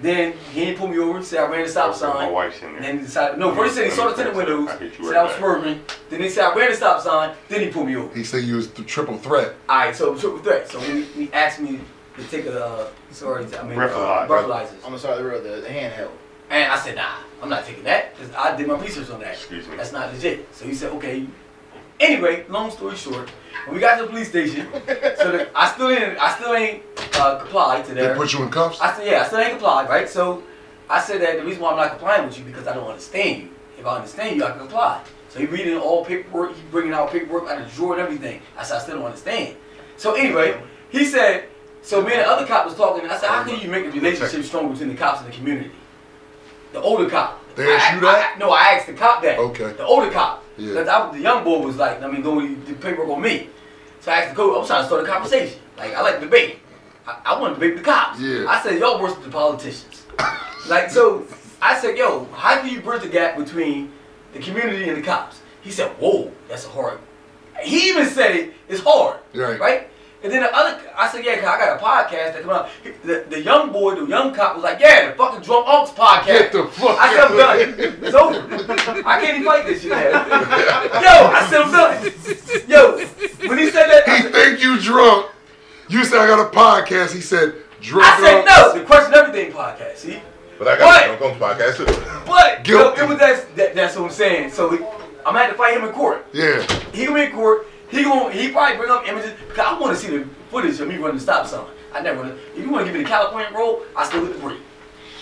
[0.01, 1.19] Then he didn't pull me over.
[1.19, 2.15] He said I ran the stop sign.
[2.15, 2.33] My sign.
[2.33, 2.83] wife's in there.
[2.83, 4.69] then he decided, no, first he said he saw the tinted windows.
[4.69, 5.39] I hit you Said right I was back.
[5.39, 5.81] swerving.
[6.11, 7.35] Then he said I ran the stop sign.
[7.49, 8.13] Then he pulled me over.
[8.15, 9.55] He said you was the triple threat.
[9.69, 10.69] Alright, so triple threat.
[10.69, 11.79] So he, he asked me
[12.17, 14.27] to take a, uh, sorry, I mean, uh, Breathalyzer.
[14.29, 14.85] breathalyzers.
[14.85, 16.11] On the side of the road, the, the handheld.
[16.51, 19.35] And I said, nah, I'm not taking that because I did my research on that.
[19.35, 19.77] Excuse me.
[19.77, 20.53] That's not legit.
[20.55, 21.27] So he said, okay.
[22.01, 23.31] Anyway, long story short,
[23.67, 26.92] when we got to the police station, so the, I still ain't, I still ain't
[27.17, 28.81] uh, complied to They put you in cuffs.
[28.81, 30.09] I said, yeah, I still ain't complied, right?
[30.09, 30.43] So
[30.89, 33.43] I said that the reason why I'm not complying with you because I don't understand
[33.43, 33.49] you.
[33.79, 35.03] If I understand you, I can comply.
[35.29, 38.43] So he reading all paperwork, he bringing out paperwork out of the drawer and everything.
[38.57, 39.57] I said, I still don't understand.
[39.97, 40.61] So anyway,
[40.91, 41.49] he said,
[41.81, 43.03] so me and the other cop was talking.
[43.05, 45.37] and I said, how can you make the relationship strong between the cops and the
[45.37, 45.71] community?
[46.73, 47.41] The older cop.
[47.57, 48.35] They asked you that?
[48.37, 49.39] I- no, I asked the cop that.
[49.39, 49.73] Okay.
[49.73, 50.45] The older cop.
[50.57, 50.81] Yeah.
[50.81, 53.49] I- the young boy was like, I mean, doing the paperwork on me.
[54.01, 55.59] So I asked the coach, I'm trying to start a conversation.
[55.77, 56.59] Like, I like debate.
[57.07, 58.21] I, I want to debate the cops.
[58.21, 58.47] Yeah.
[58.49, 60.07] I said, y'all worse than the politicians.
[60.69, 61.27] like, so
[61.61, 63.93] I said, yo, how do you bridge the gap between
[64.33, 65.41] the community and the cops?
[65.63, 66.99] He said, whoa, that's a hard.
[67.63, 69.19] He even said it, it's hard.
[69.35, 69.59] Right.
[69.61, 69.89] Right?
[70.25, 72.69] And then the other, I said, yeah, 'cause I got a podcast that come out.
[73.03, 76.27] The, the young boy, the young cop was like, yeah, the fucking Drunk Unks podcast.
[76.27, 78.05] Get the fuck I said, I'm done.
[78.05, 79.05] It's over.
[79.05, 79.91] I can't even fight this shit.
[79.91, 82.69] Yo, I said, I'm done.
[82.69, 85.27] Yo, when he said that, I He said, think you drunk.
[85.93, 87.13] You said I got a podcast.
[87.15, 88.07] He said drunk.
[88.07, 88.79] I said no.
[88.79, 89.97] The Question Everything podcast.
[89.97, 90.19] See,
[90.59, 90.79] But I What?
[90.79, 92.23] got Drunk Unks podcast too.
[92.27, 93.01] but yo, Guilty.
[93.03, 93.75] it was that, that.
[93.75, 94.51] That's what I'm saying.
[94.53, 96.27] So he, I'm gonna have to fight him in court.
[96.33, 96.63] Yeah.
[96.93, 97.67] He gonna be in court.
[97.91, 100.89] He gonna he probably bring up images because I want to see the footage of
[100.89, 101.67] me running the stop sign.
[101.93, 102.25] I never.
[102.57, 104.61] If you want to give me the California roll, I still hit the brake.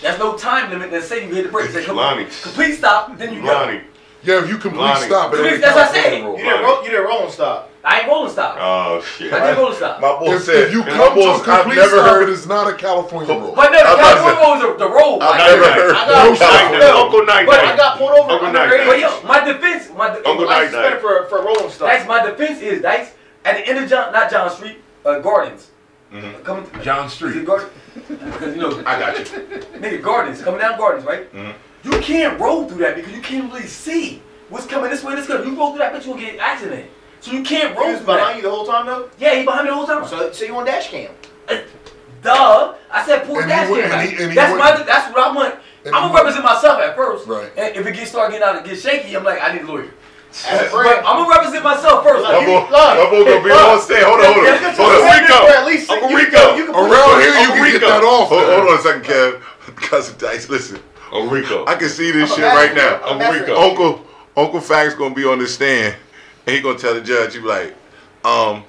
[0.01, 1.69] There's no time limit that say you hit the brake.
[1.71, 2.23] Say, come Lonnie.
[2.41, 3.81] complete stop, then you go.
[4.23, 4.37] Lonnie.
[4.37, 5.05] Yeah, if you complete Lonnie.
[5.07, 6.13] stop, it ain't a That's what I California said.
[6.39, 6.83] You didn't roll.
[6.83, 7.67] You didn't roll and stop.
[7.83, 8.57] I ain't rolling stop.
[8.59, 9.33] Oh shit.
[9.33, 9.99] I didn't roll stop.
[10.01, 12.23] My boy If, said, if you my come to boys, a I've never stop, heard.
[12.23, 13.55] it is not a California roll.
[13.55, 15.23] But no, the I'm California say- roll is the, the roll.
[15.23, 15.95] I've like- never heard.
[15.95, 17.01] I got- no No Night.
[17.01, 17.73] Uncle Night But Night.
[17.73, 18.31] I got pulled over.
[18.31, 18.85] Uncle under Night.
[18.85, 21.87] But yo, my defense, my de- Uncle I Night was for for rolling stop.
[21.89, 23.13] That's my defense is Dice
[23.45, 25.71] at the end of John, not John Street, uh, Gardens.
[26.13, 26.43] Mm-hmm.
[26.43, 27.45] Coming to, John is it Street.
[28.07, 29.25] Because you know, I got you.
[29.81, 31.33] nigga, Gardens coming down Gardens, right?
[31.33, 31.53] Mhm.
[31.83, 35.15] You can't roll through that because you can't really see what's coming this way.
[35.15, 35.43] This way.
[35.43, 36.89] You roll through that, bitch, you will get an accident.
[37.21, 37.85] So you can't roll.
[37.85, 38.35] He roll was through behind that.
[38.37, 39.09] you the whole time though.
[39.19, 40.07] Yeah, he behind me the whole time.
[40.07, 41.11] So so you on dash cam.
[41.47, 41.57] Uh,
[42.21, 42.75] duh.
[42.91, 44.83] I said pull And that he and he- and he That's my.
[44.83, 45.55] That's what I want.
[45.85, 47.25] And I'm gonna represent myself at first.
[47.27, 47.51] Right.
[47.57, 49.65] And if it gets start getting out and get shaky, I'm like, I need a
[49.65, 49.89] lawyer.
[50.31, 51.03] But.
[51.03, 52.23] I'm gonna represent myself first.
[52.23, 54.03] My Like, boy, Look, my boy gonna be on stage.
[54.03, 54.43] Hold on, hold on.
[54.45, 55.01] Let's Hold on.
[55.09, 55.45] Wait, Rico.
[55.45, 56.31] for At least Uncle you Rico.
[56.37, 57.87] Can, you can Around here, you Uncle can get Rico.
[57.87, 58.29] that off.
[58.29, 59.41] Hold, hold on a second, Kev.
[59.75, 60.79] Cousin Dice, listen.
[61.11, 61.65] Oh Rico.
[61.65, 62.95] I can see this I'm shit right now.
[62.97, 63.39] I'm a Uncle master.
[63.41, 63.59] Rico.
[63.61, 64.05] Uncle
[64.37, 65.95] Uncle Fact's gonna be on the stand,
[66.47, 67.75] and he gonna tell the judge, he be like,
[68.23, 68.63] um,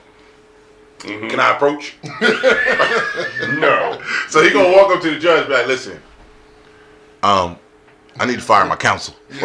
[1.00, 1.30] Mhm.
[1.30, 1.94] can I approach?
[3.58, 4.00] No.
[4.28, 6.00] So he gonna walk up to the judge, and be like, listen,
[7.22, 7.56] um,
[8.18, 9.14] I need to fire my counsel.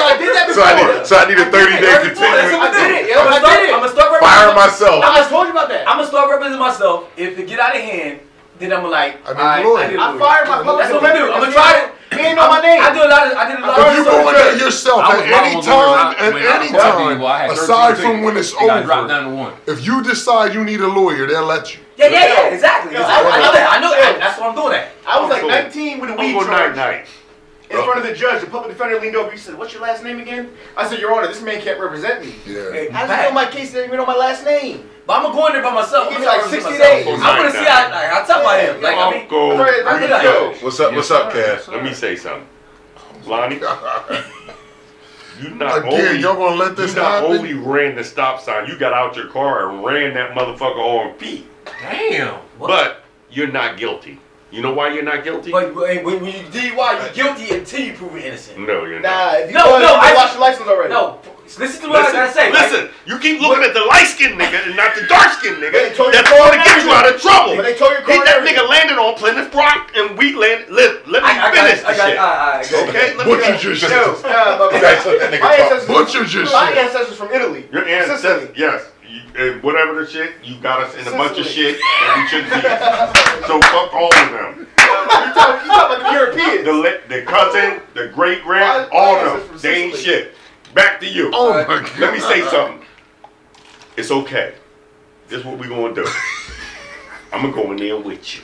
[0.00, 0.62] So I did that so.
[0.64, 3.08] I need, so I need a thirty day That's what I continuous did it.
[3.10, 3.58] Yeah, I'm I gonna start.
[3.60, 3.68] did.
[3.74, 5.04] I'm gonna start fire representing myself.
[5.04, 5.82] I just told you about that.
[5.84, 6.96] I'm gonna start representing myself.
[7.20, 8.20] If it get out of hand,
[8.58, 9.88] then I'm like, I need a alright, lawyer.
[9.92, 11.32] need a I fired my That's what I'm gonna do.
[11.36, 11.92] I'm gonna try it.
[12.12, 12.82] He ain't know my name.
[12.82, 13.36] I do a lot of.
[13.38, 14.12] I did a lot If of you research.
[14.12, 17.50] go in there yourself I at was any time, at any time, people, I had
[17.50, 19.52] 13 aside from when it's It got dropped over, down to one.
[19.66, 21.80] if you decide you need a lawyer, they'll let you.
[21.96, 22.54] Yeah, yeah, yeah.
[22.54, 22.92] Exactly.
[22.94, 23.30] Yo, exactly.
[23.30, 23.68] I- I know that.
[23.70, 24.16] I know that.
[24.18, 24.74] That's what I'm doing.
[24.74, 24.88] At.
[25.06, 27.06] I was like 19 with a weed Uncle Night charge.
[27.70, 27.78] Night.
[27.78, 29.30] In front of the judge, the public defender leaned over.
[29.30, 32.20] He said, "What's your last name again?" I said, "Your Honor, this man can't represent
[32.24, 32.72] me." Yeah.
[32.72, 33.20] Hey, How does back.
[33.22, 33.68] he know my case?
[33.68, 34.90] He doesn't even know my last name.
[35.06, 36.08] But I'm gonna go in there by myself.
[36.08, 36.78] He I'm gonna like 60 myself.
[36.90, 37.06] days.
[37.06, 38.80] I'm gonna see how, like, how tough I am.
[38.82, 40.64] Like, I mean, Uncle That's right, Rico.
[40.64, 40.94] What's up?
[40.94, 41.68] What's up, Kev?
[41.68, 42.46] Let me say something.
[43.26, 43.56] Lonnie,
[45.40, 47.36] you not Again, only y'all gonna let this you not happen?
[47.38, 51.14] only ran the stop sign, you got out your car and ran that motherfucker on
[51.18, 51.46] feet.
[51.80, 52.40] Damn.
[52.58, 54.18] But you're not guilty.
[54.50, 55.50] You know why you're not guilty?
[55.52, 58.58] but when, when you DUI, you're guilty until you prove it innocent.
[58.58, 59.10] no, you're not.
[59.10, 60.90] Nah, if you No, no, I- lost your license already.
[60.92, 62.50] No, listen to what I gotta say.
[62.50, 62.70] right?
[62.70, 65.94] Listen, you keep looking at the light skinned nigga and not the dark skinned nigga.
[65.94, 67.54] told you That's to going call to get you out of trouble.
[67.56, 68.56] But they told you to He, that everything.
[68.58, 70.70] nigga landed on Plymouth Rock and we landed.
[70.70, 72.18] Let, let me I, I finish got, I got, shit.
[72.18, 72.88] all right, all right, good.
[72.90, 73.16] Okay?
[73.16, 74.24] Let Butcher me just Yo, shit.
[74.26, 77.68] Uh, nah, my, You that nigga my ancestors, Butcher just my ancestors from Italy.
[77.70, 78.82] Your ancestors, yes.
[79.10, 82.28] You, and whatever the shit, you got us in a bunch of shit that we
[82.28, 83.46] shouldn't be.
[83.48, 84.66] so fuck all of them.
[84.78, 86.64] You talking, you talking about the Europeans?
[86.64, 89.48] The le- the cousin, the great grand, My- all my of ancestors them.
[89.48, 90.14] from They ain't Sicily.
[90.14, 90.34] shit.
[90.74, 91.30] Back to you.
[91.34, 91.98] Oh my god.
[91.98, 92.86] Let me say something.
[93.96, 94.54] It's okay.
[95.28, 96.06] This is what we gonna do.
[97.32, 98.42] I'm gonna go in there with you.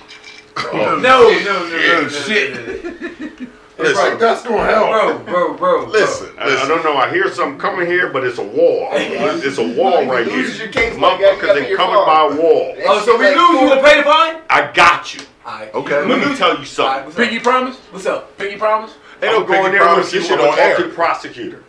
[0.73, 2.55] No, no, no, no, no, no, shit.
[2.55, 3.47] no, no, no.
[3.79, 4.89] It's like that's gonna help.
[4.91, 5.83] Bro, bro, bro.
[5.85, 5.91] bro.
[5.91, 6.97] Listen, I, I don't know.
[6.97, 8.89] I hear something coming here, but it's a wall.
[8.93, 10.41] It's a wall If right you here.
[10.43, 12.75] loses your case, my guy, you gotta Motherfuckers pay ain't coming by a wall.
[12.87, 14.37] Oh, so we lose, you four- gonna pay the fine?
[14.49, 15.21] I got you.
[15.47, 15.75] Alright.
[15.75, 16.05] Okay.
[16.07, 16.91] Let me tell you something.
[16.91, 17.23] Alright, what's up?
[17.25, 17.77] Pinky promise?
[17.77, 18.39] What's up?
[18.39, 18.95] Pinky promise?
[19.23, 20.21] Ain't no I'm going pinky there with you.
[20.21, 20.89] This I'm shit gonna on talk to air.
[20.89, 21.65] the prosecutor,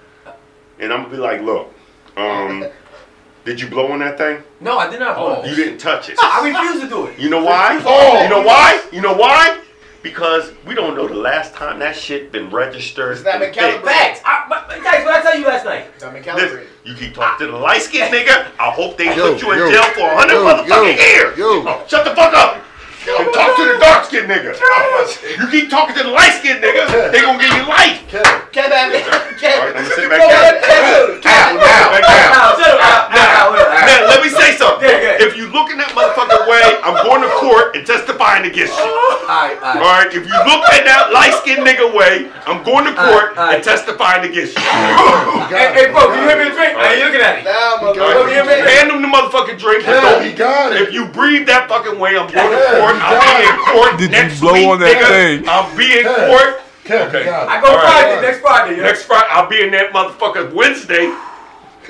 [0.80, 1.74] and I'm gonna be like, "Look,
[2.16, 2.66] um,
[3.46, 4.42] did you blow on that thing?
[4.62, 5.46] No, I did not blow Oh.
[5.46, 6.18] You didn't touch it.
[6.22, 7.20] I refuse to do it.
[7.20, 7.82] You know why?
[7.86, 8.24] Oh.
[8.24, 8.82] You know why?
[8.92, 9.62] You know why?
[10.04, 13.14] Because we don't know the last time that shit been registered.
[13.18, 13.60] It's not and been fixed.
[13.60, 13.98] calibrated.
[14.00, 14.22] Facts.
[14.24, 15.88] I, but, but guys, what I tell you last night?
[16.04, 16.68] I'm in calibrated.
[16.84, 18.48] you keep talking to the light skinned nigga.
[18.60, 21.04] I hope they Yo, put you in yo, jail for a hundred yo, motherfucking yo,
[21.04, 21.38] years.
[21.38, 21.64] yo.
[21.68, 22.62] Oh, shut the fuck up
[23.08, 24.54] and talk to the dark skinned nigga.
[25.40, 28.02] You keep talking to the light skinned nigga, they gonna give you light.
[28.08, 28.40] Can I?
[28.52, 28.92] Can I?
[29.96, 31.22] Sit back down.
[31.24, 31.56] Now,
[33.14, 33.54] now,
[34.08, 34.90] let me say something.
[35.20, 38.84] If you look in that motherfucking way, I'm going to court and testifying against you.
[38.84, 39.14] Oh.
[39.28, 40.08] Alright, alright.
[40.16, 44.24] If you look in that light skinned nigga way, I'm going to court and testifying
[44.24, 44.64] against you.
[45.52, 46.78] Hey, bro, can you hear me drink?
[46.80, 47.46] I you looking at it.
[47.48, 49.84] Hand him the motherfucking drink.
[49.88, 54.12] If you breathe that fucking way, I'm going to court I'll be in court Did
[54.12, 55.08] next you blow week, on that nigga.
[55.08, 55.50] thing?
[55.50, 56.62] I'll be in court.
[56.88, 57.28] Okay.
[57.28, 58.78] I go Friday, next Friday.
[58.78, 58.84] Yeah.
[58.84, 61.12] Next Friday, I'll be in that motherfucker Wednesday.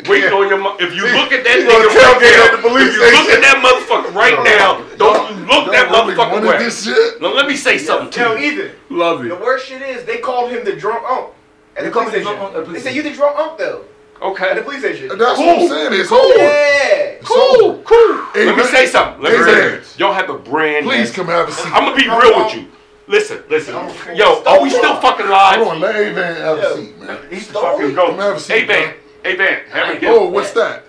[0.05, 0.61] Waiting on your.
[0.79, 4.37] If you look at that nigga right now, if you look at that motherfucker right
[4.45, 6.59] now, don't look that motherfucker right.
[6.59, 7.21] This shit.
[7.21, 8.51] Now let me say something to you.
[8.51, 8.71] either.
[8.89, 9.29] Love it.
[9.29, 11.33] The worst shit is they called him the drunk ump.
[11.75, 12.73] At the police station.
[12.73, 13.85] They said you the drunk ump though.
[14.21, 14.55] Okay.
[14.55, 15.07] The police station.
[15.09, 15.45] That's cool.
[15.45, 15.93] what I'm saying.
[15.99, 16.19] It's cool.
[16.19, 16.37] over.
[16.37, 17.19] Yeah.
[17.19, 17.65] It's cool.
[17.65, 17.83] Over.
[17.83, 18.45] Cool.
[18.45, 19.21] Let me say something.
[19.23, 19.99] Let me say something.
[19.99, 20.85] Y'all have a brand.
[20.85, 21.71] Please come have a seat.
[21.73, 22.67] I'm gonna be real with you.
[23.09, 23.73] Listen, listen.
[24.15, 25.57] Yo, are we still fucking live?
[25.59, 27.17] Hold on, let A-Van have a seat, man.
[27.29, 28.07] He's the fucking go.
[28.07, 28.95] Come have a seat, A-Van.
[29.23, 30.03] A gift.
[30.07, 30.83] Oh, what's that?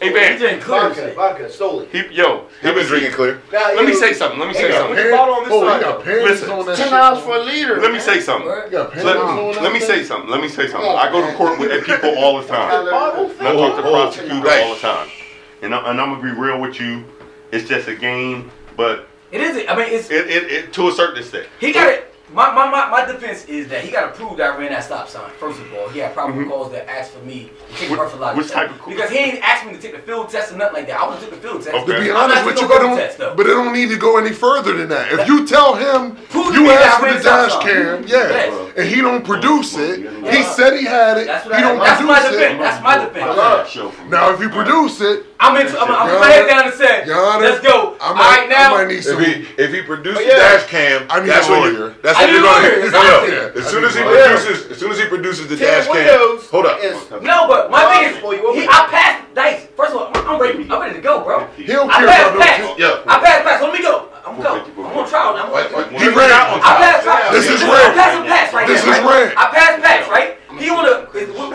[0.00, 0.32] Hey, man.
[0.32, 0.88] He's drinking clear.
[0.88, 1.90] Vodka, vodka, stole it.
[1.92, 3.42] He, yo, he been drinking clear.
[3.52, 4.40] Now, let me say something.
[4.40, 4.96] Let me say something.
[4.96, 5.82] Parents, on this oh, side.
[5.82, 7.80] Got parents Listen, on that ten dollars for a liter.
[7.82, 8.48] Let me say something.
[8.48, 10.30] Let, let me say something.
[10.30, 10.90] Let me say something.
[10.90, 12.86] I go to court with people all the time.
[12.88, 15.08] I talk to prosecutors all the time.
[15.62, 17.04] And, I, and I'm gonna be real with you.
[17.52, 19.66] It's just a game, but it is.
[19.68, 21.46] I mean, it's it, it, it to a certain extent.
[21.58, 22.14] He got it.
[22.32, 24.84] My, my, my, my defense is that he got to prove that I ran that
[24.84, 25.30] stop sign.
[25.32, 26.50] First of all, he had probable mm-hmm.
[26.50, 29.42] cause that asked for me to take what, a Which type of Because he ain't
[29.42, 31.00] asked me to take the field test or nothing like that.
[31.00, 31.74] I want to take the field test.
[31.74, 31.92] Okay.
[31.92, 34.88] To be honest with you, test, but it don't need to go any further than
[34.90, 35.12] that.
[35.12, 38.72] If you tell him prove you asked for the dash cam, yeah, yes.
[38.76, 39.98] and he don't produce it,
[40.32, 41.26] he said he had it.
[41.26, 42.58] That's what he I, don't that's my defense.
[42.60, 44.10] That's my defense.
[44.10, 47.48] Now, if he produce it, I'm in, I'm, I'm Your head down and say, Honor,
[47.48, 47.96] let's go.
[47.96, 48.76] I might, All right, now.
[48.76, 49.22] I need some.
[49.22, 50.36] If he, if he produces oh, yeah.
[50.36, 51.72] dash cam, I need that's a lawyer.
[51.72, 53.60] You, that's I what you're going to do.
[53.60, 54.36] As soon as he lawyer.
[54.36, 56.76] produces, as soon as he produces the dash cam, hold up.
[56.84, 56.92] Is,
[57.24, 59.64] no, but my thing is, he, I passed dice.
[59.76, 60.60] First of all, I'm ready.
[60.68, 61.46] I'm ready to go, bro.
[61.56, 62.78] He'll I passed pass.
[62.78, 63.00] Yeah.
[63.08, 63.62] I passed pass.
[63.62, 64.12] Let me go.
[64.26, 64.60] I'm going.
[64.60, 65.48] I'm on trial now.
[65.48, 66.28] I'm on he ran.
[66.28, 67.32] I passed pass.
[67.32, 67.72] This is red.
[67.72, 69.32] I passed pass right This is red.
[69.40, 70.36] I passed pass right.
[70.60, 71.08] He wanna.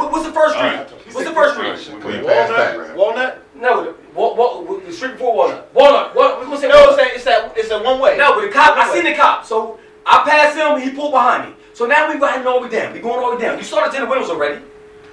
[0.10, 1.14] What's the first street?
[1.14, 1.54] What's the first
[1.86, 2.26] street?
[2.26, 2.96] Walnut.
[2.98, 3.45] Walnut.
[3.66, 5.74] No, what what, the street before Walnut.
[5.74, 6.16] Walnut.
[6.16, 6.68] What we gonna say?
[6.68, 8.16] No, it's that it's that it's that one way.
[8.16, 8.78] No, but the cop.
[8.78, 9.44] I seen the cop.
[9.44, 10.80] So I passed him.
[10.80, 11.56] He pulled behind me.
[11.74, 12.94] So now we riding all the way down.
[12.94, 13.58] We going all the way down.
[13.58, 14.64] You saw the tinted windows already.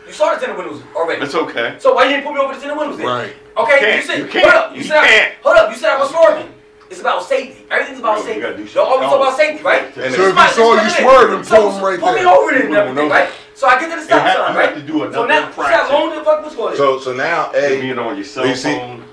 [0.06, 1.22] You saw the tinted windows already.
[1.22, 1.76] It's okay.
[1.80, 3.06] So why you didn't pull me over the tinted windows then?
[3.06, 3.32] Right.
[3.56, 3.96] Okay.
[3.96, 4.44] You, said, you can't.
[4.44, 4.70] Hold up.
[4.72, 5.32] You, you said can't.
[5.32, 5.70] I, hold up.
[5.72, 6.54] You said I was swerving.
[6.90, 7.64] It's about safety.
[7.70, 8.64] Everything's about Bro, safety.
[8.68, 9.16] They're always no.
[9.16, 9.96] about safety, right?
[9.96, 12.12] And so if you saw you swerving, pull him right there.
[12.12, 13.32] Put me over there, right?
[13.54, 14.70] So I get to the stop sign, right?
[14.70, 16.76] Have to do so now, see how long the fuck was going?
[16.76, 18.56] So so now, hey, being on your cell phone.
[18.56, 18.68] See,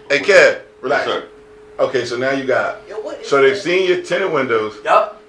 [0.10, 1.08] hey, Kev, relax.
[1.08, 1.24] Yes,
[1.80, 2.88] okay, so now you got.
[2.88, 4.78] Yo, so they've seen your tenant windows.
[4.84, 5.22] Yup.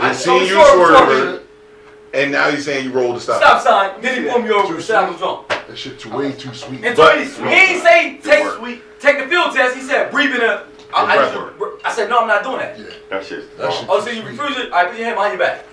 [0.00, 1.42] I seen you swerve,
[2.14, 3.40] and now he's saying you rolled the stop.
[3.40, 4.00] Stop sign.
[4.02, 4.80] Then he pulled me over.
[4.80, 5.48] Said I was drunk.
[5.48, 6.84] That shit's way too sweet.
[6.84, 9.76] And but, too many, he ain't say take sweet, take the field test.
[9.76, 10.66] He said breathing up.
[10.66, 10.96] a.
[10.96, 12.78] I, I, just, I said no, I'm not doing that.
[12.78, 13.08] Yeah, that.
[13.10, 14.72] That shit, oh, so you refuse it?
[14.72, 15.64] I put your hand behind your back.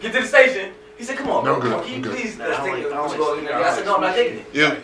[0.00, 0.72] Get to the station.
[0.98, 1.84] He said, "Come on, no, bro, good.
[1.86, 2.92] Can you please take it?
[2.92, 4.76] I said, "No, I'm not taking it." Yeah.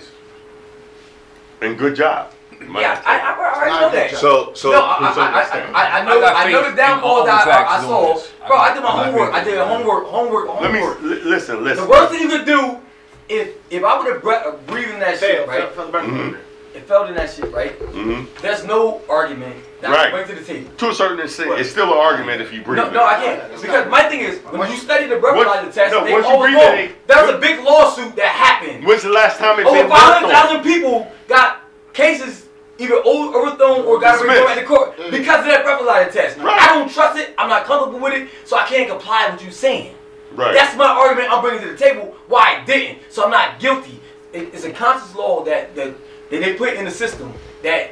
[1.61, 2.31] And good job.
[2.61, 4.11] Yeah, I, I, I already know that.
[4.17, 5.43] So, so no, I, I,
[5.75, 8.23] I, I, know, I, I know the downfall that I, I saw.
[8.47, 9.35] Bro, I did my homework.
[9.35, 11.03] I did homework, homework, homework.
[11.03, 11.85] Let me listen, listen.
[11.85, 12.81] The worst thing you could do
[13.29, 15.75] if if I would have breathed in that shit, right?
[15.75, 16.39] Mm-hmm
[16.75, 17.79] it fell in that shit, right?
[17.79, 18.27] Mm-hmm.
[18.43, 20.09] There's no argument that right.
[20.09, 20.71] I bring to the table.
[20.77, 21.61] To a certain extent, what?
[21.61, 22.93] it's still an argument if you breathe no, it.
[22.93, 23.61] No, I can't.
[23.61, 26.89] Because my thing is, when you study the breathalyzer test, no, they know.
[27.07, 28.85] That was a big lawsuit that happened.
[28.85, 32.49] When's the last time it Over 500,000 people got cases
[32.79, 35.11] either overthrown or got overthrown in the court mm.
[35.11, 36.39] because of that breathalyzer test.
[36.39, 36.61] Right.
[36.61, 37.35] I don't trust it.
[37.39, 39.95] I'm not comfortable with it, so I can't comply with you saying.
[40.35, 40.53] Right.
[40.53, 42.17] That's my argument I'm bringing to the table.
[42.27, 42.99] Why I didn't?
[43.11, 44.01] So I'm not guilty.
[44.33, 45.95] It's a conscious law that the
[46.31, 47.33] that they put in the system
[47.63, 47.91] that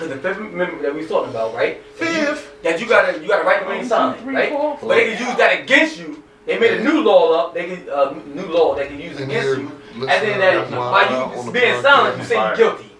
[0.00, 1.82] because the fifth amendment that we was talking about, right?
[1.94, 2.50] Fifth.
[2.62, 4.50] That you, gotta you gotta write the main sign, right?
[4.50, 4.78] Four.
[4.80, 6.22] But they can use that against you.
[6.46, 7.54] They made a new law up.
[7.54, 9.70] They can uh, new law they can use and against you.
[9.94, 12.90] And then that by you being silent, you saying guilty.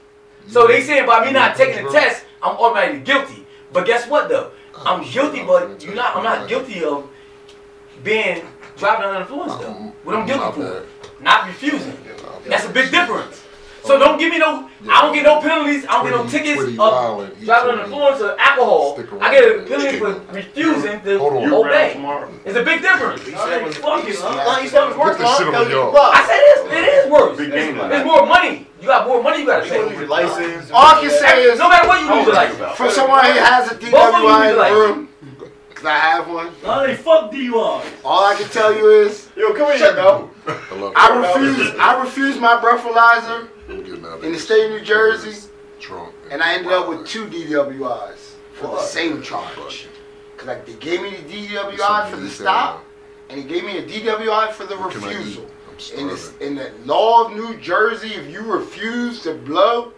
[0.47, 3.47] So they saying by me not taking the test, I'm automatically guilty.
[3.73, 4.51] But guess what though?
[4.77, 6.17] I'm guilty, but you not.
[6.17, 7.09] I'm not guilty of
[8.05, 8.43] being
[8.77, 9.73] driving under the influence though.
[10.05, 10.87] What I'm guilty for,
[11.23, 11.97] not refusing.
[12.47, 13.43] That's a big difference.
[13.85, 14.69] So don't give me no.
[14.83, 14.93] Yeah.
[14.93, 15.85] I don't get no penalties.
[15.89, 18.99] I don't 20, get no tickets of driving under the influence of alcohol.
[19.21, 21.97] I get a penalty for refusing to obey.
[22.45, 23.25] It's a big difference.
[23.25, 26.61] He said, right, you, worse." I said, "It is.
[26.73, 27.39] It is worse.
[27.41, 29.93] It's more money." You got more money you gotta pay.
[29.93, 30.71] Your license.
[30.71, 32.77] All I can say is, no matter what you lose your license.
[32.77, 35.09] For someone who has a DWI room,
[35.75, 36.51] cause I have one.
[36.63, 37.85] No, they fuck DUIs.
[38.05, 40.31] All I can tell you is, yo, come here, though.
[40.97, 41.77] I, I refused.
[41.79, 43.49] I refused my breathalyzer
[44.25, 45.49] in the state of New Jersey,
[46.31, 49.89] and I ended up with two DWIs for the same charge.
[50.37, 52.85] Cause like they gave me the DWI for the stop,
[53.29, 55.47] and he gave me a DWI for the refusal.
[55.97, 59.93] In the, in the law of New Jersey, if you refuse to blow,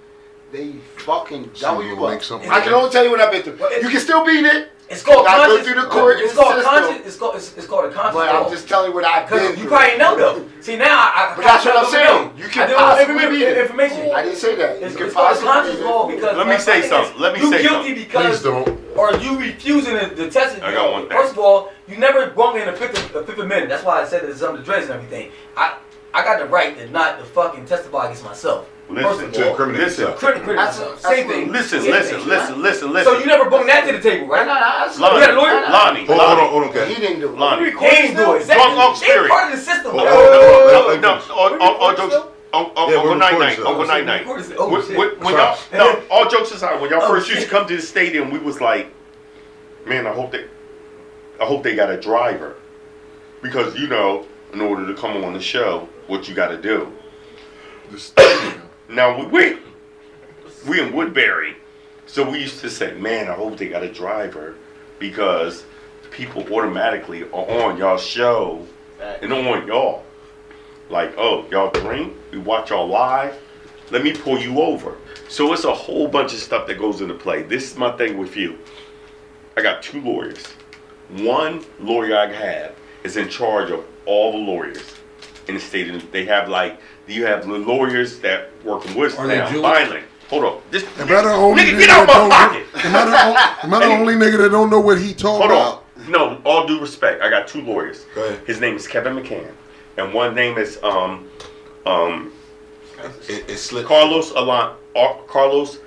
[0.52, 2.10] they fucking double you up.
[2.52, 3.58] I can only tell you what I've been through.
[3.82, 4.68] You can still beat it.
[4.92, 5.66] It's called Gotta go conscious.
[5.72, 6.72] through the court It's called system.
[6.74, 7.06] conscious.
[7.06, 8.14] It's called it's, it's called a conscious.
[8.14, 8.28] But.
[8.34, 9.68] I'm just telling you what I've been you through.
[9.68, 10.48] probably know though.
[10.60, 11.32] See now I.
[11.32, 12.06] I But that's what I'm saying.
[12.28, 12.32] know.
[12.36, 13.58] You can know possibly every- beat it.
[13.58, 14.10] information.
[14.14, 14.82] I didn't say that.
[14.82, 17.18] It's, can it's called a conscious law because Let me say something.
[17.20, 17.94] Let me you say guilty something.
[18.04, 18.68] because Please don't.
[18.96, 20.60] or you refusing the, the test.
[20.62, 21.16] I got one thing.
[21.16, 23.68] First of all, you never brought me in a fifth, a fifth minute.
[23.70, 25.32] That's why I said that it's under dreads and everything.
[25.56, 25.78] I
[26.14, 28.68] I got the right to not to fucking testify against myself.
[28.94, 30.18] Listen, to all, incriminate listen, yourself.
[30.20, 31.52] Credit, credit That's- Same thing.
[31.52, 32.28] listen, Same listen, thing.
[32.28, 34.46] listen, listen, So you never brought that to the table, right?
[34.46, 35.60] no, no, that's Lonnie, You got a lawyer?
[35.70, 37.38] Lonnie, Hold, hold on, hold on, He didn't do it.
[37.38, 37.70] Lonnie.
[37.70, 38.46] He ain't do it.
[38.46, 39.30] Drunk Unc They Spirit.
[39.30, 39.92] part of the system.
[39.94, 42.14] Oh, oh, No, no, no, all, all, all jokes,
[42.54, 43.58] Uncle, Yeah, we're Uncle Night recording Night.
[43.66, 44.20] Uncle Night Night.
[44.20, 44.56] Recording still.
[44.60, 44.96] Oh, When, shit.
[44.98, 47.76] when, when y'all, no, all jokes aside, when y'all Oh, first used to come to
[47.76, 48.92] the stadium, we was like,
[49.86, 50.44] man, I hope they,
[51.40, 52.56] I hope they got a driver,
[53.40, 56.92] because you know, in order to come on the show, what you got to do.
[57.90, 58.62] The stadium.
[58.92, 59.58] Now we, we
[60.68, 61.56] we in Woodbury,
[62.06, 64.56] so we used to say, man, I hope they got a driver,
[64.98, 65.64] because
[66.10, 68.66] people automatically are on y'all show
[69.00, 70.04] and on y'all.
[70.90, 73.40] Like, oh, y'all drink, we watch y'all live,
[73.90, 74.98] let me pull you over.
[75.28, 77.44] So it's a whole bunch of stuff that goes into play.
[77.44, 78.58] This is my thing with you.
[79.56, 80.44] I got two lawyers.
[81.08, 82.74] One lawyer I have
[83.04, 84.96] is in charge of all the lawyers
[85.48, 85.88] in the state.
[85.88, 89.62] And they have like, you have the lawyers that work in Woodstown, Are they Jewish?
[89.62, 90.04] Vineland.
[90.30, 90.62] Hold on.
[90.70, 92.74] This, Am I the only nigga, nigga get out that my don't pocket.
[92.74, 95.12] know- Am I the, on- am I the only nigga that don't know what he
[95.12, 95.84] talking Hold about?
[96.06, 96.10] on.
[96.10, 97.22] No, all due respect.
[97.22, 98.06] I got two lawyers.
[98.14, 98.40] Go ahead.
[98.46, 99.52] His name is Kevin McCann,
[99.98, 101.28] and one name is um
[101.86, 102.32] um
[103.28, 103.86] It, it slipped.
[103.88, 105.78] Carlos Alon uh, Carlos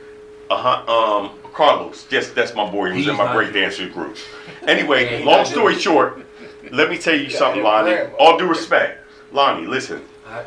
[0.50, 2.06] uh, um Carlos.
[2.12, 3.78] Yes, that's my boy who's He's in my not break Jewish.
[3.78, 4.16] dancer group.
[4.68, 6.22] Anyway, long story short,
[6.72, 7.96] let me tell you something, Lonnie.
[8.20, 9.00] All due respect,
[9.34, 9.66] Lonnie.
[9.68, 10.02] Listen,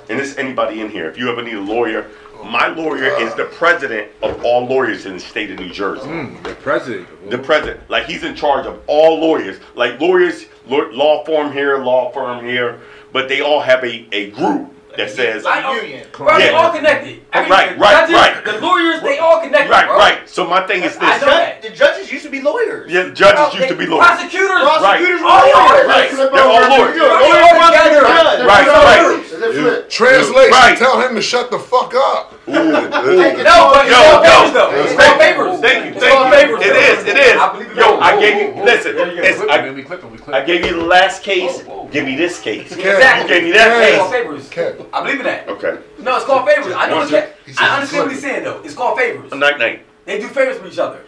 [0.09, 1.09] and this anybody in here.
[1.09, 2.11] If you ever need a lawyer,
[2.45, 6.07] my lawyer is the president of all lawyers in the state of New Jersey.
[6.07, 7.31] Mm, the president.
[7.31, 11.79] The president, like he's in charge of all lawyers, like lawyers, law, law firm here,
[11.79, 12.81] law firm here,
[13.13, 15.73] but they all have a, a group that says, I know.
[15.79, 16.07] Union.
[16.13, 16.59] Bro, they Yeah.
[16.59, 17.23] all connected.
[17.33, 18.45] Every- Right, the right, judges, right.
[18.45, 19.97] The lawyers, they all connected, right, bro.
[19.97, 20.19] right.
[20.29, 21.63] So my thing is I this: know that.
[21.63, 22.91] The judges used to be lawyers.
[22.91, 24.61] yeah, judges Bro, used to be lawyers, Prosecutors.
[24.61, 25.87] Prosecutors All lawyers.
[25.87, 26.11] right?
[26.11, 26.97] They're all lawyers.
[26.97, 27.63] You're a They lawyer.
[27.63, 28.03] all together.
[28.03, 29.03] Yeah, Right, they're right.
[29.03, 29.95] lawyers.
[29.95, 30.77] Translation, Right.
[30.77, 32.35] tell him to shut the fuck up.
[32.49, 33.39] Ooh, Take.
[33.39, 34.33] No, but it's Yo, called yo.
[34.43, 34.71] favors though.
[34.75, 35.61] It's called favors.
[35.61, 36.31] Thank you, It's thank you.
[36.37, 36.81] favors, It though.
[36.81, 37.37] is, it is.
[37.41, 37.77] I believe it.
[37.77, 38.63] Yo, I gave you.
[38.65, 39.23] Listen, There you go.
[39.23, 40.47] it's, Clip I, him, we clip him, we clip I him.
[40.47, 41.61] gave you the last case.
[41.63, 41.89] Whoa, whoa.
[41.93, 42.73] Give me this case.
[42.73, 43.23] Exactly.
[43.23, 44.49] You gave me that It's called case.
[44.91, 44.93] Favors.
[44.93, 44.99] Kev.
[44.99, 45.49] I believe in that.
[45.49, 45.79] Okay.
[46.03, 46.75] No, it's called favors.
[46.77, 47.21] I know One, it's two.
[47.21, 48.63] ca- He said I understand what clip he's saying though.
[48.65, 49.33] It's called favors.
[49.33, 49.83] A night night.
[50.05, 51.01] They do favors for each other.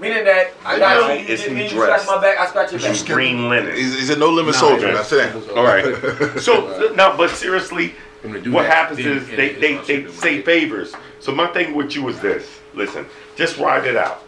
[0.00, 2.06] Meaning that I got you, you, Is did he me, you scratch dressed?
[2.06, 3.06] my back, I scratch your In back.
[3.06, 3.76] green linen.
[3.76, 4.88] He's, he's a no limit soldier.
[4.88, 4.94] yeah.
[4.94, 5.50] That's it.
[5.50, 5.84] All right.
[6.40, 7.94] So now, but seriously,
[8.24, 8.72] I'm gonna do what that.
[8.72, 10.94] happens Then- is they it's they, they say right favors.
[11.20, 13.04] So my thing with you is this: listen,
[13.36, 14.22] just ride it out.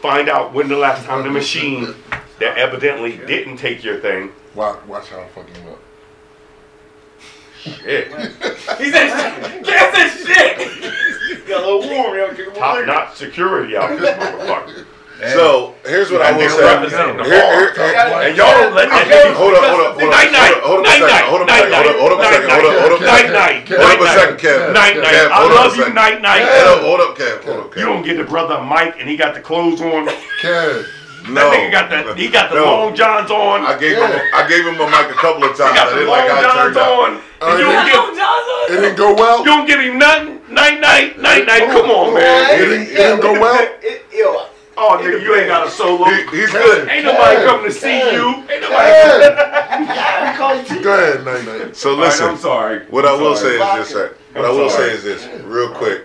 [0.00, 1.94] Find out when the last time the machine
[2.40, 4.32] that evidently didn't take your thing.
[4.54, 5.78] Watch, watch how I fucking him up.
[7.62, 8.08] Shit.
[8.78, 12.32] He said, "Get this shit." Got a little warm, yo.
[12.34, 14.86] Get a Top notch security out this motherfucker.
[15.34, 16.64] So here's what I And will say.
[16.66, 17.94] represent Here- here- here-
[18.26, 20.54] And y'all don't let that Okay, nigga- hold up, hold up, hold up, Night night,
[20.66, 22.80] hold up night night, hold up a night hold up, hold up night, hold up,
[22.82, 23.32] hold up a night, second.
[23.32, 24.72] night, Hold up a night, second, Kev.
[24.74, 25.14] Night night.
[25.14, 26.42] I hold up a love you, night night.
[26.42, 27.44] Hold up, hold up, Kev.
[27.44, 30.06] Hold up, You don't get the brother Mike and he got the clothes on.
[30.06, 30.86] That Kev,
[31.28, 31.50] No.
[31.54, 32.64] nigga got the he got the No.
[32.64, 33.64] long johns on.
[33.64, 35.70] I gave him, I gave him a mic a couple of times.
[35.70, 35.78] He times.
[35.78, 36.98] got I the didn't long like how it johns turned out.
[36.98, 37.22] on.
[37.42, 38.02] And you don't give
[38.68, 39.38] it didn't go well.
[39.40, 40.40] you don't give him nothing.
[40.52, 41.68] Night night, night night.
[41.70, 42.60] Come on, man.
[42.60, 43.68] It didn't, it didn't go well.
[43.82, 44.46] It, yo,
[44.76, 46.04] Oh nigga, you ain't got a solo.
[46.06, 46.88] He, he's good.
[46.88, 48.28] Ain't nobody coming to see you.
[48.48, 48.92] Ain't nobody.
[48.92, 50.82] Kev.
[50.82, 51.76] Go ahead, night night.
[51.76, 52.86] So All right, listen, I'm sorry.
[52.86, 53.58] what I I'm will sorry.
[53.58, 53.88] say is this.
[53.90, 54.16] Sir.
[54.32, 54.88] What I'm I will sorry.
[54.88, 56.04] say is this, real quick.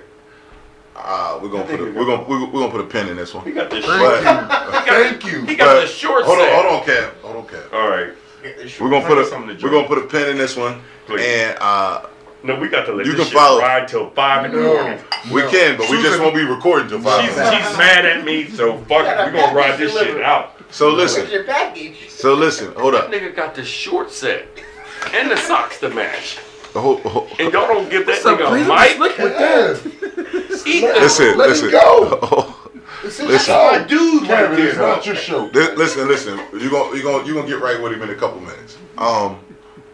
[0.96, 3.34] Uh, we're gonna put a, we're gonna we're, we're gonna put a pin in this
[3.34, 3.46] one.
[3.46, 4.24] He got the Thank short.
[4.24, 4.94] But, you.
[4.94, 5.46] Thank you.
[5.46, 7.14] He got the short hold on, hold on, Kev.
[7.22, 7.74] Hold on, Kev.
[7.74, 8.10] All right.
[8.80, 11.22] We're gonna put a to we're gonna put a pin in this one, Please.
[11.26, 12.06] and uh,
[12.44, 13.60] No, we got to let You this can shit follow.
[13.60, 14.74] ride till five in the No.
[14.74, 15.00] morning.
[15.32, 15.50] we No.
[15.50, 17.22] can, but we just Susan- won't be recording till five.
[17.26, 19.34] She's, she's mad at me, so fuck it.
[19.34, 20.54] We gonna ride this shit out.
[20.70, 22.10] So listen, your package?
[22.10, 22.74] so listen.
[22.76, 23.10] Hold up.
[23.12, 24.48] Nigga got the short set
[25.14, 26.38] and the socks to match,
[26.74, 29.00] Hold, hold, and y'all don't give that What's up, nigga a Breezy?
[29.00, 29.18] mic.
[29.18, 31.66] Kev, Eat the listen, Let listen.
[31.68, 32.56] him go.
[33.04, 33.54] It's his Listen.
[33.54, 33.72] show.
[33.72, 34.68] My dude right Kevin, there.
[34.70, 35.46] it's not your show.
[35.54, 36.40] Listen, listen.
[36.54, 38.78] You gonna you gonna you gonna get right with him in a couple minutes.
[38.98, 39.40] Um,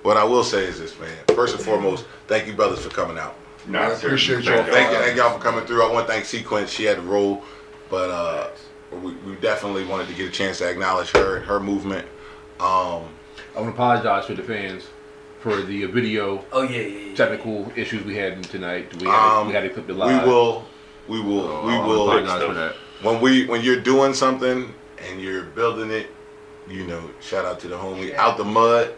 [0.03, 1.15] what I will say is this, man.
[1.35, 3.35] First and foremost, thank you, brothers, for coming out.
[3.67, 4.63] Nah, I appreciate seriously, y'all.
[4.65, 5.83] Thank you, thank y'all for coming through.
[5.83, 6.67] I want to thank Cequnce.
[6.67, 7.43] She had to roll,
[7.89, 8.49] but uh,
[9.01, 12.05] we, we definitely wanted to get a chance to acknowledge her and her movement.
[12.59, 13.03] Um,
[13.55, 14.83] I want to apologize to the fans
[15.39, 17.15] for the video Oh yeah, yeah, yeah.
[17.15, 18.93] technical issues we had tonight.
[19.01, 20.23] We had, um, we had to clip the live.
[20.23, 20.65] we will,
[21.07, 22.73] we will, So, we I wanna will.
[23.03, 23.13] Apologize for that.
[23.13, 24.73] when we when you're doing something
[25.09, 26.07] and you're building it,
[26.69, 28.93] you know, shout out to the homie out the mud.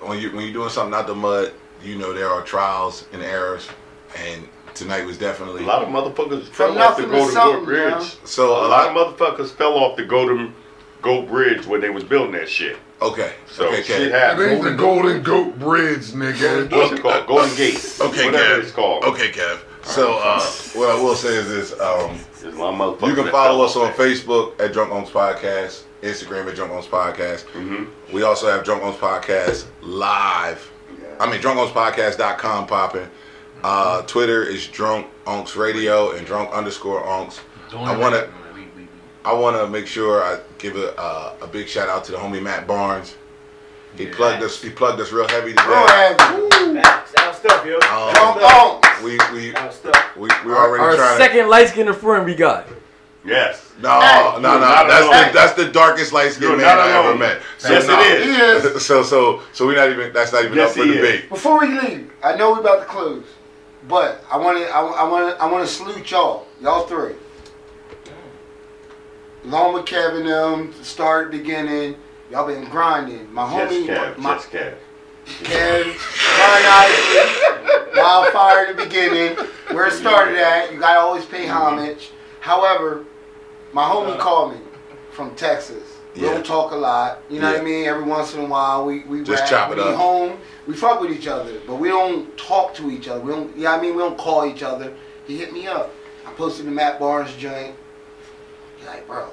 [0.00, 1.52] When you when you're doing something out the mud,
[1.82, 3.68] you know there are trials and errors,
[4.16, 7.42] and tonight was definitely A lot of motherfuckers From fell off the to Golden Goat
[7.52, 8.16] something, Bridge.
[8.24, 9.10] so A a lot lot.
[9.12, 10.54] of motherfuckers fell off the Golden
[11.02, 12.78] Goat Bridge when they was building that shit.
[13.02, 14.50] Okay, So okay, shit okay, It happened.
[14.52, 16.70] ain't the Golden Goat Bridge, nigga.
[16.70, 17.26] What's it called?
[17.26, 17.96] Golden Gate.
[18.00, 18.62] okay, Whatever Kev.
[18.62, 19.04] it's called.
[19.04, 19.60] Okay, Kev.
[19.82, 20.40] So uh,
[20.78, 23.64] what I will say is this: um, There's a lot of motherfuckers you can follow
[23.64, 23.92] us on.
[23.92, 27.44] Facebook at Drunk Unks Podcast, Instagram at Drunk Unks Podcast.
[27.54, 27.88] Mhm.
[28.12, 30.70] We also have Drunk Unks Podcast live.
[31.18, 33.08] I mean, drunkunkspodcast.com popping.
[33.62, 37.40] Uh, Twitter is Drunk Unks Radio and Drunk underscore Unks.
[37.76, 38.28] I want to
[39.22, 42.16] I want to make sure I give a, uh, a big shout out to the
[42.18, 43.16] homie Matt Barnes.
[43.96, 44.62] He plugged us.
[44.62, 45.68] He plugged us real heavy today.
[45.68, 46.16] Real today.
[46.18, 46.80] heavy.
[46.80, 47.12] Facts.
[47.12, 47.74] That was stuff, yo.
[47.74, 48.89] Um, Drunk Unks.
[49.02, 50.16] We we That was stuff.
[50.16, 51.24] we we already Our trying to.
[51.24, 52.66] second light skinned friend we got.
[53.24, 53.66] Yes.
[53.82, 54.60] No, Hey, no, no.
[54.60, 55.26] That's alone.
[55.28, 57.18] the that's the darkest light You're skinned man not I ever alone.
[57.18, 57.42] met.
[57.68, 57.98] Yes, no.
[58.00, 58.30] it He
[58.76, 58.82] is.
[58.86, 60.12] So so so we're not even.
[60.12, 60.96] That's not even Yes, up for he is.
[60.96, 61.28] debate.
[61.28, 63.24] Before we leave, I know we're about to close,
[63.88, 67.14] but I want to, I want to, I want to salute y'all, y'all three.
[69.44, 71.96] Along with Kevin, them, start beginning,
[72.30, 73.32] y'all been grinding.
[73.32, 74.18] My Yes, homie, Kev.
[74.18, 74.74] my, Yes, Kev.
[75.38, 79.36] Brian Isley, Wildfire in the beginning,
[79.72, 80.72] where it started at.
[80.72, 82.10] You gotta always pay homage.
[82.40, 83.04] However,
[83.72, 84.18] my homie uh.
[84.18, 84.60] called me
[85.12, 85.82] from Texas.
[86.14, 86.32] We Yeah.
[86.34, 87.22] don't talk a lot.
[87.30, 87.86] You know what I mean?
[87.86, 89.94] Every once in a while, we we Just rap, chop it we up.
[89.96, 90.38] home.
[90.66, 93.20] We fuck with each other, but we don't talk to each other.
[93.20, 93.56] We don't.
[93.56, 93.94] You know I mean?
[93.94, 94.92] We don't call each other.
[95.26, 95.92] He hit me up.
[96.26, 97.74] I posted the Matt Barnes joint.
[98.78, 99.28] He's like, bro,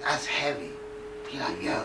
[0.00, 0.70] that's heavy.
[1.28, 1.84] He like, yo,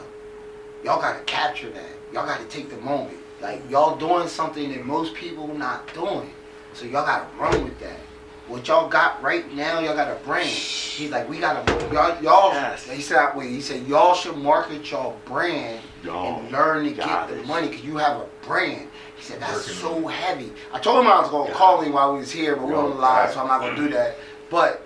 [0.84, 1.90] y'all gotta capture that.
[2.14, 3.18] Y'all gotta take the moment.
[3.42, 6.32] Like y'all doing something that most people not doing.
[6.74, 8.00] So y'all gotta run with that.
[8.48, 10.48] What y'all got right now, y'all got a brand.
[10.48, 15.20] He's like, we gotta y'all y'all he said wait, he said y'all should market y'all
[15.26, 18.88] brand Y'all and learn to get got the money because you have a brand.
[19.18, 20.52] He said that's so heavy.
[20.74, 22.86] I told him I was gonna call him while we was here, but we Y'all
[22.86, 24.16] on the live, so I'm not gonna do that.
[24.50, 24.86] But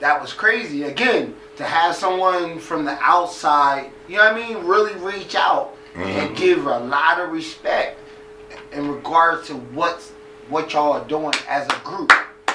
[0.00, 0.84] that was crazy.
[0.84, 5.74] Again, to have someone from the outside, you know what I mean, really reach out
[5.94, 7.98] and give a lot of respect
[8.72, 10.12] in regards to what's
[10.48, 12.12] what y'all are doing as a group.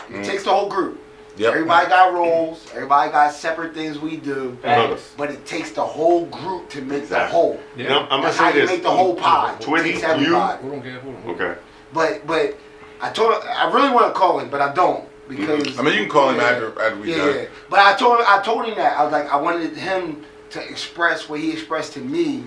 [0.10, 0.26] It mm.
[0.26, 1.00] takes the whole group.
[1.38, 1.54] Yep.
[1.54, 2.68] Everybody got roles.
[2.74, 4.56] Everybody got separate things we do.
[4.62, 5.14] Facts.
[5.18, 7.60] But it takes the whole group to make the whole.
[7.76, 8.70] You know, I'm gonna That's how say you this.
[8.70, 9.56] make the whole pie.
[9.56, 10.62] It Twitty, takes you- everybody.
[10.62, 11.02] Hold on, Kev.
[11.02, 11.22] Hold on.
[11.24, 11.48] Hold on.
[11.48, 11.62] Okay.
[11.92, 12.58] But but
[13.02, 15.80] I told I really want to call him, but I don't because mm-hmm.
[15.80, 16.44] I mean, you can call him Yeah.
[16.44, 17.36] after after we yeah, done.
[17.36, 17.46] yeah.
[17.70, 21.28] But I told I told him that I was like I wanted him to express
[21.28, 22.44] what he expressed to me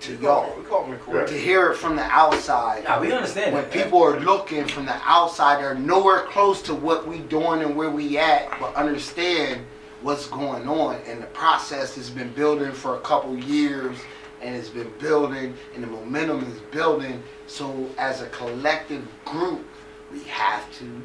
[0.00, 1.28] to y'all We call him record.
[1.28, 2.84] to hear it from the outside.
[2.84, 3.72] Nah, we understand When that.
[3.72, 7.90] people are looking from the outside, they're nowhere close to what we doing and where
[7.90, 9.64] we at, but understand
[10.02, 10.96] what's going on.
[11.06, 13.98] And the process has been building for a couple years,
[14.40, 17.22] and it's been building, and the momentum is building.
[17.46, 19.66] So as a collective group,
[20.12, 21.02] we have to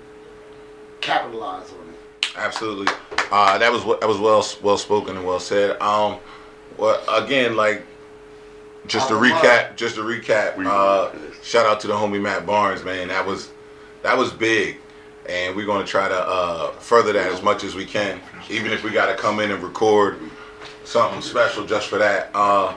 [1.01, 2.35] capitalize on it.
[2.37, 2.93] Absolutely.
[3.31, 5.79] Uh, that was that was well well spoken and well said.
[5.81, 6.17] Um,
[6.77, 7.85] well, again, like
[8.87, 9.33] just to Alright.
[9.33, 10.57] recap, just to recap.
[10.65, 11.11] Uh,
[11.43, 13.07] shout out to the homie Matt Barnes, man.
[13.09, 13.51] That was
[14.03, 14.77] that was big,
[15.27, 18.83] and we're gonna try to uh, further that as much as we can, even if
[18.83, 20.19] we got to come in and record
[20.83, 22.29] something special just for that.
[22.33, 22.73] Uh,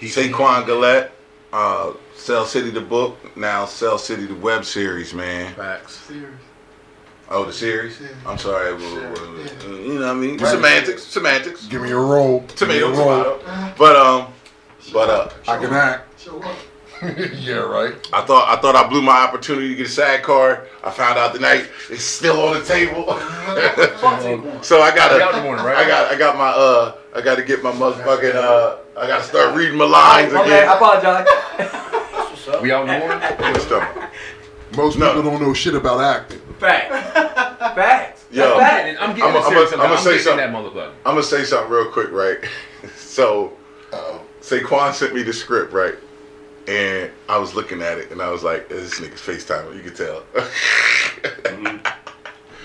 [0.00, 1.12] Saquon Gillette,
[1.52, 5.54] uh, Cell City the book, now Cell City the web series, man.
[5.54, 6.10] Facts.
[7.30, 7.98] Oh, the series?
[8.00, 8.08] Yeah.
[8.26, 8.74] I'm sorry.
[8.74, 9.68] well, well, Yeah.
[9.68, 10.36] You know what I mean?
[10.36, 10.50] Right.
[10.50, 11.04] Semantics.
[11.04, 11.66] Semantics.
[11.68, 12.42] Give me a roll.
[12.48, 13.38] Tomato, a roll.
[13.38, 13.74] tomato.
[13.78, 14.33] But um,
[14.92, 16.20] but uh, I can act.
[16.20, 16.56] Show up.
[17.34, 17.94] yeah, right.
[18.12, 20.68] I thought I thought I blew my opportunity to get a SAG card.
[20.82, 23.04] I found out tonight it's still on the table.
[24.62, 25.14] so I gotta.
[25.14, 25.76] Three out in right?
[25.76, 29.18] I got I got my uh I got to get my motherfucking uh I got
[29.18, 30.48] to start reading my lines again.
[30.48, 32.30] bad, I apologize.
[32.30, 32.62] What's up?
[32.62, 34.08] We out in the morning?
[34.76, 35.14] Most No.
[35.14, 36.40] people don't know shit about acting.
[36.58, 36.90] Fact.
[37.74, 38.24] Facts.
[38.30, 38.58] Yo.
[38.58, 38.86] Fact.
[38.88, 39.72] And I'm I'm getting a- it I'm serious.
[39.72, 40.36] a- I'm, I'm gonna say something.
[40.38, 40.92] that motherfucker.
[41.04, 42.38] I'm gonna say something real quick, right?
[42.96, 43.52] So,
[43.92, 45.94] Uh, Saquon sent me the script, right?
[46.68, 49.94] And I was looking at it, and I was like, "This nigga's FaceTime." You can
[49.94, 50.22] tell.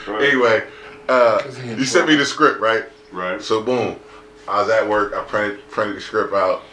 [0.07, 0.23] Right.
[0.23, 0.63] anyway,
[1.07, 2.85] uh, 'Cause he in you sent me the script, right?
[3.11, 3.41] Right.
[3.41, 3.97] So boom,
[4.47, 5.13] I was at work.
[5.13, 6.63] I printed printed the script out.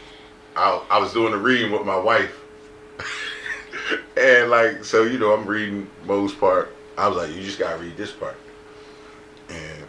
[0.56, 2.40] I, I was doing the reading with my wife,
[4.16, 6.74] and like so, you know, I'm reading Mo's part.
[6.96, 8.36] I was like, "You just gotta read this part,"
[9.50, 9.84] and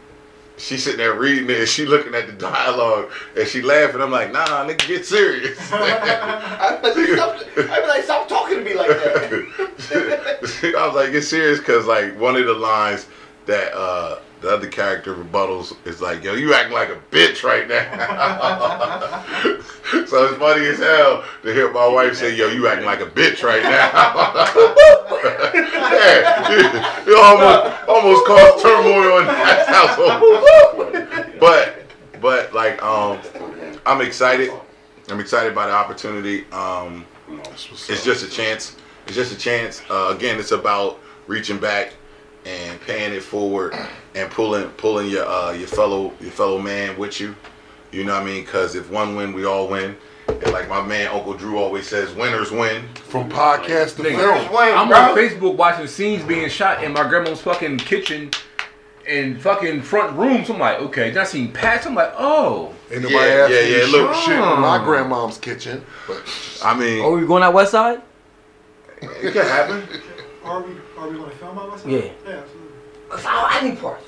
[0.58, 4.02] she sitting there reading it and she looking at the dialogue and she laughing.
[4.02, 5.58] I'm like, nah, nigga, get serious.
[5.72, 10.74] I be like, stop, be like, stop talking to me like that.
[10.78, 13.08] I was like, get serious, cause like one of the lines
[13.46, 17.68] that uh the other character rebuttals is like, yo, you acting like a bitch right
[17.68, 19.24] now.
[20.06, 23.06] so it's funny as hell to hear my wife say, yo, you acting like a
[23.06, 23.92] bitch right now.
[25.92, 31.40] yeah, you almost almost caused turmoil in that household.
[31.40, 31.86] but
[32.22, 33.20] but like um
[33.86, 34.52] I'm excited.
[35.10, 36.46] I'm excited by the opportunity.
[36.52, 38.76] Um it's just a chance.
[39.08, 39.82] It's just a chance.
[39.90, 41.94] Uh, again, it's about reaching back
[42.48, 43.76] and paying it forward
[44.16, 47.36] and pulling pulling your uh, your fellow your fellow man with you.
[47.92, 48.44] You know what I mean?
[48.46, 49.96] Because if one win, we all win.
[50.28, 52.84] And like my man Uncle Drew always says, winners win.
[52.96, 54.18] From podcast to Nigga,
[54.48, 54.56] film.
[54.58, 58.32] I'm on Facebook watching scenes being shot in my grandma's fucking kitchen
[59.08, 60.50] and fucking front rooms.
[60.50, 61.12] I'm like, okay.
[61.12, 61.86] Then I seen Patch.
[61.86, 62.74] I'm like, oh.
[62.92, 64.16] Ain't nobody Yeah, asked yeah, yeah, look.
[64.16, 65.86] shit in my grandmom's kitchen.
[66.08, 66.22] But
[66.64, 68.02] I mean, Oh, we going out west side?
[69.02, 69.88] it can happen.
[70.44, 71.88] Are we are we gonna film on myself?
[71.92, 72.00] Yeah.
[72.26, 72.74] Yeah, absolutely.
[73.12, 74.06] Oh, I need parts.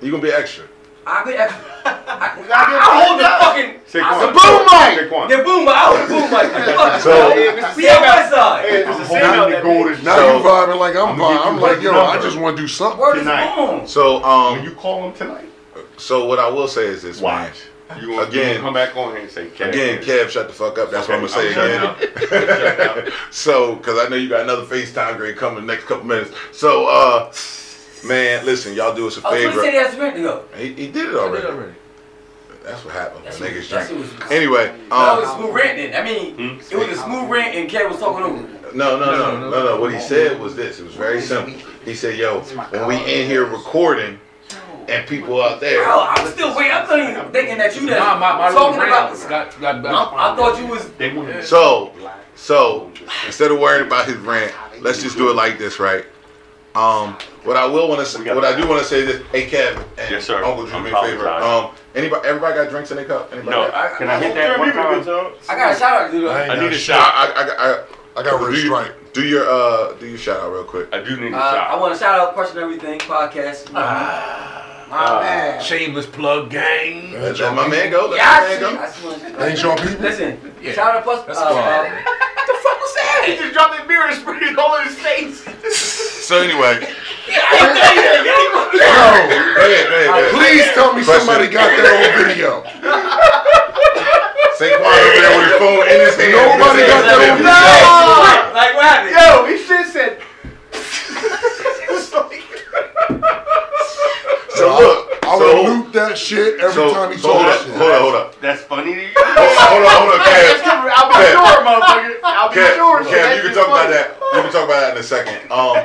[0.00, 0.64] You gonna be extra.
[1.06, 1.60] I'll be extra.
[1.84, 3.40] I, We I hold the up.
[3.40, 4.20] fucking Saquon.
[4.20, 5.10] The boom mic.
[5.10, 5.28] Saquon.
[5.28, 5.74] the boom mic.
[5.74, 6.76] I hold the boom mic.
[6.76, 7.76] Fuck So- it.
[7.76, 8.64] we on west side.
[8.68, 9.62] Hey, there's a I'm holding the there.
[9.62, 11.46] golden now So- you vibing like I'm, I'm vibing.
[11.46, 13.00] I'm like, his yo, I just want to do something.
[13.00, 13.56] Word Tonight.
[13.56, 13.86] boom.
[13.86, 15.46] So When um, you call him tonight,
[15.96, 17.50] so what I will say is this, man.
[17.90, 18.00] Watch.
[18.02, 20.54] You gonna, Again- you come back on here and say, Kev, Again, Kev, shut the
[20.54, 20.90] fuck up.
[20.90, 21.86] That's what I'm gonna say again.
[21.86, 23.12] I'm shutting up.
[23.30, 26.32] so, because I know you got another FaceTime grade coming the next couple minutes.
[26.52, 27.32] So, uh,
[28.06, 29.70] man, listen, y'all do us a Oh, so he said favor.
[29.70, 30.44] he has to go.
[30.56, 31.74] He, he did it already.
[32.62, 33.24] That's what happened.
[33.24, 33.90] That's when niggas drink.
[33.90, 35.94] what was- Anyway, it was a um, smooth rant then.
[35.96, 36.60] I mean, Hmm?
[36.74, 38.44] it was a smooth rant and Kev was talking over.
[38.44, 38.76] it.
[38.76, 39.80] no, no, no, no, no.
[39.80, 40.78] What he said was this.
[40.78, 41.54] It was very simple.
[41.84, 44.20] He said, "Yo, when we in here recording,
[44.88, 46.72] and people out there." Bro, I'm still waiting.
[46.72, 49.10] I'm still even thinking that you that Nah, my, my talking about.
[49.10, 49.28] rant
[49.60, 50.88] got, got, I, I thought you was.
[50.92, 51.92] They want So,
[52.34, 52.90] so
[53.26, 56.04] instead of worrying about his rant, let's just do it like this, right?
[56.74, 59.26] Um, what I will want to, say, what I do want to say is this.
[59.32, 60.44] Hey, Kev and Yes, sir.
[60.44, 61.28] Uncle Drew, I'm me a favor.
[61.28, 63.32] Um, anybody, everybody got drinks in their cup?
[63.32, 63.50] Anybody?
[63.50, 65.32] No, got- can I hit that one time?
[65.48, 66.28] I got a shout out to do.
[66.28, 66.80] I I need a shit.
[66.82, 67.00] shot.
[67.12, 70.38] I, I, I, I, I got red do, you- do your uh, do your shout
[70.40, 70.94] out real quick.
[70.94, 73.68] I do need a Uh, I want to shout out Question Everything podcast.
[73.68, 73.74] You
[74.90, 75.62] know, my man.
[75.62, 77.12] Shameless plug gang.
[77.14, 78.06] Ain't Let your my man go.
[78.08, 78.60] Let Yeah, my see.
[78.62, 78.86] man I go.
[78.88, 80.02] see Ain't your people?
[80.04, 80.72] Listen, Yeah.
[80.72, 81.24] shout out plus.
[81.26, 83.24] That's uh, uh, what the fuck was that?
[83.26, 85.44] He just dropped his beer and sprayed it all in his face.
[86.26, 86.80] So anyway,
[87.30, 87.38] Yo, go
[89.66, 91.26] ahead, go ahead, go please tell me Question.
[91.26, 92.62] somebody got that on video.
[94.58, 96.32] Saquon over there with his phone in his hand.
[96.36, 97.50] Nobody got that on video.
[97.50, 98.54] No!
[98.54, 99.14] Like what happened?
[99.14, 100.12] Yo, he should have said.
[101.82, 102.44] it was like.
[104.50, 107.64] So look, I so would loop that shit every so, time he so hold talks
[107.64, 107.74] shit.
[107.76, 109.08] hold up, hold up, That's funny to you?
[109.16, 110.62] hold on, hold on, Kev.
[110.90, 111.32] I'll be Kev.
[111.32, 112.20] sure, motherfucker.
[112.24, 113.02] I'll be Kev, sure.
[113.04, 114.16] Kev, you can talk about that.
[114.34, 115.50] You can talk about that in a second.
[115.50, 115.76] Um,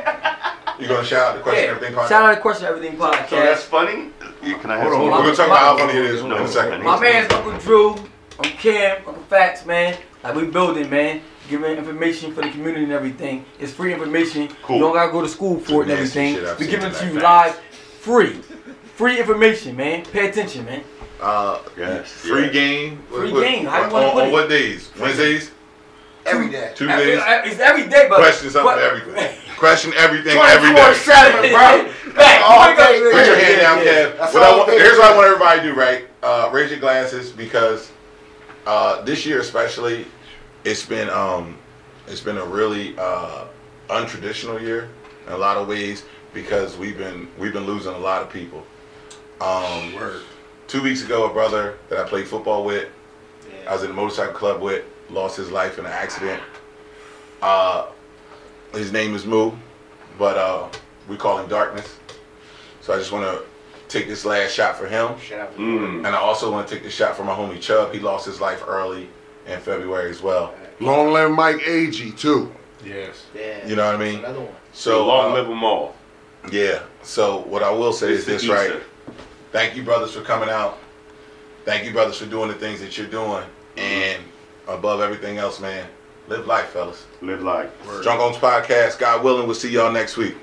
[0.79, 1.69] you gonna shout out the question Yeah.
[1.71, 2.09] everything podcast?
[2.09, 3.29] Shout out to Question Everything podcast.
[3.29, 4.09] So that's funny?
[4.43, 6.31] Yeah, Can I have Hold on, We're gonna talk about how funny it is in
[6.31, 6.83] a second.
[6.83, 9.97] My man's Uncle Drew, Uncle Cam, Uncle Facts, man.
[10.23, 11.21] Like we building, man.
[11.47, 13.45] Giving information for the community and everything.
[13.59, 14.49] It's free information.
[14.63, 14.77] Cool.
[14.77, 16.35] You don't gotta go to school for it and everything.
[16.35, 17.13] We seen giving it to tonight.
[17.13, 17.55] you live,
[17.99, 18.39] free.
[18.95, 20.03] Free information, man.
[20.05, 20.83] Pay attention, man.
[21.21, 22.53] Uh, Yes, free yes.
[22.53, 23.03] game.
[23.11, 23.65] Free What- game.
[23.65, 24.31] How you on, wanna put on it?
[24.31, 24.89] what days?
[24.99, 25.51] Wednesdays,
[26.25, 26.71] Every day.
[26.75, 27.19] Tuesdays.
[27.45, 29.35] It's every day, but Question something but- everything.
[29.57, 30.81] Question everything every day.
[30.81, 32.13] 24-7, bro.
[32.15, 32.41] Back.
[32.43, 32.99] All day.
[33.11, 33.41] Put your up.
[33.41, 34.17] hand down, Yeah, Kev.
[34.17, 36.07] That's What I want, here's what I want everybody to do, right?
[36.23, 37.91] Uh, raise your glasses because
[38.65, 40.07] uh, this year especially,
[40.63, 41.57] it's been um,
[42.07, 43.43] it's been a really uh,
[43.89, 44.89] untraditional year
[45.27, 46.03] in a lot of ways
[46.33, 48.65] because we've been we've been losing a lot of people.
[49.41, 49.93] Um,
[50.67, 52.89] two weeks ago, a brother that I played football with,
[53.67, 56.41] I was in a motorcycle club with, lost his life in an accident.
[57.41, 57.87] Uh,
[58.73, 59.51] his name is Moo,
[60.17, 60.67] but uh,
[61.07, 61.97] we call him Darkness.
[62.81, 63.43] So I just want to
[63.87, 65.07] take this last shot for him.
[65.57, 65.97] Mm.
[65.97, 67.93] And I also want to take this shot for my homie Chubb.
[67.93, 69.09] He lost his life early
[69.47, 70.53] in February as well.
[70.79, 72.53] Long live Mike Agee too.
[72.83, 73.25] Yes.
[73.35, 73.65] Yeah.
[73.67, 74.19] You know what I mean?
[74.19, 74.55] Another one.
[74.73, 75.95] So So long uh, live them all.
[76.51, 76.81] yeah.
[77.03, 78.81] So what I will say It's is the this, right?
[79.55, 79.65] Easter.
[79.65, 80.77] Thank you, brothers, for coming out.
[81.63, 83.43] Thank you, brothers, for doing the things that you're doing.
[83.75, 83.79] Mm-hmm.
[83.79, 84.23] And
[84.67, 85.87] above everything else, man,
[86.27, 87.05] live life, fellas.
[87.21, 87.71] Live life.
[88.03, 88.99] Drunk Unks Podcast.
[88.99, 90.35] God willing, we'll see y'all next week.